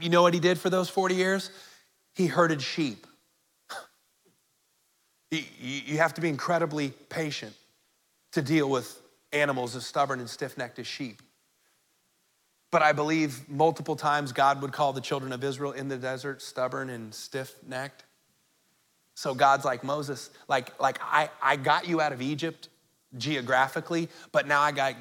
You 0.00 0.08
know 0.08 0.22
what 0.22 0.34
he 0.34 0.40
did 0.40 0.58
for 0.58 0.70
those 0.70 0.88
40 0.88 1.14
years? 1.14 1.50
He 2.14 2.26
herded 2.26 2.62
sheep. 2.62 3.06
You 5.30 5.98
have 5.98 6.14
to 6.14 6.20
be 6.20 6.28
incredibly 6.28 6.90
patient 7.08 7.54
to 8.32 8.42
deal 8.42 8.68
with 8.68 9.00
animals 9.32 9.74
as 9.76 9.86
stubborn 9.86 10.20
and 10.20 10.28
stiff 10.28 10.58
necked 10.58 10.78
as 10.78 10.86
sheep. 10.86 11.22
But 12.70 12.82
I 12.82 12.92
believe 12.92 13.48
multiple 13.48 13.96
times 13.96 14.32
God 14.32 14.62
would 14.62 14.72
call 14.72 14.92
the 14.92 15.00
children 15.00 15.32
of 15.32 15.44
Israel 15.44 15.72
in 15.72 15.88
the 15.88 15.96
desert 15.96 16.42
stubborn 16.42 16.90
and 16.90 17.14
stiff 17.14 17.54
necked. 17.66 18.04
So 19.14 19.34
God's 19.34 19.64
like 19.64 19.84
Moses, 19.84 20.30
like, 20.48 20.78
like 20.80 20.98
I, 21.02 21.30
I 21.42 21.56
got 21.56 21.86
you 21.86 22.00
out 22.00 22.12
of 22.12 22.22
Egypt 22.22 22.68
geographically, 23.16 24.08
but 24.30 24.46
now 24.46 24.60
I 24.60 24.72
got 24.72 24.94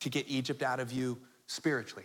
to 0.00 0.08
get 0.08 0.28
Egypt 0.28 0.62
out 0.62 0.80
of 0.80 0.92
you 0.92 1.18
spiritually. 1.46 2.04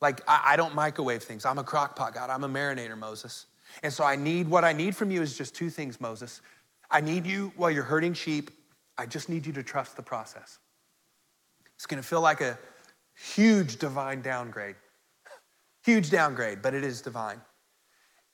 Like, 0.00 0.20
I, 0.26 0.52
I 0.52 0.56
don't 0.56 0.74
microwave 0.74 1.22
things. 1.22 1.44
I'm 1.44 1.58
a 1.58 1.64
crock 1.64 1.96
pot 1.96 2.14
God. 2.14 2.30
I'm 2.30 2.44
a 2.44 2.48
marinator, 2.48 2.98
Moses. 2.98 3.46
And 3.82 3.92
so 3.92 4.04
I 4.04 4.16
need, 4.16 4.48
what 4.48 4.64
I 4.64 4.72
need 4.72 4.94
from 4.96 5.10
you 5.10 5.22
is 5.22 5.36
just 5.36 5.54
two 5.54 5.70
things, 5.70 6.00
Moses. 6.00 6.40
I 6.90 7.00
need 7.00 7.26
you 7.26 7.52
while 7.56 7.70
you're 7.70 7.84
herding 7.84 8.12
sheep, 8.12 8.50
I 8.98 9.06
just 9.06 9.28
need 9.28 9.46
you 9.46 9.52
to 9.54 9.62
trust 9.62 9.96
the 9.96 10.02
process. 10.02 10.58
It's 11.76 11.86
gonna 11.86 12.02
feel 12.02 12.20
like 12.20 12.40
a 12.40 12.58
huge 13.14 13.78
divine 13.78 14.20
downgrade. 14.20 14.76
Huge 15.84 16.10
downgrade, 16.10 16.62
but 16.62 16.74
it 16.74 16.84
is 16.84 17.00
divine. 17.00 17.40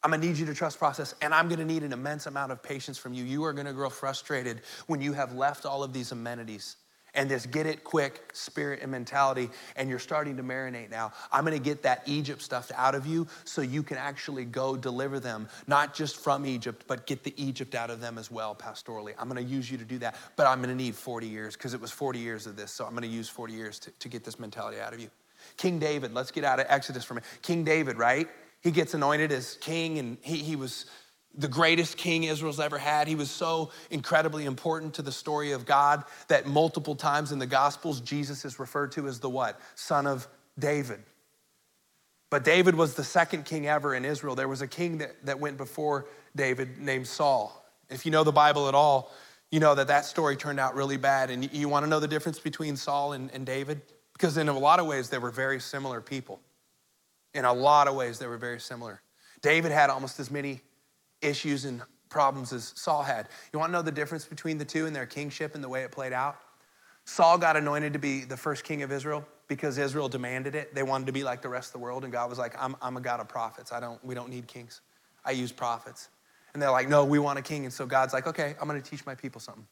I'm 0.03 0.11
gonna 0.11 0.25
need 0.25 0.37
you 0.37 0.47
to 0.47 0.55
trust 0.55 0.79
process, 0.79 1.15
and 1.23 1.35
I'm 1.35 1.49
gonna 1.49 1.65
need 1.65 1.83
an 1.83 1.93
immense 1.93 2.27
amount 2.27 2.53
of 2.53 2.63
patience 2.63 2.99
from 2.99 3.15
you. 3.15 3.25
You 3.25 3.45
are 3.45 3.53
gonna 3.53 3.73
grow 3.73 3.91
frustrated 3.91 4.61
when 4.87 5.01
you 5.01 5.13
have 5.13 5.35
left 5.35 5.67
all 5.67 5.83
of 5.83 5.93
these 5.93 6.13
amenities 6.13 6.77
and 7.15 7.29
this 7.29 7.47
get 7.47 7.67
it 7.67 7.85
quick 7.85 8.31
spirit 8.33 8.81
and 8.81 8.91
mentality, 8.91 9.51
and 9.77 9.89
you're 9.89 9.99
starting 9.99 10.37
to 10.37 10.43
marinate 10.43 10.91
now. 10.91 11.13
I'm 11.33 11.45
gonna 11.45 11.59
get 11.59 11.83
that 11.83 12.03
Egypt 12.07 12.43
stuff 12.43 12.71
out 12.77 12.95
of 12.95 13.07
you 13.07 13.27
so 13.45 13.61
you 13.61 13.83
can 13.83 13.97
actually 13.97 14.45
go 14.45 14.77
deliver 14.77 15.19
them, 15.19 15.49
not 15.67 15.95
just 15.95 16.17
from 16.17 16.47
Egypt, 16.47 16.85
but 16.87 17.07
get 17.07 17.25
the 17.25 17.35
Egypt 17.37 17.75
out 17.75 17.91
of 17.91 18.01
them 18.01 18.19
as 18.19 18.31
well, 18.31 18.55
pastorally. 18.55 19.15
I'm 19.19 19.27
gonna 19.27 19.41
use 19.41 19.71
you 19.71 19.79
to 19.79 19.85
do 19.85 19.99
that, 19.99 20.17
but 20.37 20.47
I'm 20.47 20.61
gonna 20.61 20.75
need 20.75 20.95
40 20.95 21.27
years 21.27 21.57
because 21.57 21.75
it 21.75 21.81
was 21.81 21.91
40 21.91 22.19
years 22.21 22.47
of 22.47 22.57
this, 22.57 22.71
so 22.71 22.85
I'm 22.85 22.95
gonna 22.95 23.07
use 23.07 23.29
40 23.29 23.53
years 23.53 23.79
to, 23.81 23.91
to 23.91 24.09
get 24.09 24.23
this 24.25 24.39
mentality 24.39 24.79
out 24.81 24.93
of 24.93 25.01
you. 25.01 25.11
King 25.57 25.79
David, 25.79 26.15
let's 26.15 26.31
get 26.31 26.45
out 26.45 26.61
of 26.61 26.67
Exodus 26.69 27.05
for 27.05 27.15
a 27.15 27.17
minute. 27.17 27.29
King 27.43 27.65
David, 27.65 27.97
right? 27.97 28.29
He 28.63 28.71
gets 28.71 28.95
anointed 28.95 29.33
as 29.33 29.55
king, 29.61 29.99
and 29.99 30.19
he, 30.21 30.39
he 30.39 30.57
was 30.57 30.87
the 31.35 31.49
greatest 31.49 31.97
king 31.97 32.25
Israel's 32.25 32.59
ever 32.59 32.79
had. 32.79 33.07
He 33.07 33.15
was 33.15 33.31
so 33.31 33.71
incredibly 33.91 34.45
important 34.45 34.95
to 34.95 35.03
the 35.03 35.13
story 35.13 35.53
of 35.53 35.65
God 35.65 36.05
that 36.27 36.47
multiple 36.47 36.97
times 36.97 37.33
in 37.33 37.39
the 37.39 37.47
Gospels, 37.47 38.01
Jesus 38.01 38.45
is 38.45 38.59
referred 38.59 38.93
to 38.93 39.07
as 39.07 39.21
the 39.21 39.31
what? 39.31 39.61
Son 39.77 40.07
of 40.07 40.27
David. 40.59 41.01
But 42.31 42.45
David 42.45 42.75
was 42.75 42.95
the 42.95 43.05
second 43.05 43.45
king 43.45 43.69
ever 43.69 43.95
in 43.95 44.05
Israel. 44.05 44.35
There 44.35 44.49
was 44.49 44.61
a 44.61 44.67
king 44.67 44.99
that, 44.99 45.25
that 45.25 45.39
went 45.39 45.57
before 45.57 46.07
David 46.37 46.79
named 46.79 47.07
Saul. 47.07 47.65
If 47.89 48.05
you 48.05 48.13
know 48.13 48.25
the 48.25 48.33
Bible 48.33 48.69
at 48.69 48.75
all, 48.75 49.13
you 49.51 49.61
know 49.61 49.75
that 49.75 49.87
that 49.87 50.05
story 50.05 50.37
turned 50.37 50.61
out 50.61 50.75
really 50.75 50.99
bad. 50.99 51.31
And 51.31 51.51
you, 51.55 51.69
want 51.69 51.85
to 51.85 51.89
know 51.89 52.01
the 52.01 52.09
difference 52.09 52.39
between 52.39 52.77
Saul 52.77 53.15
and, 53.15 53.31
and 53.33 53.47
David? 53.47 53.81
Because 54.13 54.37
in 54.37 54.49
a 54.49 54.59
lot 54.59 54.79
of 54.79 54.87
ways, 54.87 55.09
they 55.09 55.19
were 55.19 55.31
very 55.31 55.59
similar 55.59 56.03
people. 56.03 56.41
In 57.35 57.45
a 57.45 57.53
lot 57.53 57.89
of 57.89 57.95
ways, 57.95 58.19
they 58.19 58.27
were 58.27 58.39
very 58.39 58.61
similar. 58.61 59.03
David 59.43 59.73
had 59.73 59.91
almost 59.91 60.19
as 60.19 60.31
many 60.31 60.61
issues 61.21 61.65
and 61.65 61.83
problems 62.09 62.53
as 62.53 62.73
Saul 62.77 63.03
had. 63.03 63.29
You 63.53 63.59
want 63.59 63.71
to 63.71 63.73
know 63.73 63.83
the 63.83 63.93
difference 63.93 64.25
between 64.25 64.59
the 64.59 64.65
two 64.65 64.87
and 64.87 64.97
their 64.97 65.07
kingship 65.07 65.55
and 65.55 65.63
the 65.63 65.69
way 65.69 65.83
it 65.83 65.93
played 65.93 66.13
out? 66.13 66.37
Saul 67.05 67.39
got 67.39 67.57
anointed 67.57 67.93
to 67.93 67.99
be 67.99 68.25
the 68.25 68.37
first 68.37 68.65
king 68.65 68.83
of 68.83 68.93
Israel. 68.93 69.27
because 69.49 69.79
Israel 69.79 70.09
demanded 70.09 70.55
it. 70.55 70.75
They 70.75 70.83
wanted 70.83 71.07
to 71.07 71.13
be 71.13 71.25
like 71.25 71.41
the 71.43 71.49
rest 71.49 71.69
of 71.69 71.73
the 71.73 71.79
world, 71.79 72.05
and 72.05 72.13
God 72.13 72.29
was 72.29 72.39
like, 72.39 72.55
I'm, 72.63 72.77
I'm 72.83 72.97
a 72.97 73.01
God 73.01 73.19
of 73.19 73.29
prophets. 73.29 73.73
I 73.73 73.81
don't, 73.81 74.03
we 74.05 74.15
don't 74.15 74.29
need 74.29 74.47
kings. 74.47 74.83
I 75.25 75.33
use 75.33 75.51
prophets. 75.51 76.11
And 76.53 76.63
they're 76.63 76.71
like, 76.71 76.89
no, 76.89 77.05
we 77.05 77.19
want 77.19 77.39
a 77.39 77.43
king. 77.43 77.65
And 77.65 77.73
so 77.73 77.87
God's 77.87 78.13
like, 78.13 78.27
okay, 78.27 78.55
I'm 78.61 78.69
gonna 78.69 78.81
teach 78.81 79.05
my 79.05 79.15
people 79.15 79.41
something. 79.41 79.67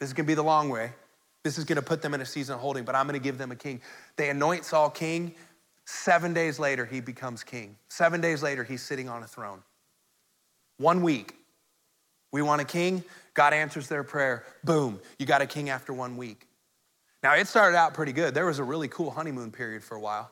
This 0.00 0.08
is 0.08 0.12
gonna 0.12 0.26
be 0.26 0.34
the 0.34 0.42
long 0.42 0.70
way. 0.70 0.92
This 1.44 1.58
is 1.58 1.64
gonna 1.64 1.82
put 1.82 2.02
them 2.02 2.14
in 2.14 2.20
a 2.20 2.26
season 2.26 2.54
of 2.54 2.60
holding, 2.60 2.84
but 2.84 2.94
I'm 2.94 3.06
gonna 3.06 3.18
give 3.18 3.38
them 3.38 3.52
a 3.52 3.56
king. 3.56 3.80
They 4.16 4.30
anoint 4.30 4.64
Saul 4.64 4.90
king. 4.90 5.34
Seven 5.90 6.34
days 6.34 6.58
later, 6.58 6.84
he 6.84 7.00
becomes 7.00 7.42
king. 7.42 7.74
Seven 7.88 8.20
days 8.20 8.42
later, 8.42 8.62
he's 8.62 8.82
sitting 8.82 9.08
on 9.08 9.22
a 9.22 9.26
throne. 9.26 9.62
One 10.76 11.02
week, 11.02 11.34
we 12.30 12.42
want 12.42 12.60
a 12.60 12.66
king. 12.66 13.02
God 13.32 13.54
answers 13.54 13.88
their 13.88 14.04
prayer. 14.04 14.44
Boom, 14.62 15.00
you 15.18 15.24
got 15.24 15.40
a 15.40 15.46
king 15.46 15.70
after 15.70 15.94
one 15.94 16.18
week. 16.18 16.46
Now, 17.22 17.36
it 17.36 17.48
started 17.48 17.74
out 17.74 17.94
pretty 17.94 18.12
good. 18.12 18.34
There 18.34 18.44
was 18.44 18.58
a 18.58 18.64
really 18.64 18.88
cool 18.88 19.10
honeymoon 19.10 19.50
period 19.50 19.82
for 19.82 19.96
a 19.96 20.00
while. 20.00 20.30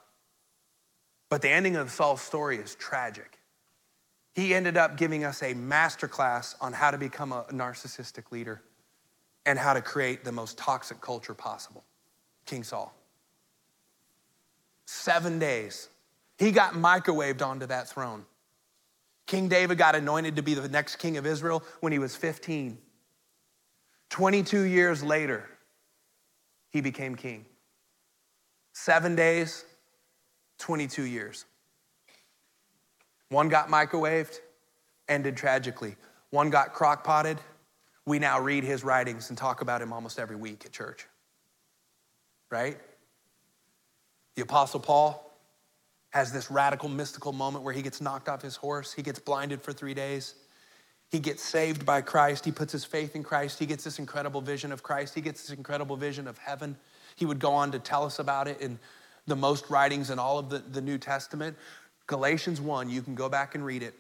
But 1.31 1.41
the 1.41 1.49
ending 1.49 1.77
of 1.77 1.91
Saul's 1.91 2.21
story 2.21 2.59
is 2.59 2.75
tragic. 2.75 3.39
He 4.35 4.55
ended 4.55 4.77
up 4.77 4.99
giving 4.99 5.25
us 5.25 5.43
a 5.43 5.55
masterclass 5.55 6.55
on 6.61 6.75
how 6.75 6.91
to 6.91 6.99
become 6.99 7.33
a 7.33 7.45
narcissistic 7.45 8.31
leader 8.31 8.61
and 9.47 9.59
how 9.59 9.73
to 9.73 9.81
create 9.81 10.23
the 10.23 10.33
most 10.33 10.59
toxic 10.59 11.01
culture 11.01 11.33
possible. 11.33 11.83
King 12.45 12.63
Saul. 12.63 12.95
Seven 14.87 15.39
days. 15.39 15.89
He 16.39 16.53
got 16.53 16.75
microwaved 16.75 17.45
onto 17.45 17.67
that 17.67 17.89
throne. 17.89 18.25
King 19.27 19.49
David 19.49 19.79
got 19.79 19.95
anointed 19.95 20.37
to 20.37 20.43
be 20.43 20.55
the 20.55 20.69
next 20.69 20.97
king 20.97 21.17
of 21.17 21.27
Israel 21.27 21.63
when 21.81 21.93
he 21.93 21.99
was 21.99 22.15
15. 22.15 22.79
22 24.09 24.63
years 24.63 25.03
later, 25.03 25.49
he 26.71 26.81
became 26.81 27.17
king. 27.17 27.45
Seven 28.73 29.17
days, 29.17 29.65
22 30.59 31.03
years. 31.03 31.45
One 33.31 33.49
got 33.49 33.69
microwaved, 33.69 34.39
ended 35.09 35.37
tragically. 35.37 35.97
One 36.31 36.51
got 36.51 36.73
crock 36.73 37.03
potted. 37.03 37.39
We 38.05 38.21
now 38.21 38.39
read 38.39 38.63
his 38.63 38.85
writings 38.85 39.31
and 39.31 39.39
talk 39.39 39.61
about 39.61 39.83
him 39.83 39.93
almost 39.93 40.19
every 40.21 40.37
week 40.37 40.65
at 40.65 40.73
church. 40.73 41.07
Right? 42.51 42.79
The 44.37 44.43
Apostle 44.43 44.81
Paul 44.81 45.23
has 46.11 46.33
this 46.33 46.51
radical 46.51 46.89
mystical 46.89 47.33
moment 47.33 47.65
where 47.65 47.75
he 47.75 47.83
gets 47.83 48.01
knocked 48.01 48.29
off 48.29 48.43
his 48.43 48.57
horse, 48.57 48.93
he 48.93 49.03
gets 49.03 49.19
blinded 49.19 49.61
for 49.61 49.73
three 49.73 49.95
days. 49.95 50.35
He 51.11 51.21
gets 51.21 51.43
saved 51.43 51.87
by 51.87 52.01
Christ. 52.01 52.45
He 52.45 52.51
puts 52.51 52.73
his 52.73 52.85
faith 52.85 53.15
in 53.15 53.23
Christ. 53.23 53.59
He 53.59 53.67
gets 53.67 53.85
this 53.85 53.99
incredible 53.99 54.41
vision 54.41 54.73
of 54.73 54.83
Christ. 54.83 55.15
He 55.15 55.21
gets 55.21 55.43
this 55.43 55.57
incredible 55.57 55.97
vision 55.97 56.27
of 56.27 56.37
heaven. 56.39 56.77
He 57.15 57.25
would 57.25 57.39
go 57.39 57.53
on 57.53 57.71
to 57.73 57.79
tell 57.79 58.05
us 58.05 58.19
about 58.19 58.49
it 58.49 58.61
in 58.61 58.79
the 59.27 59.37
most 59.37 59.71
writings 59.71 60.11
in 60.11 60.19
all 60.19 60.39
of 60.39 60.51
the, 60.51 60.59
the 60.59 60.81
New 60.81 60.99
Testament. 60.99 61.57
Galatians 62.07 62.61
1, 62.61 62.91
you 62.91 63.03
can 63.03 63.15
go 63.15 63.29
back 63.29 63.55
and 63.55 63.65
read 63.65 63.83
it. 63.83 63.95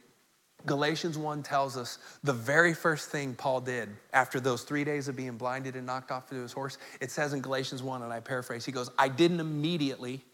Galatians 0.64 1.16
1 1.16 1.42
tells 1.42 1.76
us 1.76 1.98
the 2.24 2.32
very 2.32 2.74
first 2.74 3.10
thing 3.10 3.34
Paul 3.34 3.60
did 3.60 3.88
after 4.12 4.40
those 4.40 4.62
three 4.62 4.84
days 4.84 5.06
of 5.06 5.14
being 5.14 5.36
blinded 5.36 5.76
and 5.76 5.86
knocked 5.86 6.10
off 6.10 6.28
to 6.30 6.34
his 6.34 6.52
horse. 6.52 6.78
It 7.00 7.10
says 7.10 7.32
in 7.32 7.40
Galatians 7.40 7.82
1, 7.82 8.02
and 8.02 8.12
I 8.12 8.20
paraphrase, 8.20 8.64
he 8.64 8.72
goes, 8.72 8.90
I 8.98 9.08
didn't 9.08 9.40
immediately, 9.40 10.24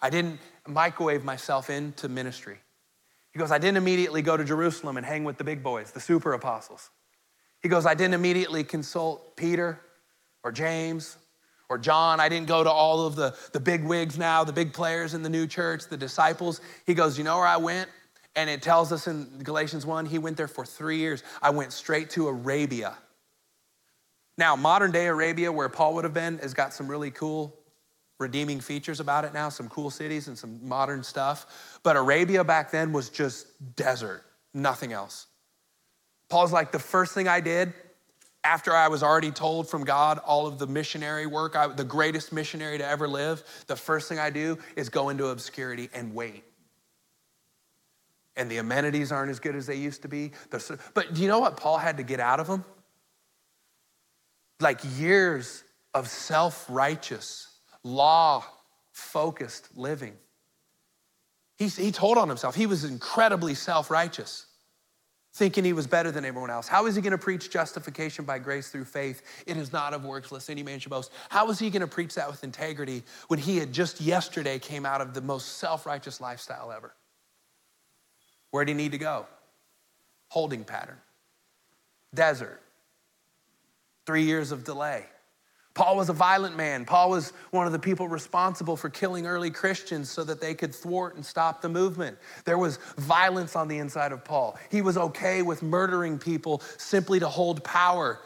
I 0.00 0.10
didn't 0.10 0.38
microwave 0.68 1.24
myself 1.24 1.70
into 1.70 2.08
ministry. 2.08 2.58
He 3.32 3.38
goes, 3.38 3.50
I 3.50 3.58
didn't 3.58 3.78
immediately 3.78 4.22
go 4.22 4.36
to 4.36 4.44
Jerusalem 4.44 4.96
and 4.96 5.06
hang 5.06 5.24
with 5.24 5.38
the 5.38 5.44
big 5.44 5.62
boys, 5.62 5.90
the 5.90 6.00
super 6.00 6.32
apostles. 6.34 6.90
He 7.60 7.68
goes, 7.68 7.86
I 7.86 7.94
didn't 7.94 8.14
immediately 8.14 8.64
consult 8.64 9.36
Peter 9.36 9.80
or 10.42 10.52
James 10.52 11.16
or 11.68 11.78
John. 11.78 12.20
I 12.20 12.28
didn't 12.28 12.48
go 12.48 12.64
to 12.64 12.70
all 12.70 13.06
of 13.06 13.16
the, 13.16 13.36
the 13.52 13.60
big 13.60 13.84
wigs 13.84 14.18
now, 14.18 14.44
the 14.44 14.52
big 14.52 14.72
players 14.72 15.14
in 15.14 15.22
the 15.22 15.28
new 15.28 15.46
church, 15.46 15.84
the 15.88 15.96
disciples. 15.96 16.60
He 16.86 16.94
goes, 16.94 17.18
You 17.18 17.24
know 17.24 17.36
where 17.36 17.46
I 17.46 17.58
went? 17.58 17.88
And 18.36 18.48
it 18.48 18.62
tells 18.62 18.92
us 18.92 19.06
in 19.06 19.40
Galatians 19.42 19.84
1, 19.84 20.06
he 20.06 20.18
went 20.18 20.36
there 20.36 20.48
for 20.48 20.64
three 20.64 20.98
years. 20.98 21.22
I 21.42 21.50
went 21.50 21.72
straight 21.72 22.10
to 22.10 22.28
Arabia. 22.28 22.96
Now, 24.38 24.56
modern 24.56 24.92
day 24.92 25.06
Arabia, 25.06 25.50
where 25.50 25.68
Paul 25.68 25.94
would 25.94 26.04
have 26.04 26.14
been, 26.14 26.38
has 26.38 26.54
got 26.54 26.72
some 26.72 26.88
really 26.88 27.10
cool 27.10 27.56
redeeming 28.18 28.60
features 28.60 29.00
about 29.00 29.24
it 29.24 29.34
now, 29.34 29.48
some 29.48 29.68
cool 29.68 29.90
cities 29.90 30.28
and 30.28 30.38
some 30.38 30.66
modern 30.66 31.02
stuff. 31.02 31.78
But 31.82 31.96
Arabia 31.96 32.44
back 32.44 32.70
then 32.70 32.92
was 32.92 33.08
just 33.08 33.46
desert, 33.76 34.24
nothing 34.54 34.92
else. 34.92 35.26
Paul's 36.28 36.52
like, 36.52 36.70
the 36.70 36.78
first 36.78 37.12
thing 37.14 37.26
I 37.26 37.40
did 37.40 37.72
after 38.44 38.74
I 38.74 38.88
was 38.88 39.02
already 39.02 39.30
told 39.30 39.68
from 39.68 39.84
God 39.84 40.18
all 40.18 40.46
of 40.46 40.58
the 40.58 40.66
missionary 40.66 41.26
work, 41.26 41.56
I, 41.56 41.66
the 41.66 41.84
greatest 41.84 42.32
missionary 42.32 42.78
to 42.78 42.86
ever 42.86 43.06
live, 43.06 43.42
the 43.66 43.76
first 43.76 44.08
thing 44.08 44.18
I 44.18 44.30
do 44.30 44.58
is 44.76 44.88
go 44.88 45.08
into 45.08 45.26
obscurity 45.26 45.90
and 45.92 46.14
wait. 46.14 46.44
And 48.40 48.50
the 48.50 48.56
amenities 48.56 49.12
aren't 49.12 49.30
as 49.30 49.38
good 49.38 49.54
as 49.54 49.66
they 49.66 49.74
used 49.74 50.00
to 50.00 50.08
be. 50.08 50.32
But 50.94 51.12
do 51.12 51.20
you 51.20 51.28
know 51.28 51.40
what 51.40 51.58
Paul 51.58 51.76
had 51.76 51.98
to 51.98 52.02
get 52.02 52.20
out 52.20 52.40
of 52.40 52.46
them? 52.46 52.64
Like 54.60 54.80
years 54.96 55.62
of 55.92 56.08
self 56.08 56.64
righteous 56.70 57.48
law 57.82 58.42
focused 58.92 59.76
living. 59.76 60.14
He, 61.58 61.68
he 61.68 61.92
told 61.92 62.16
on 62.16 62.30
himself, 62.30 62.54
he 62.54 62.64
was 62.64 62.82
incredibly 62.82 63.52
self 63.52 63.90
righteous, 63.90 64.46
thinking 65.34 65.62
he 65.62 65.74
was 65.74 65.86
better 65.86 66.10
than 66.10 66.24
everyone 66.24 66.48
else. 66.48 66.66
How 66.66 66.86
is 66.86 66.96
he 66.96 67.02
going 67.02 67.10
to 67.10 67.18
preach 67.18 67.50
justification 67.50 68.24
by 68.24 68.38
grace 68.38 68.70
through 68.70 68.86
faith? 68.86 69.44
It 69.46 69.58
is 69.58 69.70
not 69.70 69.92
of 69.92 70.06
works, 70.06 70.32
lest 70.32 70.48
any 70.48 70.62
man 70.62 70.78
should 70.78 70.88
boast. 70.88 71.12
How 71.28 71.50
is 71.50 71.58
he 71.58 71.68
going 71.68 71.82
to 71.82 71.86
preach 71.86 72.14
that 72.14 72.30
with 72.30 72.42
integrity 72.42 73.02
when 73.28 73.38
he 73.38 73.58
had 73.58 73.70
just 73.70 74.00
yesterday 74.00 74.58
came 74.58 74.86
out 74.86 75.02
of 75.02 75.12
the 75.12 75.20
most 75.20 75.58
self 75.58 75.84
righteous 75.84 76.22
lifestyle 76.22 76.72
ever? 76.72 76.94
Where 78.50 78.64
did 78.64 78.72
he 78.72 78.82
need 78.82 78.92
to 78.92 78.98
go? 78.98 79.26
Holding 80.28 80.64
pattern, 80.64 80.98
desert, 82.14 82.60
three 84.06 84.24
years 84.24 84.52
of 84.52 84.64
delay. 84.64 85.04
Paul 85.74 85.96
was 85.96 86.08
a 86.08 86.12
violent 86.12 86.56
man. 86.56 86.84
Paul 86.84 87.10
was 87.10 87.32
one 87.52 87.66
of 87.66 87.72
the 87.72 87.78
people 87.78 88.08
responsible 88.08 88.76
for 88.76 88.90
killing 88.90 89.26
early 89.26 89.50
Christians 89.50 90.10
so 90.10 90.24
that 90.24 90.40
they 90.40 90.52
could 90.52 90.74
thwart 90.74 91.14
and 91.14 91.24
stop 91.24 91.62
the 91.62 91.68
movement. 91.68 92.18
There 92.44 92.58
was 92.58 92.78
violence 92.98 93.54
on 93.54 93.68
the 93.68 93.78
inside 93.78 94.10
of 94.12 94.24
Paul. 94.24 94.58
He 94.70 94.82
was 94.82 94.98
okay 94.98 95.42
with 95.42 95.62
murdering 95.62 96.18
people 96.18 96.60
simply 96.76 97.20
to 97.20 97.28
hold 97.28 97.62
power. 97.62 98.18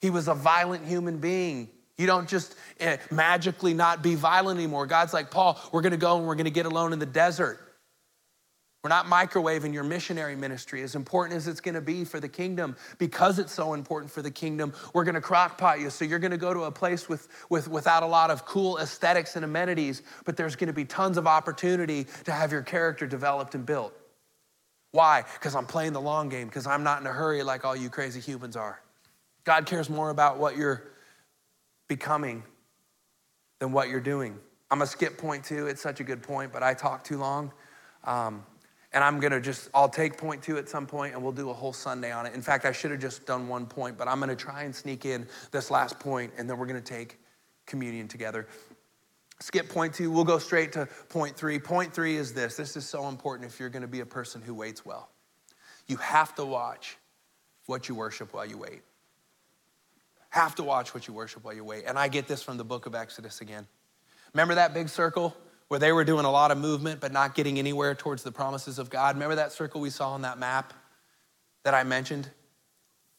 He 0.00 0.10
was 0.10 0.28
a 0.28 0.34
violent 0.34 0.86
human 0.86 1.18
being. 1.18 1.68
You 1.98 2.06
don't 2.06 2.28
just 2.28 2.56
eh, 2.80 2.98
magically 3.10 3.74
not 3.74 4.02
be 4.02 4.14
violent 4.14 4.58
anymore. 4.58 4.86
God's 4.86 5.12
like, 5.12 5.30
Paul, 5.30 5.60
we're 5.72 5.82
gonna 5.82 5.96
go 5.96 6.18
and 6.18 6.26
we're 6.26 6.34
gonna 6.36 6.50
get 6.50 6.66
alone 6.66 6.92
in 6.92 6.98
the 6.98 7.06
desert. 7.06 7.60
We're 8.84 8.90
not 8.90 9.06
microwaving 9.06 9.72
your 9.72 9.82
missionary 9.82 10.36
ministry, 10.36 10.82
as 10.82 10.94
important 10.94 11.38
as 11.38 11.48
it's 11.48 11.62
gonna 11.62 11.80
be 11.80 12.04
for 12.04 12.20
the 12.20 12.28
kingdom. 12.28 12.76
Because 12.98 13.38
it's 13.38 13.52
so 13.52 13.72
important 13.72 14.12
for 14.12 14.20
the 14.20 14.30
kingdom, 14.30 14.74
we're 14.92 15.04
gonna 15.04 15.22
crockpot 15.22 15.80
you. 15.80 15.88
So 15.88 16.04
you're 16.04 16.18
gonna 16.18 16.36
go 16.36 16.52
to 16.52 16.64
a 16.64 16.70
place 16.70 17.08
with, 17.08 17.28
with, 17.48 17.66
without 17.66 18.02
a 18.02 18.06
lot 18.06 18.30
of 18.30 18.44
cool 18.44 18.76
aesthetics 18.76 19.36
and 19.36 19.44
amenities, 19.44 20.02
but 20.26 20.36
there's 20.36 20.54
gonna 20.54 20.74
be 20.74 20.84
tons 20.84 21.16
of 21.16 21.26
opportunity 21.26 22.06
to 22.24 22.32
have 22.32 22.52
your 22.52 22.60
character 22.60 23.06
developed 23.06 23.54
and 23.54 23.64
built. 23.64 23.94
Why? 24.90 25.24
Because 25.32 25.56
I'm 25.56 25.66
playing 25.66 25.94
the 25.94 26.02
long 26.02 26.28
game, 26.28 26.48
because 26.48 26.66
I'm 26.66 26.82
not 26.82 27.00
in 27.00 27.06
a 27.06 27.12
hurry 27.12 27.42
like 27.42 27.64
all 27.64 27.74
you 27.74 27.88
crazy 27.88 28.20
humans 28.20 28.54
are. 28.54 28.82
God 29.44 29.64
cares 29.64 29.88
more 29.88 30.10
about 30.10 30.36
what 30.36 30.58
you're 30.58 30.90
becoming 31.88 32.42
than 33.60 33.72
what 33.72 33.88
you're 33.88 33.98
doing. 33.98 34.38
I'm 34.70 34.76
gonna 34.76 34.88
skip 34.88 35.16
point 35.16 35.42
two. 35.42 35.68
It's 35.68 35.80
such 35.80 36.00
a 36.00 36.04
good 36.04 36.22
point, 36.22 36.52
but 36.52 36.62
I 36.62 36.74
talk 36.74 37.02
too 37.02 37.16
long. 37.16 37.50
Um, 38.04 38.44
and 38.94 39.02
I'm 39.02 39.18
gonna 39.18 39.40
just, 39.40 39.68
I'll 39.74 39.88
take 39.88 40.16
point 40.16 40.42
two 40.42 40.56
at 40.56 40.68
some 40.68 40.86
point 40.86 41.14
and 41.14 41.22
we'll 41.22 41.32
do 41.32 41.50
a 41.50 41.52
whole 41.52 41.72
Sunday 41.72 42.12
on 42.12 42.26
it. 42.26 42.32
In 42.32 42.40
fact, 42.40 42.64
I 42.64 42.72
should 42.72 42.92
have 42.92 43.00
just 43.00 43.26
done 43.26 43.48
one 43.48 43.66
point, 43.66 43.98
but 43.98 44.06
I'm 44.06 44.20
gonna 44.20 44.36
try 44.36 44.62
and 44.62 44.74
sneak 44.74 45.04
in 45.04 45.26
this 45.50 45.70
last 45.70 45.98
point 45.98 46.32
and 46.38 46.48
then 46.48 46.56
we're 46.56 46.66
gonna 46.66 46.80
take 46.80 47.18
communion 47.66 48.06
together. 48.06 48.46
Skip 49.40 49.68
point 49.68 49.92
two, 49.92 50.12
we'll 50.12 50.24
go 50.24 50.38
straight 50.38 50.72
to 50.72 50.86
point 51.08 51.36
three. 51.36 51.58
Point 51.58 51.92
three 51.92 52.16
is 52.16 52.32
this 52.32 52.56
this 52.56 52.76
is 52.76 52.88
so 52.88 53.08
important 53.08 53.50
if 53.50 53.58
you're 53.58 53.68
gonna 53.68 53.88
be 53.88 54.00
a 54.00 54.06
person 54.06 54.40
who 54.40 54.54
waits 54.54 54.86
well. 54.86 55.10
You 55.88 55.96
have 55.96 56.34
to 56.36 56.44
watch 56.44 56.96
what 57.66 57.88
you 57.88 57.96
worship 57.96 58.32
while 58.32 58.46
you 58.46 58.58
wait. 58.58 58.82
Have 60.30 60.54
to 60.54 60.62
watch 60.62 60.94
what 60.94 61.08
you 61.08 61.14
worship 61.14 61.44
while 61.44 61.54
you 61.54 61.64
wait. 61.64 61.84
And 61.86 61.98
I 61.98 62.08
get 62.08 62.28
this 62.28 62.42
from 62.42 62.58
the 62.58 62.64
book 62.64 62.86
of 62.86 62.94
Exodus 62.94 63.40
again. 63.40 63.66
Remember 64.32 64.54
that 64.54 64.72
big 64.72 64.88
circle? 64.88 65.36
Where 65.68 65.80
they 65.80 65.92
were 65.92 66.04
doing 66.04 66.24
a 66.24 66.30
lot 66.30 66.50
of 66.50 66.58
movement 66.58 67.00
but 67.00 67.12
not 67.12 67.34
getting 67.34 67.58
anywhere 67.58 67.94
towards 67.94 68.22
the 68.22 68.32
promises 68.32 68.78
of 68.78 68.90
God. 68.90 69.16
Remember 69.16 69.36
that 69.36 69.52
circle 69.52 69.80
we 69.80 69.90
saw 69.90 70.10
on 70.10 70.22
that 70.22 70.38
map 70.38 70.72
that 71.64 71.74
I 71.74 71.84
mentioned? 71.84 72.28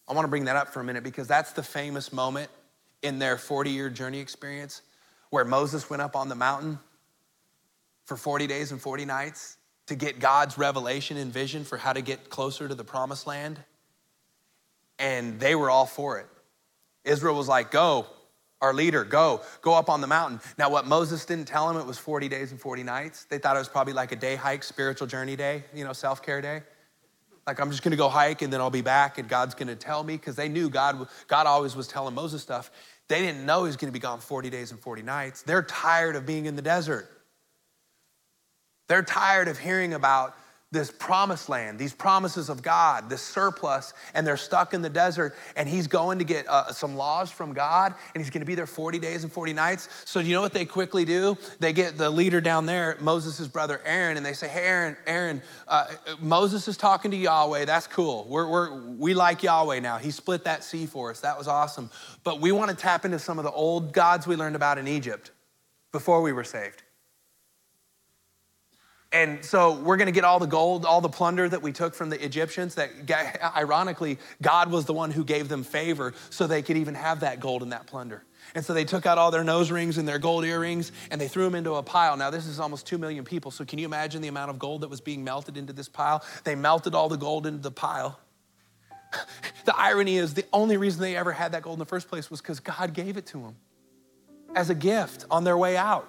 I 0.07 0.13
want 0.13 0.25
to 0.25 0.29
bring 0.29 0.45
that 0.45 0.55
up 0.55 0.69
for 0.69 0.79
a 0.79 0.83
minute 0.83 1.03
because 1.03 1.27
that's 1.27 1.53
the 1.53 1.63
famous 1.63 2.13
moment 2.13 2.49
in 3.01 3.19
their 3.19 3.37
40 3.37 3.71
year 3.71 3.89
journey 3.89 4.19
experience 4.19 4.81
where 5.29 5.45
Moses 5.45 5.89
went 5.89 6.01
up 6.01 6.15
on 6.15 6.29
the 6.29 6.35
mountain 6.35 6.79
for 8.05 8.15
40 8.15 8.47
days 8.47 8.71
and 8.71 8.79
40 8.79 9.05
nights 9.05 9.57
to 9.87 9.95
get 9.95 10.19
God's 10.19 10.57
revelation 10.57 11.17
and 11.17 11.31
vision 11.31 11.63
for 11.63 11.77
how 11.77 11.93
to 11.93 12.01
get 12.01 12.29
closer 12.29 12.67
to 12.67 12.75
the 12.75 12.83
promised 12.83 13.27
land. 13.27 13.59
And 14.97 15.39
they 15.39 15.55
were 15.55 15.69
all 15.69 15.85
for 15.85 16.19
it. 16.19 16.27
Israel 17.03 17.35
was 17.35 17.47
like, 17.47 17.71
Go, 17.71 18.07
our 18.61 18.73
leader, 18.73 19.03
go, 19.03 19.41
go 19.61 19.73
up 19.73 19.89
on 19.89 20.01
the 20.01 20.07
mountain. 20.07 20.39
Now, 20.57 20.69
what 20.69 20.87
Moses 20.87 21.25
didn't 21.25 21.45
tell 21.45 21.69
him, 21.69 21.77
it 21.77 21.85
was 21.85 21.97
40 21.97 22.29
days 22.29 22.51
and 22.51 22.59
40 22.59 22.83
nights. 22.83 23.25
They 23.25 23.37
thought 23.37 23.55
it 23.55 23.59
was 23.59 23.69
probably 23.69 23.93
like 23.93 24.11
a 24.11 24.15
day 24.15 24.35
hike, 24.35 24.63
spiritual 24.63 25.07
journey 25.07 25.35
day, 25.35 25.63
you 25.73 25.83
know, 25.83 25.93
self 25.93 26.21
care 26.23 26.41
day. 26.41 26.63
Like, 27.45 27.59
I'm 27.59 27.69
just 27.69 27.83
gonna 27.83 27.95
go 27.95 28.09
hike 28.09 28.41
and 28.41 28.51
then 28.51 28.61
I'll 28.61 28.71
be 28.71 28.81
back 28.81 29.17
and 29.17 29.29
God's 29.29 29.53
gonna 29.53 29.75
tell 29.75 30.03
me, 30.03 30.15
because 30.15 30.35
they 30.35 30.49
knew 30.49 30.69
God, 30.69 31.07
God 31.27 31.45
always 31.47 31.75
was 31.75 31.87
telling 31.87 32.15
Moses 32.15 32.41
stuff. 32.41 32.71
They 33.07 33.19
didn't 33.19 33.45
know 33.45 33.63
he 33.63 33.67
was 33.67 33.77
gonna 33.77 33.91
be 33.91 33.99
gone 33.99 34.19
40 34.19 34.49
days 34.49 34.71
and 34.71 34.79
40 34.79 35.03
nights. 35.03 35.43
They're 35.43 35.61
tired 35.63 36.15
of 36.15 36.25
being 36.25 36.45
in 36.45 36.55
the 36.55 36.61
desert. 36.61 37.09
They're 38.87 39.03
tired 39.03 39.47
of 39.47 39.57
hearing 39.59 39.93
about 39.93 40.35
this 40.75 40.91
promised 40.91 41.49
land, 41.49 41.79
these 41.79 41.93
promises 41.93 42.49
of 42.49 42.61
God, 42.61 43.09
this 43.09 43.21
surplus, 43.21 43.93
and 44.13 44.27
they're 44.27 44.37
stuck 44.37 44.73
in 44.73 44.81
the 44.81 44.89
desert. 44.89 45.35
And 45.55 45.67
he's 45.67 45.87
going 45.87 46.19
to 46.19 46.25
get 46.25 46.47
uh, 46.47 46.71
some 46.71 46.95
laws 46.95 47.31
from 47.31 47.53
God, 47.53 47.95
and 48.13 48.23
he's 48.23 48.29
going 48.29 48.41
to 48.41 48.45
be 48.45 48.53
there 48.53 48.67
40 48.67 48.99
days 48.99 49.23
and 49.23 49.31
40 49.31 49.53
nights. 49.53 49.89
So, 50.05 50.19
you 50.19 50.33
know 50.33 50.41
what 50.41 50.53
they 50.53 50.65
quickly 50.65 51.05
do? 51.05 51.37
They 51.59 51.73
get 51.73 51.97
the 51.97 52.09
leader 52.09 52.41
down 52.41 52.65
there, 52.65 52.97
Moses' 52.99 53.47
brother 53.47 53.81
Aaron, 53.85 54.17
and 54.17 54.25
they 54.25 54.33
say, 54.33 54.47
Hey, 54.47 54.65
Aaron, 54.65 54.97
Aaron, 55.07 55.41
uh, 55.67 55.87
Moses 56.19 56.67
is 56.67 56.77
talking 56.77 57.11
to 57.11 57.17
Yahweh. 57.17 57.65
That's 57.65 57.87
cool. 57.87 58.27
We're, 58.29 58.47
we're, 58.47 58.81
we 58.97 59.13
like 59.13 59.41
Yahweh 59.41 59.79
now. 59.79 59.97
He 59.97 60.11
split 60.11 60.43
that 60.43 60.63
sea 60.63 60.85
for 60.85 61.09
us. 61.09 61.21
That 61.21 61.37
was 61.37 61.47
awesome. 61.47 61.89
But 62.23 62.41
we 62.41 62.51
want 62.51 62.69
to 62.69 62.75
tap 62.75 63.05
into 63.05 63.17
some 63.17 63.39
of 63.39 63.45
the 63.45 63.51
old 63.51 63.93
gods 63.93 64.27
we 64.27 64.35
learned 64.35 64.55
about 64.55 64.77
in 64.77 64.87
Egypt 64.87 65.31
before 65.91 66.21
we 66.21 66.33
were 66.33 66.43
saved. 66.43 66.83
And 69.15 69.45
so 69.45 69.71
we're 69.71 69.95
going 69.95 70.07
to 70.07 70.11
get 70.11 70.25
all 70.25 70.39
the 70.39 70.45
gold, 70.45 70.85
all 70.85 70.99
the 70.99 71.07
plunder 71.07 71.47
that 71.47 71.61
we 71.61 71.71
took 71.71 71.95
from 71.95 72.09
the 72.09 72.21
Egyptians. 72.21 72.75
That 72.75 72.91
ironically, 73.55 74.17
God 74.41 74.69
was 74.69 74.83
the 74.83 74.93
one 74.93 75.09
who 75.09 75.23
gave 75.23 75.47
them 75.47 75.63
favor 75.63 76.13
so 76.29 76.47
they 76.47 76.61
could 76.61 76.75
even 76.75 76.95
have 76.95 77.21
that 77.21 77.39
gold 77.39 77.63
and 77.63 77.71
that 77.71 77.87
plunder. 77.87 78.25
And 78.55 78.65
so 78.65 78.73
they 78.73 78.83
took 78.83 79.05
out 79.05 79.17
all 79.17 79.31
their 79.31 79.45
nose 79.45 79.71
rings 79.71 79.97
and 79.97 80.05
their 80.05 80.19
gold 80.19 80.43
earrings 80.43 80.91
and 81.11 81.21
they 81.21 81.29
threw 81.29 81.45
them 81.45 81.55
into 81.55 81.75
a 81.75 81.81
pile. 81.81 82.17
Now, 82.17 82.29
this 82.29 82.45
is 82.45 82.59
almost 82.59 82.87
2 82.87 82.97
million 82.97 83.23
people. 83.23 83.51
So, 83.51 83.63
can 83.63 83.79
you 83.79 83.85
imagine 83.85 84.21
the 84.21 84.27
amount 84.27 84.49
of 84.49 84.59
gold 84.59 84.81
that 84.81 84.89
was 84.89 84.99
being 84.99 85.23
melted 85.23 85.55
into 85.55 85.71
this 85.71 85.87
pile? 85.87 86.21
They 86.43 86.55
melted 86.55 86.93
all 86.93 87.07
the 87.07 87.17
gold 87.17 87.47
into 87.47 87.61
the 87.61 87.71
pile. 87.71 88.19
the 89.63 89.77
irony 89.77 90.17
is, 90.17 90.33
the 90.33 90.45
only 90.51 90.75
reason 90.75 90.99
they 90.99 91.15
ever 91.15 91.31
had 91.31 91.53
that 91.53 91.61
gold 91.61 91.75
in 91.75 91.79
the 91.79 91.85
first 91.85 92.09
place 92.09 92.29
was 92.29 92.41
because 92.41 92.59
God 92.59 92.93
gave 92.93 93.15
it 93.15 93.25
to 93.27 93.37
them 93.37 93.55
as 94.55 94.69
a 94.69 94.75
gift 94.75 95.23
on 95.31 95.45
their 95.45 95.57
way 95.57 95.77
out. 95.77 96.05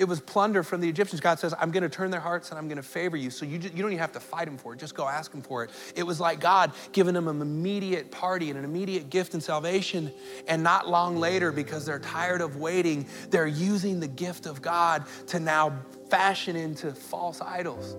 It 0.00 0.08
was 0.08 0.18
plunder 0.18 0.62
from 0.62 0.80
the 0.80 0.88
Egyptians. 0.88 1.20
God 1.20 1.38
says, 1.38 1.52
I'm 1.60 1.70
going 1.70 1.82
to 1.82 1.90
turn 1.90 2.10
their 2.10 2.20
hearts 2.20 2.48
and 2.48 2.58
I'm 2.58 2.68
going 2.68 2.78
to 2.78 2.82
favor 2.82 3.18
you. 3.18 3.28
So 3.28 3.44
you, 3.44 3.58
just, 3.58 3.74
you 3.74 3.82
don't 3.82 3.92
even 3.92 4.00
have 4.00 4.12
to 4.12 4.20
fight 4.20 4.46
them 4.46 4.56
for 4.56 4.72
it. 4.72 4.78
Just 4.78 4.94
go 4.94 5.06
ask 5.06 5.30
them 5.30 5.42
for 5.42 5.62
it. 5.62 5.70
It 5.94 6.04
was 6.04 6.18
like 6.18 6.40
God 6.40 6.72
giving 6.92 7.12
them 7.12 7.28
an 7.28 7.42
immediate 7.42 8.10
party 8.10 8.48
and 8.48 8.58
an 8.58 8.64
immediate 8.64 9.10
gift 9.10 9.34
and 9.34 9.42
salvation. 9.42 10.10
And 10.48 10.62
not 10.62 10.88
long 10.88 11.18
later, 11.18 11.52
because 11.52 11.84
they're 11.84 11.98
tired 11.98 12.40
of 12.40 12.56
waiting, 12.56 13.06
they're 13.28 13.46
using 13.46 14.00
the 14.00 14.08
gift 14.08 14.46
of 14.46 14.62
God 14.62 15.04
to 15.26 15.38
now 15.38 15.78
fashion 16.08 16.56
into 16.56 16.94
false 16.94 17.42
idols. 17.42 17.94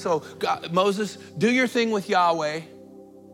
So, 0.00 0.20
God, 0.38 0.72
Moses, 0.72 1.16
do 1.36 1.50
your 1.50 1.66
thing 1.66 1.90
with 1.90 2.08
Yahweh. 2.08 2.60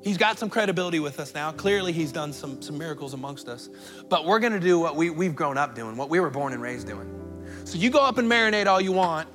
He's 0.03 0.19
got 0.19 0.39
some 0.39 0.51
credibility 0.51 1.01
with 1.01 1.19
us 1.19 1.35
now. 1.35 1.51
Clearly, 1.53 1.93
he's 1.93 2.13
done 2.13 2.33
some, 2.33 2.63
some 2.63 2.79
miracles 2.79 3.13
amongst 3.13 3.49
us. 3.49 3.69
But 4.09 4.25
we're 4.25 4.39
going 4.39 4.53
to 4.53 4.61
do 4.61 4.79
what 4.79 4.95
we, 4.95 5.11
we've 5.11 5.35
grown 5.35 5.59
up 5.59 5.75
doing, 5.75 5.97
what 5.97 6.11
we 6.11 6.21
were 6.21 6.31
born 6.31 6.53
and 6.53 6.63
raised 6.63 6.87
doing. 6.87 7.17
So 7.65 7.79
you 7.79 7.91
go 7.91 8.01
up 8.01 8.19
and 8.19 8.31
marinate 8.31 8.67
all 8.67 8.81
you 8.81 8.93
want, 8.93 9.29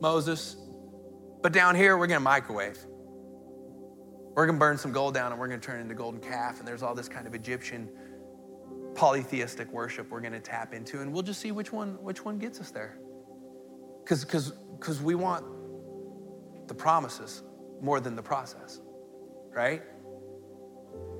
Moses, 0.00 0.56
but 1.42 1.52
down 1.52 1.74
here 1.74 1.96
we're 1.96 2.06
gonna 2.06 2.20
microwave. 2.20 2.78
We're 4.34 4.46
gonna 4.46 4.58
burn 4.58 4.78
some 4.78 4.92
gold 4.92 5.14
down 5.14 5.32
and 5.32 5.40
we're 5.40 5.48
gonna 5.48 5.60
turn 5.60 5.78
it 5.78 5.82
into 5.82 5.94
golden 5.94 6.20
calf, 6.20 6.58
and 6.58 6.68
there's 6.68 6.82
all 6.82 6.94
this 6.94 7.08
kind 7.08 7.26
of 7.26 7.34
Egyptian 7.34 7.88
polytheistic 8.94 9.70
worship 9.72 10.10
we're 10.10 10.20
gonna 10.20 10.40
tap 10.40 10.74
into, 10.74 11.00
and 11.00 11.12
we'll 11.12 11.22
just 11.22 11.40
see 11.40 11.52
which 11.52 11.72
one 11.72 12.02
which 12.02 12.24
one 12.24 12.38
gets 12.38 12.60
us 12.60 12.70
there. 12.70 12.98
Because 14.04 15.02
we 15.02 15.14
want 15.14 15.44
the 16.68 16.74
promises 16.74 17.42
more 17.80 18.00
than 18.00 18.16
the 18.16 18.22
process, 18.22 18.80
right? 19.54 19.82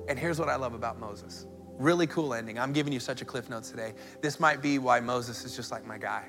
And 0.07 0.19
here's 0.19 0.39
what 0.39 0.49
I 0.49 0.55
love 0.55 0.73
about 0.73 0.99
Moses. 0.99 1.45
Really 1.77 2.07
cool 2.07 2.33
ending. 2.33 2.59
I'm 2.59 2.73
giving 2.73 2.93
you 2.93 2.99
such 2.99 3.21
a 3.21 3.25
cliff 3.25 3.49
notes 3.49 3.69
today. 3.71 3.93
This 4.21 4.39
might 4.39 4.61
be 4.61 4.79
why 4.79 4.99
Moses 4.99 5.43
is 5.43 5.55
just 5.55 5.71
like 5.71 5.85
my 5.85 5.97
guy. 5.97 6.25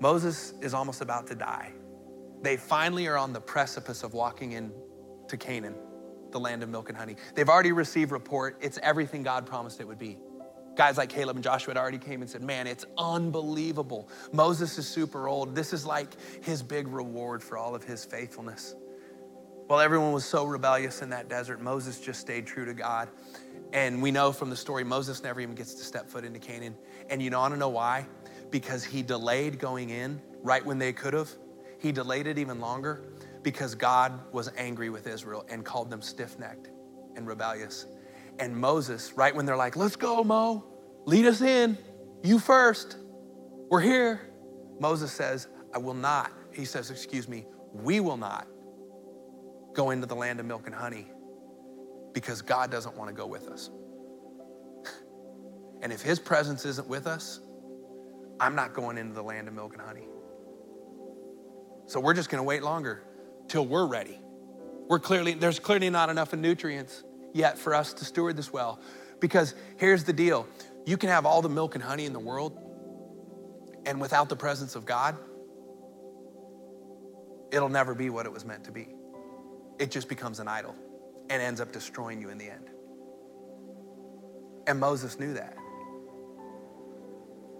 Moses 0.00 0.54
is 0.62 0.74
almost 0.74 1.00
about 1.00 1.26
to 1.26 1.34
die. 1.34 1.72
They 2.42 2.56
finally 2.56 3.08
are 3.08 3.16
on 3.16 3.32
the 3.32 3.40
precipice 3.40 4.04
of 4.04 4.14
walking 4.14 4.52
into 4.52 5.36
Canaan, 5.36 5.74
the 6.30 6.38
land 6.38 6.62
of 6.62 6.68
milk 6.68 6.88
and 6.88 6.96
honey. 6.96 7.16
They've 7.34 7.48
already 7.48 7.72
received 7.72 8.12
report. 8.12 8.58
It's 8.60 8.78
everything 8.82 9.24
God 9.24 9.44
promised 9.44 9.80
it 9.80 9.86
would 9.86 9.98
be. 9.98 10.18
Guys 10.76 10.96
like 10.96 11.08
Caleb 11.08 11.36
and 11.36 11.42
Joshua 11.42 11.72
had 11.74 11.76
already 11.76 11.98
came 11.98 12.22
and 12.22 12.30
said, 12.30 12.40
Man, 12.40 12.68
it's 12.68 12.84
unbelievable. 12.96 14.08
Moses 14.32 14.78
is 14.78 14.86
super 14.86 15.26
old. 15.26 15.56
This 15.56 15.72
is 15.72 15.84
like 15.84 16.08
his 16.44 16.62
big 16.62 16.86
reward 16.86 17.42
for 17.42 17.58
all 17.58 17.74
of 17.74 17.82
his 17.82 18.04
faithfulness. 18.04 18.76
While 19.68 19.80
everyone 19.80 20.12
was 20.12 20.24
so 20.24 20.46
rebellious 20.46 21.02
in 21.02 21.10
that 21.10 21.28
desert, 21.28 21.60
Moses 21.60 22.00
just 22.00 22.20
stayed 22.20 22.46
true 22.46 22.64
to 22.64 22.72
God. 22.72 23.10
And 23.74 24.00
we 24.00 24.10
know 24.10 24.32
from 24.32 24.48
the 24.48 24.56
story, 24.56 24.82
Moses 24.82 25.22
never 25.22 25.42
even 25.42 25.54
gets 25.54 25.74
to 25.74 25.84
step 25.84 26.08
foot 26.08 26.24
into 26.24 26.38
Canaan. 26.38 26.74
And 27.10 27.22
you 27.22 27.28
I 27.28 27.50
don't 27.50 27.58
know 27.58 27.68
why 27.68 28.06
because 28.50 28.82
he 28.82 29.02
delayed 29.02 29.58
going 29.58 29.90
in 29.90 30.22
right 30.42 30.64
when 30.64 30.78
they 30.78 30.94
could 30.94 31.12
have. 31.12 31.28
He 31.80 31.92
delayed 31.92 32.26
it 32.26 32.38
even 32.38 32.60
longer 32.60 33.12
because 33.42 33.74
God 33.74 34.18
was 34.32 34.50
angry 34.56 34.88
with 34.88 35.06
Israel 35.06 35.44
and 35.50 35.66
called 35.66 35.90
them 35.90 36.00
stiff 36.00 36.38
necked 36.38 36.70
and 37.14 37.26
rebellious. 37.26 37.84
And 38.38 38.56
Moses, 38.56 39.12
right 39.16 39.36
when 39.36 39.44
they're 39.44 39.54
like, 39.54 39.76
let's 39.76 39.96
go, 39.96 40.24
Mo, 40.24 40.64
lead 41.04 41.26
us 41.26 41.42
in, 41.42 41.76
you 42.22 42.38
first, 42.38 42.96
we're 43.68 43.82
here. 43.82 44.30
Moses 44.80 45.12
says, 45.12 45.46
I 45.74 45.78
will 45.78 45.92
not. 45.92 46.32
He 46.54 46.64
says, 46.64 46.90
excuse 46.90 47.28
me, 47.28 47.44
we 47.74 48.00
will 48.00 48.16
not 48.16 48.48
go 49.78 49.90
into 49.90 50.08
the 50.08 50.16
land 50.16 50.40
of 50.40 50.46
milk 50.46 50.66
and 50.66 50.74
honey 50.74 51.06
because 52.12 52.42
God 52.42 52.68
doesn't 52.68 52.96
want 52.96 53.10
to 53.10 53.14
go 53.14 53.28
with 53.28 53.46
us. 53.46 53.70
and 55.82 55.92
if 55.92 56.02
his 56.02 56.18
presence 56.18 56.64
isn't 56.64 56.88
with 56.88 57.06
us, 57.06 57.38
I'm 58.40 58.56
not 58.56 58.74
going 58.74 58.98
into 58.98 59.14
the 59.14 59.22
land 59.22 59.46
of 59.46 59.54
milk 59.54 59.74
and 59.74 59.80
honey. 59.80 60.08
So 61.86 62.00
we're 62.00 62.14
just 62.14 62.28
going 62.28 62.40
to 62.40 62.44
wait 62.44 62.64
longer 62.64 63.04
till 63.46 63.64
we're 63.64 63.86
ready. 63.86 64.18
We're 64.88 64.98
clearly, 64.98 65.34
there's 65.34 65.60
clearly 65.60 65.90
not 65.90 66.10
enough 66.10 66.32
of 66.32 66.40
nutrients 66.40 67.04
yet 67.32 67.56
for 67.56 67.72
us 67.72 67.92
to 67.94 68.04
steward 68.04 68.36
this 68.36 68.52
well. 68.52 68.80
Because 69.20 69.54
here's 69.76 70.02
the 70.02 70.12
deal 70.12 70.48
you 70.86 70.96
can 70.96 71.08
have 71.08 71.24
all 71.24 71.40
the 71.40 71.48
milk 71.48 71.76
and 71.76 71.84
honey 71.84 72.04
in 72.04 72.12
the 72.12 72.18
world, 72.18 72.58
and 73.86 74.00
without 74.00 74.28
the 74.28 74.36
presence 74.36 74.74
of 74.74 74.84
God, 74.84 75.16
it'll 77.52 77.68
never 77.68 77.94
be 77.94 78.10
what 78.10 78.26
it 78.26 78.32
was 78.32 78.44
meant 78.44 78.64
to 78.64 78.72
be. 78.72 78.97
It 79.78 79.90
just 79.90 80.08
becomes 80.08 80.40
an 80.40 80.48
idol 80.48 80.74
and 81.30 81.42
ends 81.42 81.60
up 81.60 81.72
destroying 81.72 82.20
you 82.20 82.30
in 82.30 82.38
the 82.38 82.50
end. 82.50 82.70
And 84.66 84.78
Moses 84.78 85.18
knew 85.18 85.34
that. 85.34 85.56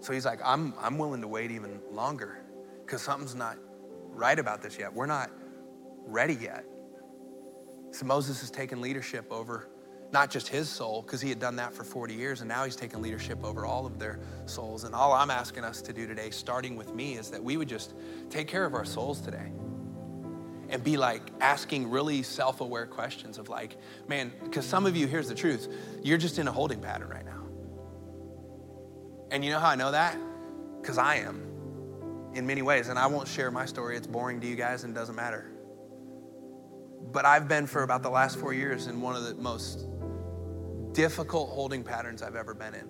So 0.01 0.13
he's 0.13 0.25
like, 0.25 0.39
I'm, 0.43 0.73
I'm 0.79 0.97
willing 0.97 1.21
to 1.21 1.27
wait 1.27 1.51
even 1.51 1.79
longer 1.91 2.43
because 2.85 3.01
something's 3.01 3.35
not 3.35 3.57
right 4.09 4.37
about 4.37 4.61
this 4.61 4.77
yet. 4.77 4.93
We're 4.93 5.05
not 5.05 5.29
ready 6.05 6.35
yet. 6.35 6.65
So 7.91 8.05
Moses 8.05 8.39
has 8.41 8.51
taken 8.51 8.81
leadership 8.81 9.31
over 9.31 9.69
not 10.11 10.31
just 10.31 10.47
his 10.47 10.67
soul, 10.67 11.03
because 11.03 11.21
he 11.21 11.29
had 11.29 11.39
done 11.39 11.55
that 11.57 11.73
for 11.73 11.83
40 11.83 12.15
years, 12.15 12.41
and 12.41 12.49
now 12.49 12.65
he's 12.65 12.75
taken 12.75 13.01
leadership 13.01 13.43
over 13.43 13.65
all 13.65 13.85
of 13.85 13.99
their 13.99 14.19
souls. 14.45 14.83
And 14.83 14.95
all 14.95 15.13
I'm 15.13 15.29
asking 15.29 15.63
us 15.63 15.81
to 15.83 15.93
do 15.93 16.07
today, 16.07 16.31
starting 16.31 16.75
with 16.75 16.95
me, 16.95 17.15
is 17.15 17.29
that 17.29 17.43
we 17.43 17.57
would 17.57 17.69
just 17.69 17.93
take 18.29 18.47
care 18.47 18.65
of 18.65 18.73
our 18.73 18.85
souls 18.85 19.21
today 19.21 19.51
and 20.69 20.83
be 20.83 20.97
like 20.97 21.21
asking 21.41 21.89
really 21.89 22.23
self 22.23 22.61
aware 22.61 22.85
questions 22.85 23.37
of 23.37 23.49
like, 23.49 23.77
man, 24.07 24.31
because 24.43 24.65
some 24.65 24.85
of 24.85 24.95
you, 24.95 25.07
here's 25.07 25.27
the 25.27 25.35
truth, 25.35 25.67
you're 26.03 26.17
just 26.17 26.39
in 26.39 26.47
a 26.47 26.51
holding 26.51 26.79
pattern 26.79 27.09
right 27.09 27.25
now. 27.25 27.43
And 29.31 29.43
you 29.43 29.51
know 29.51 29.59
how 29.59 29.69
I 29.69 29.75
know 29.75 29.91
that? 29.91 30.17
Because 30.81 30.97
I 30.97 31.17
am 31.17 31.49
in 32.33 32.45
many 32.45 32.61
ways. 32.61 32.89
And 32.89 32.97
I 32.97 33.07
won't 33.07 33.27
share 33.27 33.51
my 33.51 33.65
story, 33.65 33.97
it's 33.97 34.07
boring 34.07 34.39
to 34.41 34.47
you 34.47 34.55
guys 34.55 34.83
and 34.83 34.93
doesn't 34.93 35.15
matter. 35.15 35.51
But 37.11 37.25
I've 37.25 37.47
been 37.47 37.65
for 37.65 37.83
about 37.83 38.03
the 38.03 38.09
last 38.09 38.37
four 38.37 38.53
years 38.53 38.87
in 38.87 39.01
one 39.01 39.15
of 39.15 39.23
the 39.23 39.35
most 39.35 39.87
difficult 40.93 41.49
holding 41.49 41.83
patterns 41.83 42.21
I've 42.21 42.35
ever 42.35 42.53
been 42.53 42.73
in. 42.73 42.89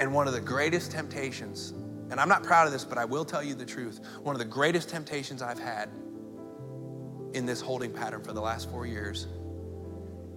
And 0.00 0.14
one 0.14 0.28
of 0.28 0.32
the 0.32 0.40
greatest 0.40 0.92
temptations, 0.92 1.70
and 2.10 2.20
I'm 2.20 2.28
not 2.28 2.44
proud 2.44 2.66
of 2.66 2.72
this, 2.72 2.84
but 2.84 2.98
I 2.98 3.04
will 3.04 3.24
tell 3.24 3.42
you 3.42 3.54
the 3.54 3.66
truth. 3.66 4.00
One 4.22 4.34
of 4.34 4.38
the 4.38 4.44
greatest 4.44 4.88
temptations 4.88 5.42
I've 5.42 5.58
had 5.58 5.90
in 7.34 7.46
this 7.46 7.60
holding 7.60 7.92
pattern 7.92 8.22
for 8.22 8.32
the 8.32 8.40
last 8.40 8.70
four 8.70 8.86
years 8.86 9.26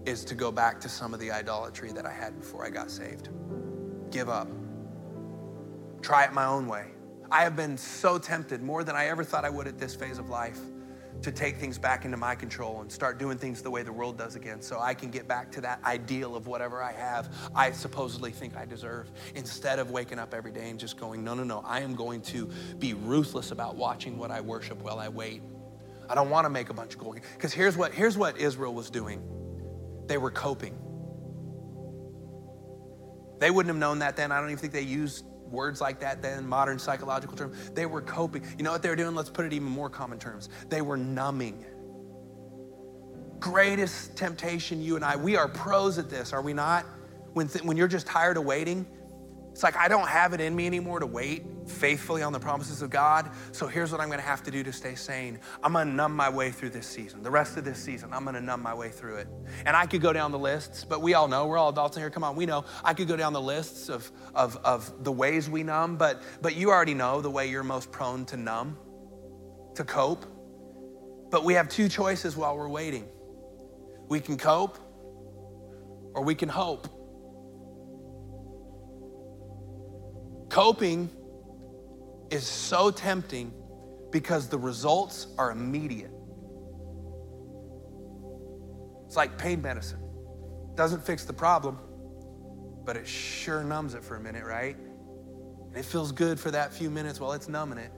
is 0.06 0.26
to 0.26 0.36
go 0.36 0.52
back 0.52 0.80
to 0.82 0.90
some 0.90 1.14
of 1.14 1.20
the 1.20 1.32
idolatry 1.32 1.92
that 1.92 2.06
I 2.06 2.12
had 2.12 2.40
before 2.40 2.66
I 2.66 2.70
got 2.70 2.90
saved. 2.90 3.30
Give 4.10 4.30
up 4.30 4.48
try 6.02 6.26
it 6.26 6.34
my 6.34 6.46
own 6.46 6.68
way. 6.68 6.88
I 7.32 7.44
have 7.44 7.56
been 7.56 7.78
so 7.78 8.18
tempted, 8.18 8.62
more 8.62 8.84
than 8.84 8.96
I 8.96 9.08
ever 9.08 9.24
thought 9.24 9.46
I 9.46 9.50
would 9.50 9.68
at 9.68 9.78
this 9.78 9.96
phase 9.96 10.18
of 10.18 10.30
life, 10.30 10.60
to 11.22 11.32
take 11.32 11.58
things 11.58 11.78
back 11.78 12.04
into 12.04 12.18
my 12.18 12.34
control 12.34 12.82
and 12.82 12.92
start 12.92 13.20
doing 13.20 13.38
things 13.38 13.62
the 13.62 13.70
way 13.70 13.84
the 13.84 13.94
world 13.94 14.18
does 14.18 14.36
again 14.36 14.62
so 14.62 14.80
I 14.80 14.94
can 14.94 15.12
get 15.12 15.28
back 15.28 15.52
to 15.52 15.62
that 15.62 15.80
ideal 15.86 16.36
of 16.36 16.48
whatever 16.48 16.82
I 16.82 16.94
have 16.94 17.30
I 17.54 17.72
supposedly 17.72 18.32
think 18.32 18.58
I 18.58 18.66
deserve 18.66 19.12
instead 19.36 19.78
of 19.78 19.92
waking 19.92 20.18
up 20.18 20.34
every 20.34 20.52
day 20.52 20.70
and 20.70 20.80
just 20.80 21.00
going, 21.00 21.24
no, 21.24 21.36
no, 21.36 21.44
no, 21.44 21.64
I 21.66 21.82
am 21.82 21.96
going 21.96 22.22
to 22.24 22.50
be 22.80 22.94
ruthless 22.94 23.52
about 23.52 23.76
watching 23.76 24.18
what 24.18 24.32
I 24.32 24.42
worship 24.42 24.82
while 24.82 25.00
I 25.00 25.10
wait. 25.10 25.44
I 26.10 26.16
don't 26.16 26.30
want 26.30 26.46
to 26.46 26.50
make 26.50 26.70
a 26.70 26.74
bunch 26.74 26.94
of 26.94 27.00
gold. 27.00 27.20
Because 27.34 27.54
here's 27.54 27.78
what, 27.78 27.94
here's 27.94 28.18
what 28.18 28.38
Israel 28.38 28.74
was 28.74 28.90
doing 28.90 29.22
they 30.08 30.18
were 30.18 30.32
coping. 30.32 30.78
They 33.40 33.50
wouldn't 33.50 33.74
have 33.74 33.80
known 33.80 34.00
that 34.00 34.16
then. 34.16 34.32
I 34.32 34.40
don't 34.40 34.50
even 34.50 34.60
think 34.60 34.74
they 34.74 34.82
used 34.82 35.26
words 35.50 35.82
like 35.82 36.00
that 36.00 36.22
then, 36.22 36.46
modern 36.46 36.80
psychological 36.80 37.36
term. 37.36 37.54
They 37.74 37.86
were 37.86 38.02
coping. 38.02 38.44
You 38.58 38.64
know 38.64 38.72
what 38.72 38.82
they 38.82 38.90
were 38.90 38.96
doing? 38.96 39.16
Let's 39.16 39.30
put 39.30 39.46
it 39.46 39.54
even 39.54 39.68
more 39.68 39.90
common 39.90 40.20
terms. 40.20 40.50
They 40.70 40.82
were 40.82 40.98
numbing. 40.98 41.66
Greatest 43.40 44.16
temptation, 44.16 44.82
you 44.82 44.96
and 44.96 45.04
I, 45.04 45.16
we 45.16 45.36
are 45.36 45.48
pros 45.48 45.98
at 45.98 46.10
this, 46.10 46.34
are 46.34 46.42
we 46.42 46.54
not? 46.54 46.86
When, 47.34 47.48
th- 47.48 47.64
when 47.64 47.78
you're 47.78 47.88
just 47.88 48.06
tired 48.06 48.38
of 48.38 48.46
waiting, 48.46 48.86
it's 49.52 49.64
like 49.64 49.76
I 49.76 49.88
don't 49.88 50.08
have 50.08 50.34
it 50.34 50.42
in 50.42 50.56
me 50.56 50.66
anymore 50.66 51.00
to 51.00 51.06
wait 51.06 51.44
faithfully 51.68 52.24
on 52.24 52.34
the 52.34 52.40
promises 52.40 52.82
of 52.82 52.90
God. 52.90 53.30
So 53.52 53.68
here's 53.68 53.92
what 53.92 54.00
I'm 54.00 54.08
going 54.08 54.20
to 54.20 54.26
have 54.26 54.42
to 54.44 54.52
do 54.52 54.64
to 54.64 54.72
stay 54.72 54.96
sane. 54.96 55.40
I'm 55.64 55.74
going 55.74 55.88
to 55.88 55.94
numb 55.94 56.16
my 56.16 56.30
way 56.30 56.52
through 56.52 56.70
this 56.70 56.88
season. 56.88 57.22
The 57.22 57.32
rest 57.32 57.58
of 57.58 57.66
this 57.66 57.78
season, 57.78 58.14
I'm 58.14 58.24
going 58.24 58.36
to 58.36 58.42
numb 58.42 58.62
my 58.62 58.74
way 58.74 58.90
through 58.90 59.18
it. 59.18 59.28
And 59.66 59.76
I 59.76 59.86
could 59.86 60.02
go 60.02 60.14
down 60.14 60.32
the 60.32 60.40
lists, 60.40 60.86
but 60.86 61.02
we 61.02 61.14
all 61.14 61.28
know, 61.28 61.48
we're 61.48 61.58
all 61.58 61.70
adults 61.70 61.98
in 61.98 62.02
here. 62.02 62.10
Come 62.10 62.24
on, 62.24 62.36
we 62.36 62.46
know. 62.46 62.66
I 62.84 62.94
could 62.94 63.08
go 63.08 63.18
down 63.18 63.34
the 63.34 63.42
lists 63.42 63.90
of, 63.90 64.12
of, 64.34 64.58
of 64.64 65.04
the 65.04 65.12
ways 65.12 65.50
we 65.50 65.64
numb, 65.64 65.98
but, 65.98 66.22
but 66.42 66.56
you 66.56 66.70
already 66.70 66.94
know 66.94 67.22
the 67.22 67.30
way 67.30 67.50
you're 67.50 67.64
most 67.64 67.92
prone 67.92 68.26
to 68.28 68.38
numb, 68.38 68.78
to 69.76 69.84
cope. 69.84 70.26
But 71.30 71.44
we 71.44 71.54
have 71.54 71.70
two 71.70 71.90
choices 71.90 72.36
while 72.36 72.58
we're 72.58 72.70
waiting 72.70 73.08
we 74.12 74.20
can 74.20 74.38
cope 74.38 74.78
or 76.14 76.22
we 76.22 76.36
can 76.36 76.50
hope. 76.50 77.01
Coping 80.52 81.10
is 82.30 82.46
so 82.46 82.92
tempting 82.92 83.54
because 84.12 84.50
the 84.50 84.58
results 84.58 85.28
are 85.38 85.50
immediate. 85.50 86.12
It's 89.06 89.16
like 89.16 89.38
pain 89.38 89.62
medicine. 89.62 90.02
Doesn't 90.76 91.06
fix 91.06 91.24
the 91.24 91.32
problem, 91.32 91.80
but 92.84 92.98
it 92.98 93.08
sure 93.08 93.64
numbs 93.64 93.94
it 93.94 94.04
for 94.04 94.18
a 94.18 94.20
minute, 94.20 94.44
right? 94.44 94.76
And 94.76 95.78
it 95.78 95.86
feels 95.86 96.12
good 96.12 96.38
for 96.38 96.52
that 96.52 96.74
few 96.74 96.90
minutes 96.90 97.18
while 97.18 97.32
it's 97.32 97.48
numbing 97.48 97.78
it. 97.78 97.94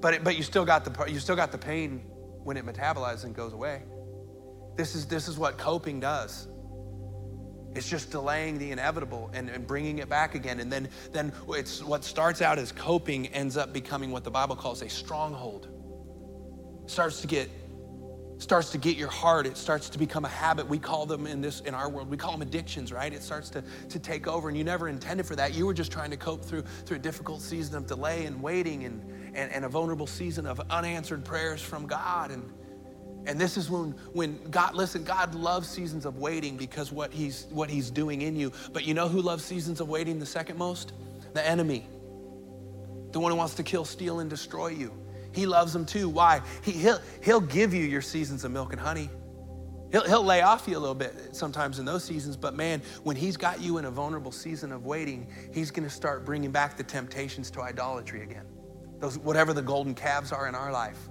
But, 0.00 0.14
it, 0.14 0.22
but 0.22 0.36
you, 0.36 0.44
still 0.44 0.64
got 0.64 0.84
the, 0.84 1.10
you 1.10 1.18
still 1.18 1.34
got 1.34 1.50
the 1.50 1.58
pain 1.58 2.04
when 2.44 2.56
it 2.56 2.64
metabolizes 2.64 3.24
and 3.24 3.34
goes 3.34 3.52
away. 3.52 3.82
This 4.76 4.94
is, 4.94 5.06
this 5.06 5.26
is 5.26 5.38
what 5.38 5.58
coping 5.58 5.98
does. 5.98 6.46
It's 7.76 7.88
just 7.88 8.10
delaying 8.10 8.58
the 8.58 8.72
inevitable 8.72 9.30
and, 9.34 9.50
and 9.50 9.66
bringing 9.66 9.98
it 9.98 10.08
back 10.08 10.34
again. 10.34 10.60
And 10.60 10.72
then, 10.72 10.88
then 11.12 11.32
it's 11.50 11.82
what 11.84 12.04
starts 12.04 12.40
out 12.40 12.58
as 12.58 12.72
coping 12.72 13.26
ends 13.28 13.56
up 13.56 13.72
becoming 13.72 14.10
what 14.10 14.24
the 14.24 14.30
Bible 14.30 14.56
calls 14.56 14.80
a 14.82 14.88
stronghold. 14.88 15.68
It 16.84 16.90
starts 16.90 17.20
to 17.20 17.26
get 17.26 17.50
starts 18.38 18.70
to 18.70 18.76
get 18.76 18.98
your 18.98 19.08
heart. 19.08 19.46
It 19.46 19.56
starts 19.56 19.88
to 19.88 19.98
become 19.98 20.26
a 20.26 20.28
habit. 20.28 20.68
We 20.68 20.78
call 20.78 21.06
them 21.06 21.26
in 21.26 21.40
this 21.40 21.60
in 21.60 21.74
our 21.74 21.88
world 21.88 22.10
we 22.10 22.16
call 22.16 22.32
them 22.32 22.42
addictions 22.42 22.92
right? 22.92 23.12
It 23.12 23.22
starts 23.22 23.50
to, 23.50 23.64
to 23.88 23.98
take 23.98 24.26
over 24.26 24.48
and 24.48 24.56
you 24.56 24.64
never 24.64 24.88
intended 24.88 25.26
for 25.26 25.36
that. 25.36 25.54
You 25.54 25.66
were 25.66 25.74
just 25.74 25.92
trying 25.92 26.10
to 26.10 26.16
cope 26.16 26.44
through 26.44 26.62
through 26.84 26.96
a 26.96 27.00
difficult 27.00 27.40
season 27.40 27.76
of 27.76 27.86
delay 27.86 28.26
and 28.26 28.42
waiting 28.42 28.84
and 28.84 29.02
and, 29.34 29.52
and 29.52 29.64
a 29.64 29.68
vulnerable 29.68 30.06
season 30.06 30.46
of 30.46 30.60
unanswered 30.70 31.24
prayers 31.24 31.60
from 31.60 31.86
god. 31.86 32.30
And 32.30 32.52
and 33.26 33.40
this 33.40 33.56
is 33.56 33.68
when, 33.68 33.90
when 34.12 34.38
God, 34.50 34.74
listen, 34.74 35.02
God 35.02 35.34
loves 35.34 35.68
seasons 35.68 36.06
of 36.06 36.18
waiting 36.18 36.56
because 36.56 36.92
what 36.92 37.12
he's, 37.12 37.46
what 37.50 37.68
he's 37.68 37.90
doing 37.90 38.22
in 38.22 38.36
you. 38.36 38.52
But 38.72 38.84
you 38.84 38.94
know 38.94 39.08
who 39.08 39.20
loves 39.20 39.44
seasons 39.44 39.80
of 39.80 39.88
waiting 39.88 40.20
the 40.20 40.26
second 40.26 40.56
most? 40.56 40.92
The 41.34 41.46
enemy. 41.46 41.86
The 43.10 43.18
one 43.18 43.32
who 43.32 43.38
wants 43.38 43.54
to 43.54 43.64
kill, 43.64 43.84
steal, 43.84 44.20
and 44.20 44.30
destroy 44.30 44.68
you. 44.68 44.92
He 45.32 45.44
loves 45.44 45.72
them 45.72 45.84
too. 45.84 46.08
Why? 46.08 46.40
He, 46.62 46.70
he'll, 46.72 47.00
he'll 47.22 47.40
give 47.40 47.74
you 47.74 47.84
your 47.84 48.00
seasons 48.00 48.44
of 48.44 48.52
milk 48.52 48.72
and 48.72 48.80
honey. 48.80 49.10
He'll, 49.90 50.04
he'll 50.04 50.24
lay 50.24 50.42
off 50.42 50.68
you 50.68 50.76
a 50.76 50.80
little 50.80 50.94
bit 50.94 51.34
sometimes 51.34 51.78
in 51.78 51.84
those 51.84 52.04
seasons, 52.04 52.36
but 52.36 52.54
man, 52.54 52.82
when 53.02 53.16
he's 53.16 53.36
got 53.36 53.60
you 53.60 53.78
in 53.78 53.84
a 53.84 53.90
vulnerable 53.90 54.32
season 54.32 54.72
of 54.72 54.84
waiting, 54.84 55.28
he's 55.52 55.70
gonna 55.70 55.90
start 55.90 56.24
bringing 56.24 56.50
back 56.50 56.76
the 56.76 56.82
temptations 56.82 57.50
to 57.52 57.60
idolatry 57.60 58.22
again. 58.22 58.46
Those, 58.98 59.18
whatever 59.18 59.52
the 59.52 59.62
golden 59.62 59.94
calves 59.94 60.32
are 60.32 60.48
in 60.48 60.54
our 60.54 60.72
life 60.72 61.08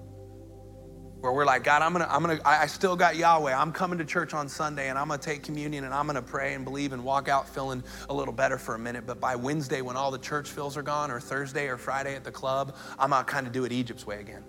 where 1.26 1.34
we're 1.34 1.46
like, 1.46 1.64
God, 1.64 1.82
I'm 1.82 1.92
gonna, 1.92 2.08
I'm 2.08 2.22
gonna, 2.22 2.40
I 2.46 2.68
still 2.68 2.96
got 2.96 3.16
Yahweh. 3.16 3.54
I'm 3.54 3.72
coming 3.72 3.98
to 3.98 4.06
church 4.06 4.36
on 4.36 4.48
Sunday 4.48 4.90
and 4.90 4.98
I'm 4.98 5.08
gonna 5.08 5.20
take 5.20 5.42
communion 5.42 5.84
and 5.84 5.94
I'm 5.94 6.06
gonna 6.06 6.22
pray 6.22 6.54
and 6.54 6.64
believe 6.64 6.94
and 6.94 7.04
walk 7.04 7.28
out 7.28 7.50
feeling 7.50 7.84
a 8.10 8.14
little 8.14 8.34
better 8.34 8.60
for 8.60 8.76
a 8.76 8.80
minute. 8.80 9.08
But 9.08 9.20
by 9.20 9.36
Wednesday, 9.36 9.82
when 9.82 9.98
all 9.98 10.12
the 10.12 10.20
church 10.20 10.50
fills 10.52 10.78
are 10.78 10.84
gone, 10.84 11.10
or 11.10 11.20
Thursday 11.20 11.68
or 11.68 11.78
Friday 11.78 12.16
at 12.16 12.24
the 12.24 12.32
club, 12.32 12.76
I'm 13.00 13.10
gonna 13.10 13.24
kind 13.24 13.48
of 13.48 13.54
do 13.54 13.66
it 13.66 13.72
Egypt's 13.72 14.06
way 14.06 14.20
again. 14.20 14.44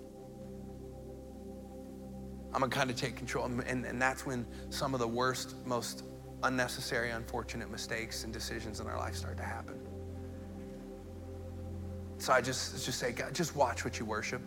I'm 2.53 2.61
gonna 2.61 2.69
kind 2.69 2.91
of 2.91 2.95
take 2.95 3.15
control. 3.15 3.45
And, 3.45 3.85
and 3.85 3.99
that's 4.01 4.25
when 4.25 4.45
some 4.69 4.93
of 4.93 4.99
the 4.99 5.07
worst, 5.07 5.55
most 5.65 6.03
unnecessary, 6.43 7.09
unfortunate 7.09 7.71
mistakes 7.71 8.23
and 8.23 8.31
decisions 8.31 8.79
in 8.79 8.87
our 8.87 8.97
life 8.97 9.15
start 9.15 9.37
to 9.37 9.43
happen. 9.43 9.79
So 12.19 12.33
I 12.33 12.41
just, 12.41 12.85
just 12.85 12.99
say, 12.99 13.13
God, 13.13 13.33
just 13.33 13.55
watch 13.55 13.83
what 13.83 13.99
you 13.99 14.05
worship. 14.05 14.41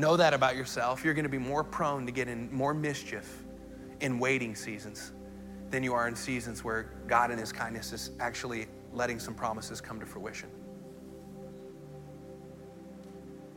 Know 0.00 0.16
that 0.16 0.32
about 0.32 0.56
yourself. 0.56 1.04
You're 1.04 1.12
going 1.12 1.24
to 1.24 1.28
be 1.28 1.36
more 1.36 1.62
prone 1.62 2.06
to 2.06 2.12
get 2.12 2.26
in 2.26 2.50
more 2.50 2.72
mischief 2.72 3.42
in 4.00 4.18
waiting 4.18 4.54
seasons 4.54 5.12
than 5.68 5.82
you 5.82 5.92
are 5.92 6.08
in 6.08 6.16
seasons 6.16 6.64
where 6.64 6.94
God 7.06 7.30
in 7.30 7.36
His 7.36 7.52
kindness 7.52 7.92
is 7.92 8.10
actually 8.18 8.66
letting 8.94 9.18
some 9.18 9.34
promises 9.34 9.78
come 9.78 10.00
to 10.00 10.06
fruition. 10.06 10.48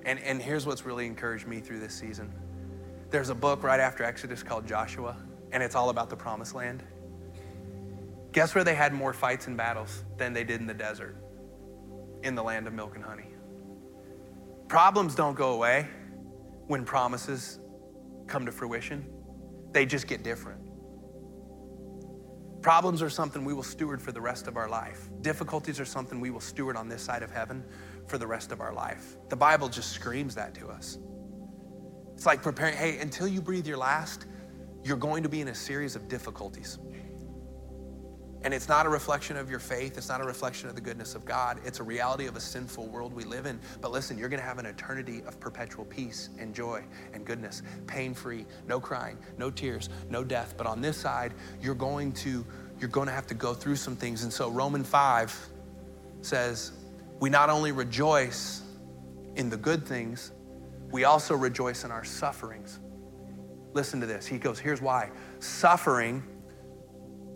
And, 0.06 0.20
and 0.20 0.42
here's 0.42 0.66
what's 0.66 0.86
really 0.86 1.06
encouraged 1.06 1.48
me 1.48 1.62
through 1.62 1.80
this 1.80 1.94
season 1.94 2.30
there's 3.10 3.30
a 3.30 3.36
book 3.36 3.64
right 3.64 3.80
after 3.80 4.04
Exodus 4.04 4.44
called 4.44 4.68
Joshua, 4.68 5.16
and 5.54 5.64
it's 5.64 5.76
all 5.76 5.92
about 5.92 6.10
the 6.10 6.18
promised 6.18 6.56
land. 6.56 6.84
Guess 8.34 8.54
where 8.54 8.66
they 8.66 8.76
had 8.76 8.92
more 8.92 9.14
fights 9.14 9.48
and 9.48 9.56
battles 9.56 10.04
than 10.18 10.34
they 10.34 10.44
did 10.44 10.60
in 10.60 10.68
the 10.68 10.74
desert? 10.74 11.16
In 12.22 12.36
the 12.36 12.44
land 12.44 12.68
of 12.68 12.74
milk 12.74 12.96
and 12.96 13.04
honey. 13.06 13.30
Problems 14.68 15.16
don't 15.16 15.36
go 15.36 15.54
away 15.54 15.88
when 16.68 16.86
promises 16.86 17.60
come 18.28 18.46
to 18.46 18.52
fruition, 18.52 19.06
they 19.72 19.86
just 19.86 20.08
get 20.08 20.24
different. 20.24 20.62
Problems 22.62 23.02
are 23.02 23.10
something 23.10 23.44
we 23.44 23.54
will 23.54 23.64
steward 23.64 24.02
for 24.02 24.14
the 24.14 24.22
rest 24.22 24.48
of 24.48 24.56
our 24.56 24.70
life. 24.70 25.10
Difficulties 25.20 25.82
are 25.82 25.86
something 25.86 26.22
we 26.22 26.30
will 26.30 26.40
steward 26.40 26.78
on 26.78 26.88
this 26.88 27.02
side 27.02 27.22
of 27.22 27.30
heaven 27.30 27.64
for 28.08 28.18
the 28.18 28.26
rest 28.26 28.54
of 28.54 28.62
our 28.62 28.74
life. 28.74 29.18
The 29.28 29.36
Bible 29.36 29.68
just 29.68 29.92
screams 29.92 30.34
that 30.36 30.56
to 30.56 30.70
us. 30.70 30.98
It's 32.14 32.26
like 32.26 32.42
preparing, 32.42 32.78
hey, 32.78 33.00
until 33.00 33.28
you 33.28 33.42
breathe 33.42 33.68
your 33.68 33.78
last, 33.78 34.28
you're 34.84 34.98
going 34.98 35.24
to 35.24 35.30
be 35.30 35.42
in 35.42 35.50
a 35.50 35.56
series 35.56 35.98
of 35.98 36.08
difficulties. 36.08 36.80
And 38.44 38.54
it's 38.54 38.68
not 38.68 38.86
a 38.86 38.90
reflection 38.90 39.38
of 39.38 39.50
your 39.50 39.60
faith. 39.60 39.98
It's 39.98 40.10
not 40.10 40.20
a 40.20 40.26
reflection 40.26 40.68
of 40.68 40.76
the 40.76 40.82
goodness 40.82 41.16
of 41.16 41.24
God. 41.24 41.60
It's 41.66 41.80
a 41.80 41.84
reality 41.84 42.28
of 42.28 42.36
a 42.36 42.42
sinful 42.42 42.88
world 42.88 43.14
we 43.14 43.24
live 43.24 43.46
in. 43.46 43.60
But 43.80 43.92
listen, 43.92 44.18
you're 44.18 44.30
going 44.30 44.42
to 44.42 44.46
have 44.46 44.60
an 44.60 44.66
eternity 44.66 45.24
of 45.26 45.40
perpetual 45.40 45.86
peace 45.86 46.30
and 46.38 46.54
joy 46.54 46.84
and 47.14 47.26
goodness, 47.26 47.62
pain 47.88 48.14
free, 48.14 48.46
no 48.68 48.80
crying, 48.82 49.18
no 49.38 49.50
tears, 49.50 49.90
no 50.10 50.24
death. 50.24 50.56
But 50.58 50.68
on 50.68 50.82
this 50.82 50.98
side, 50.98 51.34
you're 51.62 51.76
going 51.76 52.12
to 52.14 52.46
you're 52.80 52.90
going 52.90 53.08
to 53.08 53.14
have 53.14 53.28
to 53.28 53.34
go 53.34 53.54
through 53.54 53.78
some 53.78 53.96
things. 53.96 54.24
And 54.24 54.34
so 54.34 54.50
Roman 54.50 54.84
5 54.84 55.50
says, 56.22 56.74
we 57.22 57.30
not 57.30 57.50
only 57.50 57.72
rejoice 57.72 58.62
in 59.36 59.50
the 59.50 59.56
good 59.56 59.86
things, 59.86 60.34
we 60.92 61.06
also 61.06 61.34
rejoice 61.34 61.86
in 61.86 61.92
our 61.92 62.04
sufferings. 62.04 62.80
Listen 63.74 64.02
to 64.02 64.06
this. 64.06 64.26
He 64.26 64.38
goes, 64.38 64.60
here's 64.60 64.82
why. 64.82 65.12
Suffering 65.40 66.24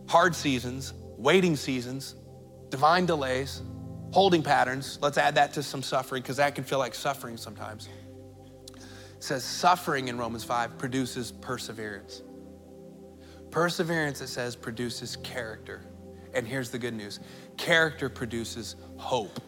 hard 0.08 0.36
seasons, 0.36 0.94
waiting 1.18 1.56
seasons, 1.56 2.16
divine 2.70 3.06
delays, 3.06 3.62
holding 4.12 4.42
patterns. 4.42 4.98
Let's 5.02 5.18
add 5.18 5.36
that 5.36 5.54
to 5.54 5.64
some 5.64 5.84
suffering 5.84 6.22
because 6.22 6.38
that 6.38 6.56
can 6.56 6.64
feel 6.64 6.80
like 6.80 6.96
suffering 6.96 7.38
sometimes. 7.38 7.90
It 8.76 9.24
says 9.24 9.44
suffering 9.44 10.08
in 10.08 10.18
Romans 10.18 10.44
5 10.44 10.78
produces 10.78 11.32
perseverance. 11.32 12.22
Perseverance, 13.52 14.22
it 14.22 14.28
says, 14.28 14.56
produces 14.56 15.16
character. 15.18 15.84
And 16.34 16.48
here's 16.48 16.70
the 16.70 16.80
good 16.80 16.94
news 16.94 17.20
character 17.58 18.10
produces 18.10 18.76
hope. 18.98 19.40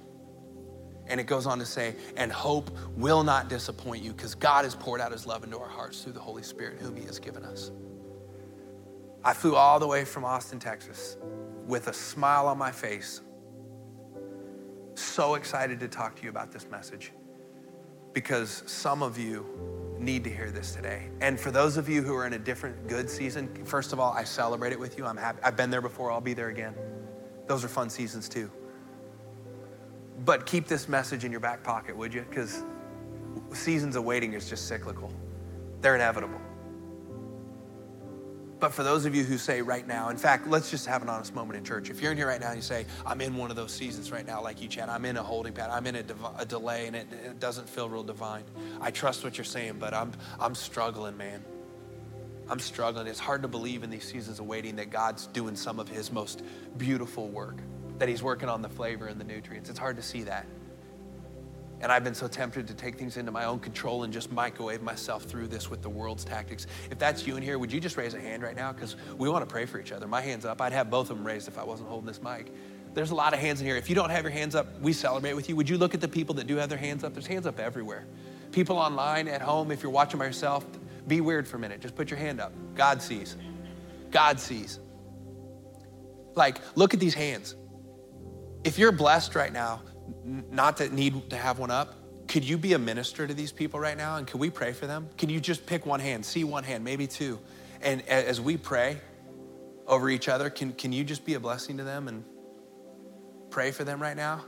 And 1.07 1.19
it 1.19 1.25
goes 1.25 1.47
on 1.47 1.57
to 1.59 1.65
say, 1.65 1.95
and 2.17 2.31
hope 2.31 2.69
will 2.95 3.23
not 3.23 3.49
disappoint 3.49 4.03
you 4.03 4.13
because 4.13 4.35
God 4.35 4.63
has 4.63 4.75
poured 4.75 5.01
out 5.01 5.11
his 5.11 5.25
love 5.25 5.43
into 5.43 5.57
our 5.57 5.69
hearts 5.69 6.03
through 6.03 6.13
the 6.13 6.19
Holy 6.19 6.43
Spirit, 6.43 6.79
whom 6.79 6.95
he 6.95 7.03
has 7.05 7.19
given 7.19 7.43
us. 7.43 7.71
I 9.23 9.33
flew 9.33 9.55
all 9.55 9.79
the 9.79 9.87
way 9.87 10.05
from 10.05 10.23
Austin, 10.23 10.59
Texas 10.59 11.17
with 11.65 11.87
a 11.87 11.93
smile 11.93 12.47
on 12.47 12.57
my 12.57 12.71
face. 12.71 13.21
So 14.95 15.35
excited 15.35 15.79
to 15.81 15.87
talk 15.87 16.15
to 16.15 16.23
you 16.23 16.29
about 16.29 16.51
this 16.51 16.67
message 16.69 17.11
because 18.13 18.63
some 18.65 19.03
of 19.03 19.17
you 19.17 19.45
need 19.99 20.23
to 20.23 20.29
hear 20.29 20.51
this 20.51 20.73
today. 20.73 21.09
And 21.21 21.39
for 21.39 21.51
those 21.51 21.77
of 21.77 21.89
you 21.89 22.01
who 22.01 22.15
are 22.15 22.25
in 22.25 22.33
a 22.33 22.39
different 22.39 22.87
good 22.87 23.09
season, 23.09 23.53
first 23.65 23.93
of 23.93 23.99
all, 23.99 24.13
I 24.13 24.23
celebrate 24.23 24.71
it 24.71 24.79
with 24.79 24.97
you. 24.97 25.05
I'm 25.05 25.17
happy. 25.17 25.39
I've 25.43 25.57
been 25.57 25.69
there 25.69 25.81
before, 25.81 26.11
I'll 26.11 26.21
be 26.21 26.33
there 26.33 26.49
again. 26.49 26.73
Those 27.47 27.63
are 27.63 27.67
fun 27.67 27.89
seasons 27.89 28.29
too. 28.29 28.49
But 30.25 30.45
keep 30.45 30.67
this 30.67 30.87
message 30.89 31.23
in 31.23 31.31
your 31.31 31.39
back 31.39 31.63
pocket, 31.63 31.95
would 31.95 32.13
you? 32.13 32.25
Because 32.29 32.63
seasons 33.53 33.95
of 33.95 34.03
waiting 34.03 34.33
is 34.33 34.49
just 34.49 34.67
cyclical, 34.67 35.11
they're 35.81 35.95
inevitable. 35.95 36.41
But 38.59 38.73
for 38.73 38.83
those 38.83 39.05
of 39.05 39.15
you 39.15 39.23
who 39.23 39.37
say 39.37 39.61
right 39.61 39.87
now, 39.87 40.09
in 40.09 40.17
fact, 40.17 40.47
let's 40.47 40.69
just 40.69 40.85
have 40.85 41.01
an 41.01 41.09
honest 41.09 41.33
moment 41.33 41.57
in 41.57 41.63
church. 41.63 41.89
If 41.89 42.01
you're 42.01 42.11
in 42.11 42.17
here 42.17 42.27
right 42.27 42.41
now 42.41 42.47
and 42.47 42.57
you 42.57 42.61
say, 42.61 42.85
I'm 43.05 43.21
in 43.21 43.37
one 43.37 43.49
of 43.49 43.55
those 43.55 43.71
seasons 43.71 44.11
right 44.11 44.25
now, 44.25 44.43
like 44.43 44.61
you, 44.61 44.67
Chad, 44.67 44.89
I'm 44.89 45.05
in 45.05 45.15
a 45.15 45.23
holding 45.23 45.53
pattern, 45.53 45.71
I'm 45.73 45.87
in 45.87 45.95
a, 45.95 46.03
div- 46.03 46.25
a 46.37 46.45
delay, 46.45 46.87
and 46.87 46.95
it, 46.95 47.07
it 47.25 47.39
doesn't 47.39 47.69
feel 47.69 47.87
real 47.87 48.03
divine. 48.03 48.43
I 48.81 48.91
trust 48.91 49.23
what 49.23 49.37
you're 49.37 49.45
saying, 49.45 49.77
but 49.79 49.93
I'm, 49.93 50.11
I'm 50.39 50.55
struggling, 50.55 51.15
man. 51.15 51.41
I'm 52.49 52.59
struggling. 52.59 53.07
It's 53.07 53.19
hard 53.19 53.43
to 53.43 53.47
believe 53.47 53.83
in 53.83 53.89
these 53.89 54.03
seasons 54.03 54.39
of 54.39 54.47
waiting 54.47 54.75
that 54.77 54.89
God's 54.89 55.27
doing 55.27 55.55
some 55.55 55.79
of 55.79 55.87
his 55.87 56.11
most 56.11 56.43
beautiful 56.77 57.29
work, 57.29 57.57
that 57.99 58.09
he's 58.09 58.23
working 58.23 58.49
on 58.49 58.61
the 58.61 58.69
flavor 58.69 59.05
and 59.05 59.21
the 59.21 59.25
nutrients. 59.25 59.69
It's 59.69 59.79
hard 59.79 59.95
to 59.97 60.03
see 60.03 60.23
that. 60.23 60.45
And 61.81 61.91
I've 61.91 62.03
been 62.03 62.13
so 62.13 62.27
tempted 62.27 62.67
to 62.67 62.73
take 62.73 62.97
things 62.97 63.15
into 63.15 63.31
my 63.31 63.45
own 63.45 63.59
control 63.59 64.03
and 64.03 64.11
just 64.11 64.31
microwave 64.31 64.81
myself 64.81 65.23
through 65.23 65.47
this 65.47 65.69
with 65.69 65.81
the 65.81 65.89
world's 65.89 66.25
tactics. 66.25 66.67
If 66.91 66.99
that's 66.99 67.25
you 67.25 67.37
in 67.37 67.43
here, 67.43 67.57
would 67.57 67.71
you 67.71 67.79
just 67.79 67.95
raise 67.95 68.13
a 68.13 68.19
hand 68.19 68.43
right 68.43 68.55
now? 68.55 68.73
Because 68.73 68.97
we 69.17 69.29
want 69.29 69.47
to 69.47 69.51
pray 69.51 69.65
for 69.65 69.79
each 69.79 69.91
other. 69.91 70.07
My 70.07 70.21
hand's 70.21 70.45
up. 70.45 70.61
I'd 70.61 70.73
have 70.73 70.89
both 70.89 71.09
of 71.09 71.17
them 71.17 71.25
raised 71.25 71.47
if 71.47 71.57
I 71.57 71.63
wasn't 71.63 71.89
holding 71.89 72.07
this 72.07 72.21
mic. 72.21 72.51
There's 72.93 73.11
a 73.11 73.15
lot 73.15 73.33
of 73.33 73.39
hands 73.39 73.61
in 73.61 73.67
here. 73.67 73.77
If 73.77 73.87
you 73.87 73.95
don't 73.95 74.09
have 74.09 74.23
your 74.23 74.31
hands 74.31 74.55
up, 74.55 74.81
we 74.81 74.93
celebrate 74.93 75.33
with 75.33 75.47
you. 75.47 75.55
Would 75.55 75.69
you 75.69 75.77
look 75.77 75.93
at 75.93 76.01
the 76.01 76.07
people 76.07 76.35
that 76.35 76.47
do 76.47 76.57
have 76.57 76.69
their 76.69 76.77
hands 76.77 77.03
up? 77.03 77.13
There's 77.13 77.27
hands 77.27 77.45
up 77.45 77.59
everywhere. 77.59 78.05
People 78.51 78.77
online, 78.77 79.27
at 79.27 79.41
home, 79.41 79.71
if 79.71 79.83
you're 79.83 79.91
watching 79.91 80.19
by 80.19 80.25
yourself, 80.25 80.65
be 81.07 81.21
weird 81.21 81.47
for 81.47 81.57
a 81.57 81.59
minute. 81.59 81.81
Just 81.81 81.95
put 81.95 82.09
your 82.09 82.19
hand 82.19 82.41
up. 82.41 82.51
God 82.75 83.01
sees. 83.01 83.37
God 84.11 84.39
sees. 84.39 84.79
Like, 86.35 86.59
look 86.75 86.93
at 86.93 86.99
these 86.99 87.13
hands. 87.13 87.55
If 88.63 88.79
you're 88.79 88.91
blessed 88.91 89.35
right 89.35 89.53
now, 89.53 89.81
not 90.23 90.77
to 90.77 90.93
need 90.93 91.29
to 91.29 91.37
have 91.37 91.59
one 91.59 91.71
up, 91.71 91.95
could 92.27 92.43
you 92.43 92.57
be 92.57 92.73
a 92.73 92.79
minister 92.79 93.27
to 93.27 93.33
these 93.33 93.51
people 93.51 93.79
right 93.79 93.97
now? 93.97 94.17
And 94.17 94.27
can 94.27 94.39
we 94.39 94.49
pray 94.49 94.71
for 94.71 94.85
them? 94.85 95.09
Can 95.17 95.29
you 95.29 95.39
just 95.39 95.65
pick 95.65 95.85
one 95.85 95.99
hand, 95.99 96.25
see 96.25 96.43
one 96.43 96.63
hand, 96.63 96.83
maybe 96.83 97.07
two? 97.07 97.39
And 97.81 98.07
as 98.07 98.39
we 98.39 98.55
pray 98.55 99.01
over 99.87 100.09
each 100.09 100.29
other, 100.29 100.49
can, 100.49 100.73
can 100.73 100.93
you 100.93 101.03
just 101.03 101.25
be 101.25 101.33
a 101.33 101.39
blessing 101.39 101.77
to 101.77 101.83
them 101.83 102.07
and 102.07 102.23
pray 103.49 103.71
for 103.71 103.83
them 103.83 103.99
right 103.99 104.15
now? 104.15 104.45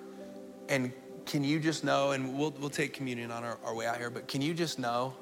And 0.69 0.93
can 1.25 1.43
you 1.43 1.59
just 1.59 1.83
know, 1.83 2.11
and 2.11 2.37
we'll, 2.37 2.51
we'll 2.51 2.69
take 2.69 2.93
communion 2.93 3.31
on 3.31 3.43
our, 3.43 3.57
our 3.63 3.73
way 3.73 3.87
out 3.87 3.97
here, 3.97 4.09
but 4.09 4.27
can 4.27 4.41
you 4.41 4.53
just 4.53 4.77
know 4.77 5.13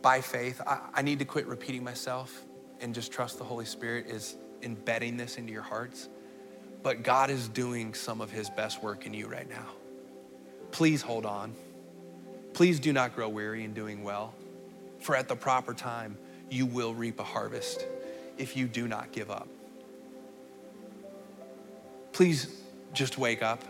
by 0.00 0.20
faith, 0.20 0.60
I, 0.66 0.80
I 0.94 1.02
need 1.02 1.18
to 1.18 1.24
quit 1.24 1.46
repeating 1.46 1.84
myself 1.84 2.44
and 2.80 2.94
just 2.94 3.12
trust 3.12 3.38
the 3.38 3.44
Holy 3.44 3.64
Spirit 3.64 4.06
is 4.06 4.36
embedding 4.62 5.16
this 5.16 5.36
into 5.36 5.52
your 5.52 5.62
hearts? 5.62 6.08
But 6.84 7.02
God 7.02 7.30
is 7.30 7.48
doing 7.48 7.94
some 7.94 8.20
of 8.20 8.30
his 8.30 8.50
best 8.50 8.82
work 8.82 9.06
in 9.06 9.14
you 9.14 9.26
right 9.26 9.48
now. 9.48 9.66
Please 10.70 11.00
hold 11.00 11.24
on. 11.24 11.54
Please 12.52 12.78
do 12.78 12.92
not 12.92 13.16
grow 13.16 13.28
weary 13.28 13.64
in 13.64 13.72
doing 13.72 14.04
well, 14.04 14.34
for 15.00 15.16
at 15.16 15.26
the 15.26 15.34
proper 15.34 15.72
time, 15.72 16.16
you 16.50 16.66
will 16.66 16.94
reap 16.94 17.18
a 17.18 17.24
harvest 17.24 17.86
if 18.36 18.54
you 18.54 18.68
do 18.68 18.86
not 18.86 19.12
give 19.12 19.30
up. 19.30 19.48
Please 22.12 22.60
just 22.92 23.18
wake 23.18 23.42
up 23.42 23.64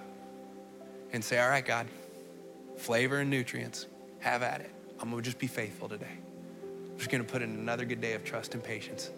and 1.12 1.25
say, 1.25 1.39
All 1.39 1.49
right, 1.49 1.65
God, 1.65 1.87
flavor 2.77 3.21
and 3.21 3.31
nutrients, 3.31 3.87
have 4.19 4.43
at 4.43 4.61
it. 4.61 4.71
I'm 5.01 5.09
gonna 5.09 5.23
just 5.23 5.39
be 5.39 5.47
faithful 5.47 5.89
today. 5.89 6.19
I'm 6.65 6.99
just 6.99 7.11
gonna 7.11 7.23
put 7.23 7.43
in 7.43 7.51
another 7.51 7.85
good 7.85 8.01
day 8.01 8.15
of 8.15 8.25
trust 8.25 8.55
and 8.55 8.62
patience 8.62 9.12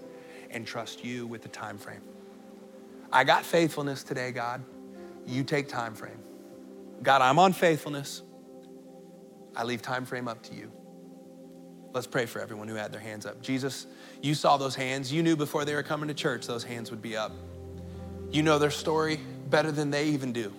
and 0.50 0.66
trust 0.66 1.02
you 1.02 1.26
with 1.26 1.42
the 1.42 1.48
time 1.48 1.78
frame. 1.78 2.02
I 3.12 3.24
got 3.24 3.44
faithfulness 3.44 4.02
today, 4.02 4.32
God. 4.32 4.64
You 5.26 5.44
take 5.44 5.68
time 5.68 5.94
frame. 5.94 6.18
God, 7.02 7.22
I'm 7.22 7.38
on 7.38 7.52
faithfulness. 7.52 8.22
I 9.54 9.64
leave 9.64 9.82
time 9.82 10.04
frame 10.04 10.28
up 10.28 10.42
to 10.44 10.54
you. 10.54 10.70
Let's 11.92 12.06
pray 12.06 12.26
for 12.26 12.40
everyone 12.40 12.68
who 12.68 12.74
had 12.74 12.92
their 12.92 13.00
hands 13.00 13.24
up. 13.24 13.40
Jesus, 13.40 13.86
you 14.20 14.34
saw 14.34 14.56
those 14.56 14.74
hands. 14.74 15.12
You 15.12 15.22
knew 15.22 15.36
before 15.36 15.64
they 15.64 15.74
were 15.74 15.82
coming 15.82 16.08
to 16.08 16.14
church 16.14 16.46
those 16.46 16.62
hands 16.62 16.90
would 16.90 17.00
be 17.00 17.16
up. 17.16 17.32
You 18.30 18.42
know 18.42 18.58
their 18.58 18.70
story 18.70 19.18
better 19.48 19.72
than 19.72 19.90
they 19.90 20.08
even 20.08 20.32
do. 20.32 20.52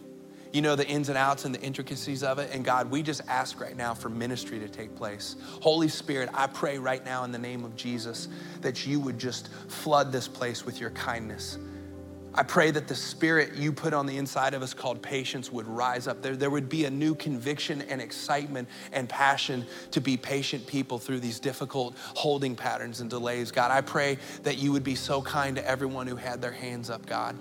You 0.52 0.62
know 0.62 0.76
the 0.76 0.88
ins 0.88 1.10
and 1.10 1.18
outs 1.18 1.46
and 1.46 1.54
the 1.54 1.62
intricacies 1.62 2.24
of 2.24 2.40
it. 2.40 2.50
And 2.54 2.66
God, 2.66 2.90
we 2.90 3.04
just 3.04 3.22
ask 3.28 3.60
right 3.60 3.76
now 3.76 3.94
for 3.94 4.10
ministry 4.10 4.58
to 4.60 4.68
take 4.68 4.96
place. 4.96 5.36
Holy 5.62 5.90
Spirit, 5.90 6.30
I 6.34 6.48
pray 6.48 6.80
right 6.80 7.04
now 7.06 7.24
in 7.24 7.32
the 7.32 7.38
name 7.38 7.64
of 7.64 7.76
Jesus 7.76 8.30
that 8.62 8.88
you 8.88 9.00
would 9.00 9.20
just 9.20 9.50
flood 9.68 10.12
this 10.12 10.28
place 10.28 10.66
with 10.66 10.80
your 10.80 10.90
kindness 10.92 11.60
I 12.38 12.44
pray 12.44 12.70
that 12.70 12.88
the 12.88 12.94
spirit 12.94 13.56
you 13.56 13.74
put 13.74 13.96
on 13.96 14.06
the 14.06 14.18
inside 14.18 14.54
of 14.54 14.62
us 14.62 14.72
called 14.72 15.02
patience 15.02 15.52
would 15.52 15.68
rise 15.68 16.08
up. 16.08 16.22
There, 16.22 16.36
there 16.36 16.52
would 16.52 16.70
be 16.70 16.86
a 16.86 16.90
new 16.90 17.16
conviction 17.16 17.82
and 17.90 18.00
excitement 18.00 18.70
and 18.92 19.10
passion 19.10 19.66
to 19.90 20.00
be 20.00 20.18
patient 20.18 20.68
people 20.68 21.00
through 21.00 21.20
these 21.20 21.40
difficult 21.40 21.96
holding 21.98 22.56
patterns 22.56 23.02
and 23.02 23.10
delays. 23.10 23.50
God, 23.50 23.72
I 23.72 23.82
pray 23.82 24.20
that 24.44 24.60
you 24.60 24.72
would 24.72 24.84
be 24.84 24.94
so 24.94 25.20
kind 25.20 25.56
to 25.56 25.68
everyone 25.68 26.06
who 26.06 26.16
had 26.16 26.40
their 26.40 26.52
hands 26.52 26.92
up, 26.92 27.08
God. 27.08 27.36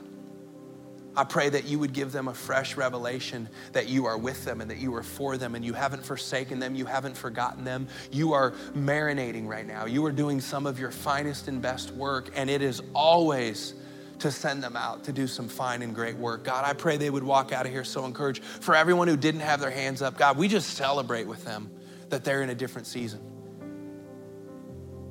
I 1.14 1.24
pray 1.24 1.50
that 1.50 1.66
you 1.66 1.78
would 1.78 1.92
give 1.92 2.10
them 2.10 2.28
a 2.28 2.34
fresh 2.34 2.78
revelation 2.78 3.50
that 3.72 3.90
you 3.90 4.06
are 4.06 4.16
with 4.16 4.46
them 4.46 4.62
and 4.62 4.70
that 4.70 4.78
you 4.78 4.94
are 4.94 5.02
for 5.02 5.36
them 5.36 5.54
and 5.54 5.64
you 5.64 5.74
haven't 5.74 6.06
forsaken 6.06 6.58
them, 6.58 6.74
you 6.74 6.86
haven't 6.86 7.18
forgotten 7.18 7.64
them. 7.64 7.86
You 8.10 8.32
are 8.32 8.52
marinating 8.74 9.46
right 9.46 9.66
now. 9.66 9.84
You 9.84 10.06
are 10.06 10.12
doing 10.12 10.40
some 10.40 10.66
of 10.66 10.78
your 10.78 10.90
finest 10.90 11.48
and 11.48 11.60
best 11.60 11.90
work, 11.90 12.30
and 12.34 12.48
it 12.48 12.62
is 12.62 12.80
always 12.94 13.74
to 14.18 14.30
send 14.30 14.62
them 14.62 14.76
out 14.76 15.04
to 15.04 15.12
do 15.12 15.26
some 15.26 15.48
fine 15.48 15.82
and 15.82 15.94
great 15.94 16.16
work. 16.16 16.44
God, 16.44 16.64
I 16.64 16.72
pray 16.72 16.96
they 16.96 17.10
would 17.10 17.24
walk 17.24 17.52
out 17.52 17.66
of 17.66 17.72
here 17.72 17.84
so 17.84 18.04
encouraged. 18.04 18.42
For 18.42 18.74
everyone 18.74 19.08
who 19.08 19.16
didn't 19.16 19.40
have 19.40 19.60
their 19.60 19.70
hands 19.70 20.02
up, 20.02 20.16
God, 20.16 20.38
we 20.38 20.48
just 20.48 20.70
celebrate 20.70 21.26
with 21.26 21.44
them 21.44 21.70
that 22.08 22.24
they're 22.24 22.42
in 22.42 22.50
a 22.50 22.54
different 22.54 22.86
season. 22.86 23.20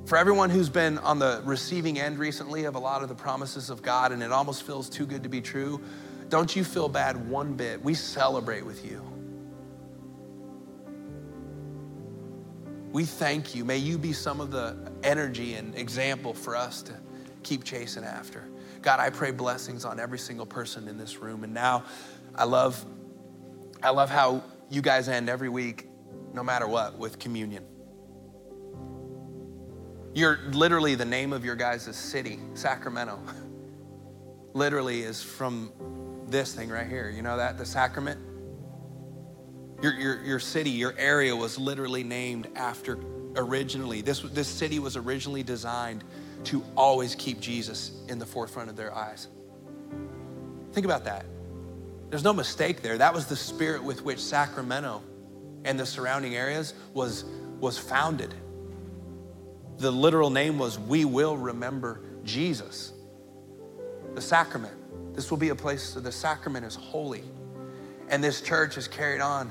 For 0.06 0.16
everyone 0.16 0.50
who's 0.50 0.68
been 0.68 0.98
on 0.98 1.18
the 1.18 1.42
receiving 1.44 1.98
end 1.98 2.18
recently 2.18 2.64
of 2.64 2.76
a 2.76 2.78
lot 2.78 3.02
of 3.02 3.08
the 3.08 3.14
promises 3.14 3.70
of 3.70 3.82
God 3.82 4.12
and 4.12 4.22
it 4.22 4.30
almost 4.30 4.62
feels 4.62 4.88
too 4.88 5.04
good 5.04 5.24
to 5.24 5.28
be 5.28 5.40
true, 5.40 5.80
don't 6.28 6.54
you 6.54 6.64
feel 6.64 6.88
bad 6.88 7.28
one 7.28 7.54
bit. 7.54 7.82
We 7.82 7.94
celebrate 7.94 8.64
with 8.64 8.84
you. 8.84 9.02
We 12.92 13.04
thank 13.04 13.54
you. 13.54 13.64
May 13.64 13.78
you 13.78 13.98
be 13.98 14.12
some 14.12 14.40
of 14.40 14.50
the 14.50 14.76
energy 15.02 15.54
and 15.54 15.74
example 15.74 16.34
for 16.34 16.56
us 16.56 16.82
to 16.82 16.94
keep 17.42 17.62
chasing 17.62 18.04
after. 18.04 18.44
God, 18.86 19.00
I 19.00 19.10
pray 19.10 19.32
blessings 19.32 19.84
on 19.84 19.98
every 19.98 20.16
single 20.16 20.46
person 20.46 20.86
in 20.86 20.96
this 20.96 21.16
room. 21.16 21.42
And 21.42 21.52
now 21.52 21.82
I 22.36 22.44
love, 22.44 22.84
I 23.82 23.90
love 23.90 24.10
how 24.10 24.44
you 24.70 24.80
guys 24.80 25.08
end 25.08 25.28
every 25.28 25.48
week, 25.48 25.88
no 26.32 26.44
matter 26.44 26.68
what, 26.68 26.96
with 26.96 27.18
communion. 27.18 27.64
You're 30.14 30.38
literally 30.52 30.94
the 30.94 31.04
name 31.04 31.32
of 31.32 31.44
your 31.44 31.56
guys' 31.56 31.96
city, 31.96 32.38
Sacramento. 32.54 33.18
literally 34.54 35.02
is 35.02 35.20
from 35.20 35.72
this 36.28 36.54
thing 36.54 36.68
right 36.68 36.86
here. 36.86 37.10
You 37.10 37.22
know 37.22 37.38
that? 37.38 37.58
The 37.58 37.66
sacrament? 37.66 38.20
Your, 39.82 39.94
your, 39.94 40.22
your 40.22 40.38
city, 40.38 40.70
your 40.70 40.94
area 40.96 41.34
was 41.34 41.58
literally 41.58 42.04
named 42.04 42.46
after 42.54 43.00
originally. 43.34 44.00
This, 44.00 44.20
this 44.20 44.46
city 44.46 44.78
was 44.78 44.96
originally 44.96 45.42
designed 45.42 46.04
to 46.46 46.64
always 46.76 47.14
keep 47.14 47.40
Jesus 47.40 47.92
in 48.08 48.18
the 48.18 48.26
forefront 48.26 48.70
of 48.70 48.76
their 48.76 48.94
eyes. 48.94 49.28
Think 50.72 50.84
about 50.84 51.04
that. 51.04 51.24
There's 52.10 52.24
no 52.24 52.32
mistake 52.32 52.82
there. 52.82 52.98
That 52.98 53.12
was 53.12 53.26
the 53.26 53.36
spirit 53.36 53.82
with 53.82 54.04
which 54.04 54.20
Sacramento 54.20 55.02
and 55.64 55.78
the 55.78 55.86
surrounding 55.86 56.36
areas 56.36 56.74
was, 56.94 57.24
was 57.60 57.78
founded. 57.78 58.32
The 59.78 59.90
literal 59.90 60.30
name 60.30 60.58
was 60.58 60.78
We 60.78 61.04
Will 61.04 61.36
Remember 61.36 62.00
Jesus. 62.24 62.92
The 64.14 64.20
sacrament. 64.20 64.74
This 65.14 65.30
will 65.30 65.38
be 65.38 65.48
a 65.48 65.54
place, 65.54 65.94
the 65.94 66.12
sacrament 66.12 66.64
is 66.64 66.74
holy. 66.74 67.24
And 68.08 68.22
this 68.22 68.40
church 68.40 68.76
has 68.76 68.86
carried 68.86 69.20
on 69.20 69.50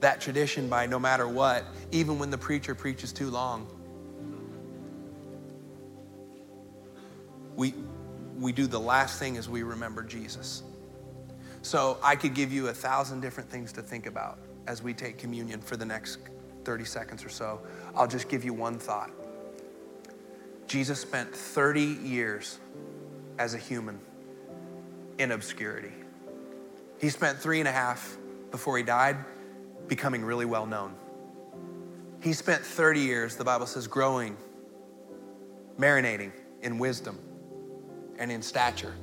that 0.00 0.20
tradition 0.20 0.68
by 0.68 0.86
no 0.86 0.98
matter 0.98 1.28
what, 1.28 1.64
even 1.92 2.18
when 2.18 2.30
the 2.30 2.38
preacher 2.38 2.74
preaches 2.74 3.12
too 3.12 3.30
long, 3.30 3.66
we, 7.56 7.74
we 8.38 8.52
do 8.52 8.66
the 8.66 8.80
last 8.80 9.18
thing 9.18 9.36
as 9.36 9.48
we 9.48 9.62
remember 9.62 10.02
Jesus. 10.02 10.62
So 11.62 11.98
I 12.02 12.16
could 12.16 12.34
give 12.34 12.52
you 12.52 12.68
a 12.68 12.72
thousand 12.72 13.20
different 13.20 13.48
things 13.48 13.72
to 13.74 13.82
think 13.82 14.06
about 14.06 14.38
as 14.66 14.82
we 14.82 14.94
take 14.94 15.18
communion 15.18 15.60
for 15.60 15.76
the 15.76 15.84
next 15.84 16.18
30 16.64 16.84
seconds 16.84 17.24
or 17.24 17.28
so. 17.28 17.60
I'll 17.94 18.08
just 18.08 18.28
give 18.28 18.44
you 18.44 18.52
one 18.52 18.78
thought. 18.78 19.10
Jesus 20.66 21.00
spent 21.00 21.34
30 21.34 21.82
years 21.82 22.58
as 23.38 23.54
a 23.54 23.58
human 23.58 24.00
in 25.18 25.32
obscurity. 25.32 25.92
He 27.00 27.10
spent 27.10 27.38
three 27.38 27.58
and 27.58 27.68
a 27.68 27.72
half 27.72 28.16
before 28.50 28.76
he 28.76 28.82
died 28.82 29.16
becoming 29.88 30.24
really 30.24 30.46
well 30.46 30.66
known. 30.66 30.94
He 32.20 32.32
spent 32.32 32.64
30 32.64 33.00
years, 33.00 33.36
the 33.36 33.44
Bible 33.44 33.66
says, 33.66 33.86
growing, 33.86 34.36
marinating 35.78 36.30
in 36.62 36.78
wisdom 36.78 37.18
and 38.22 38.30
in 38.30 38.40
stature. 38.40 38.94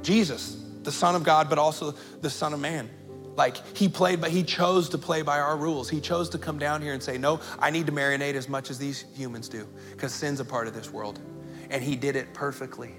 Jesus, 0.00 0.64
the 0.82 0.90
Son 0.90 1.14
of 1.14 1.22
God, 1.22 1.50
but 1.50 1.58
also 1.58 1.94
the 2.22 2.30
Son 2.30 2.54
of 2.54 2.60
Man. 2.60 2.88
Like 3.36 3.76
he 3.76 3.88
played, 3.88 4.22
but 4.22 4.30
he 4.30 4.42
chose 4.42 4.88
to 4.88 4.98
play 4.98 5.20
by 5.20 5.38
our 5.38 5.56
rules. 5.56 5.90
He 5.90 6.00
chose 6.00 6.30
to 6.30 6.38
come 6.38 6.58
down 6.58 6.80
here 6.80 6.94
and 6.94 7.02
say, 7.02 7.18
No, 7.18 7.40
I 7.58 7.70
need 7.70 7.86
to 7.86 7.92
marinate 7.92 8.34
as 8.34 8.48
much 8.48 8.70
as 8.70 8.78
these 8.78 9.04
humans 9.14 9.48
do, 9.48 9.68
because 9.90 10.14
sin's 10.14 10.40
a 10.40 10.44
part 10.44 10.66
of 10.66 10.74
this 10.74 10.90
world. 10.90 11.20
And 11.70 11.84
he 11.84 11.94
did 11.94 12.16
it 12.16 12.32
perfectly. 12.32 12.94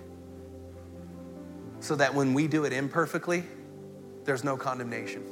So 1.79 1.95
that 1.95 2.13
when 2.13 2.33
we 2.33 2.47
do 2.47 2.65
it 2.65 2.73
imperfectly, 2.73 3.43
there's 4.25 4.43
no 4.43 4.55
condemnation. 4.55 5.23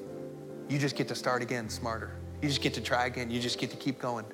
You 0.68 0.80
just 0.80 0.96
get 0.96 1.08
to 1.10 1.16
start 1.16 1.42
again 1.42 1.70
smarter. 1.70 2.12
You 2.42 2.50
just 2.50 2.62
get 2.62 2.74
to 2.74 2.82
try 2.82 3.06
again. 3.06 3.30
You 3.30 3.40
just 3.40 3.60
get 3.60 3.70
to 3.70 3.78
keep 3.78 4.00
going. 4.00 4.26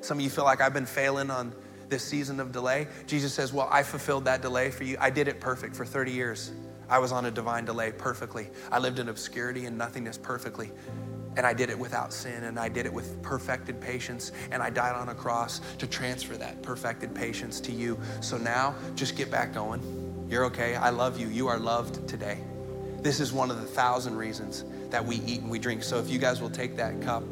Some 0.00 0.18
of 0.18 0.24
you 0.24 0.30
feel 0.30 0.44
like 0.44 0.60
I've 0.60 0.74
been 0.74 0.86
failing 0.86 1.30
on 1.30 1.52
this 1.88 2.02
season 2.04 2.40
of 2.40 2.52
delay. 2.52 2.86
Jesus 3.06 3.32
says, 3.32 3.52
Well, 3.52 3.68
I 3.70 3.82
fulfilled 3.82 4.24
that 4.26 4.42
delay 4.42 4.70
for 4.70 4.84
you. 4.84 4.96
I 5.00 5.10
did 5.10 5.28
it 5.28 5.40
perfect 5.40 5.74
for 5.74 5.84
30 5.84 6.12
years. 6.12 6.52
I 6.88 6.98
was 6.98 7.12
on 7.12 7.26
a 7.26 7.30
divine 7.30 7.64
delay 7.64 7.92
perfectly. 7.92 8.48
I 8.72 8.78
lived 8.78 8.98
in 8.98 9.08
obscurity 9.08 9.66
and 9.66 9.76
nothingness 9.76 10.18
perfectly. 10.18 10.70
And 11.36 11.46
I 11.46 11.52
did 11.52 11.70
it 11.70 11.78
without 11.78 12.12
sin, 12.12 12.44
and 12.44 12.58
I 12.58 12.68
did 12.68 12.84
it 12.84 12.92
with 12.92 13.22
perfected 13.22 13.80
patience, 13.80 14.32
and 14.50 14.60
I 14.60 14.70
died 14.70 14.96
on 14.96 15.10
a 15.10 15.14
cross 15.14 15.60
to 15.76 15.86
transfer 15.86 16.36
that 16.36 16.62
perfected 16.62 17.14
patience 17.14 17.60
to 17.60 17.72
you. 17.72 17.98
So 18.20 18.38
now, 18.38 18.74
just 18.96 19.16
get 19.16 19.30
back 19.30 19.54
going. 19.54 20.26
You're 20.28 20.46
okay. 20.46 20.74
I 20.74 20.90
love 20.90 21.20
you. 21.20 21.28
You 21.28 21.46
are 21.46 21.58
loved 21.58 22.08
today. 22.08 22.38
This 23.02 23.20
is 23.20 23.32
one 23.32 23.50
of 23.50 23.60
the 23.60 23.66
thousand 23.66 24.16
reasons 24.16 24.64
that 24.90 25.04
we 25.04 25.16
eat 25.26 25.42
and 25.42 25.50
we 25.50 25.60
drink. 25.60 25.84
So 25.84 25.98
if 25.98 26.10
you 26.10 26.18
guys 26.18 26.40
will 26.40 26.50
take 26.50 26.76
that 26.76 27.00
cup, 27.02 27.22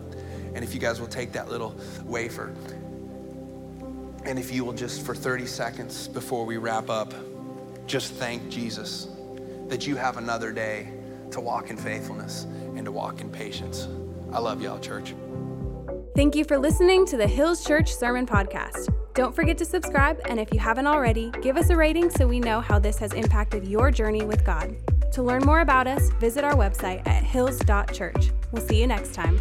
and 0.55 0.63
if 0.63 0.73
you 0.73 0.81
guys 0.81 1.01
will 1.01 1.09
take 1.09 1.33
that 1.33 1.49
little 1.51 1.77
wafer, 2.05 2.55
and 4.27 4.39
if 4.39 4.53
you 4.53 4.65
will 4.65 4.73
just 4.73 5.07
for 5.07 5.15
30 5.15 5.47
seconds 5.47 6.09
before 6.09 6.45
we 6.45 6.57
wrap 6.57 6.91
up, 6.91 7.15
just 7.87 8.13
thank 8.15 8.49
Jesus 8.49 9.09
that 9.69 9.87
you 9.87 9.97
have 9.97 10.17
another 10.17 10.53
day 10.53 10.89
to 11.31 11.41
walk 11.41 11.71
in 11.71 11.77
faithfulness 11.77 12.45
and 12.45 12.85
to 12.85 12.93
walk 12.93 13.21
in 13.21 13.31
patience. 13.31 13.89
I 14.33 14.39
love 14.39 14.61
y'all, 14.61 14.79
church. 14.79 15.15
Thank 16.15 16.35
you 16.35 16.45
for 16.45 16.59
listening 16.59 17.07
to 17.07 17.17
the 17.17 17.27
Hills 17.27 17.65
Church 17.65 17.95
Sermon 17.95 18.27
Podcast. 18.27 18.93
Don't 19.15 19.35
forget 19.35 19.57
to 19.59 19.65
subscribe, 19.65 20.21
and 20.29 20.41
if 20.41 20.53
you 20.53 20.59
haven't 20.59 20.87
already, 20.87 21.31
give 21.43 21.57
us 21.57 21.71
a 21.71 21.77
rating 21.77 22.11
so 22.11 22.27
we 22.27 22.41
know 22.41 22.61
how 22.61 22.79
this 22.79 22.99
has 22.99 23.13
impacted 23.13 23.67
your 23.67 23.91
journey 23.91 24.25
with 24.25 24.45
God. 24.45 24.77
To 25.13 25.23
learn 25.23 25.43
more 25.45 25.61
about 25.61 25.87
us, 25.87 26.11
visit 26.21 26.45
our 26.45 26.55
website 26.55 27.07
at 27.07 27.23
hills.church. 27.23 28.31
We'll 28.53 28.67
see 28.67 28.81
you 28.81 28.87
next 28.87 29.15
time. 29.15 29.39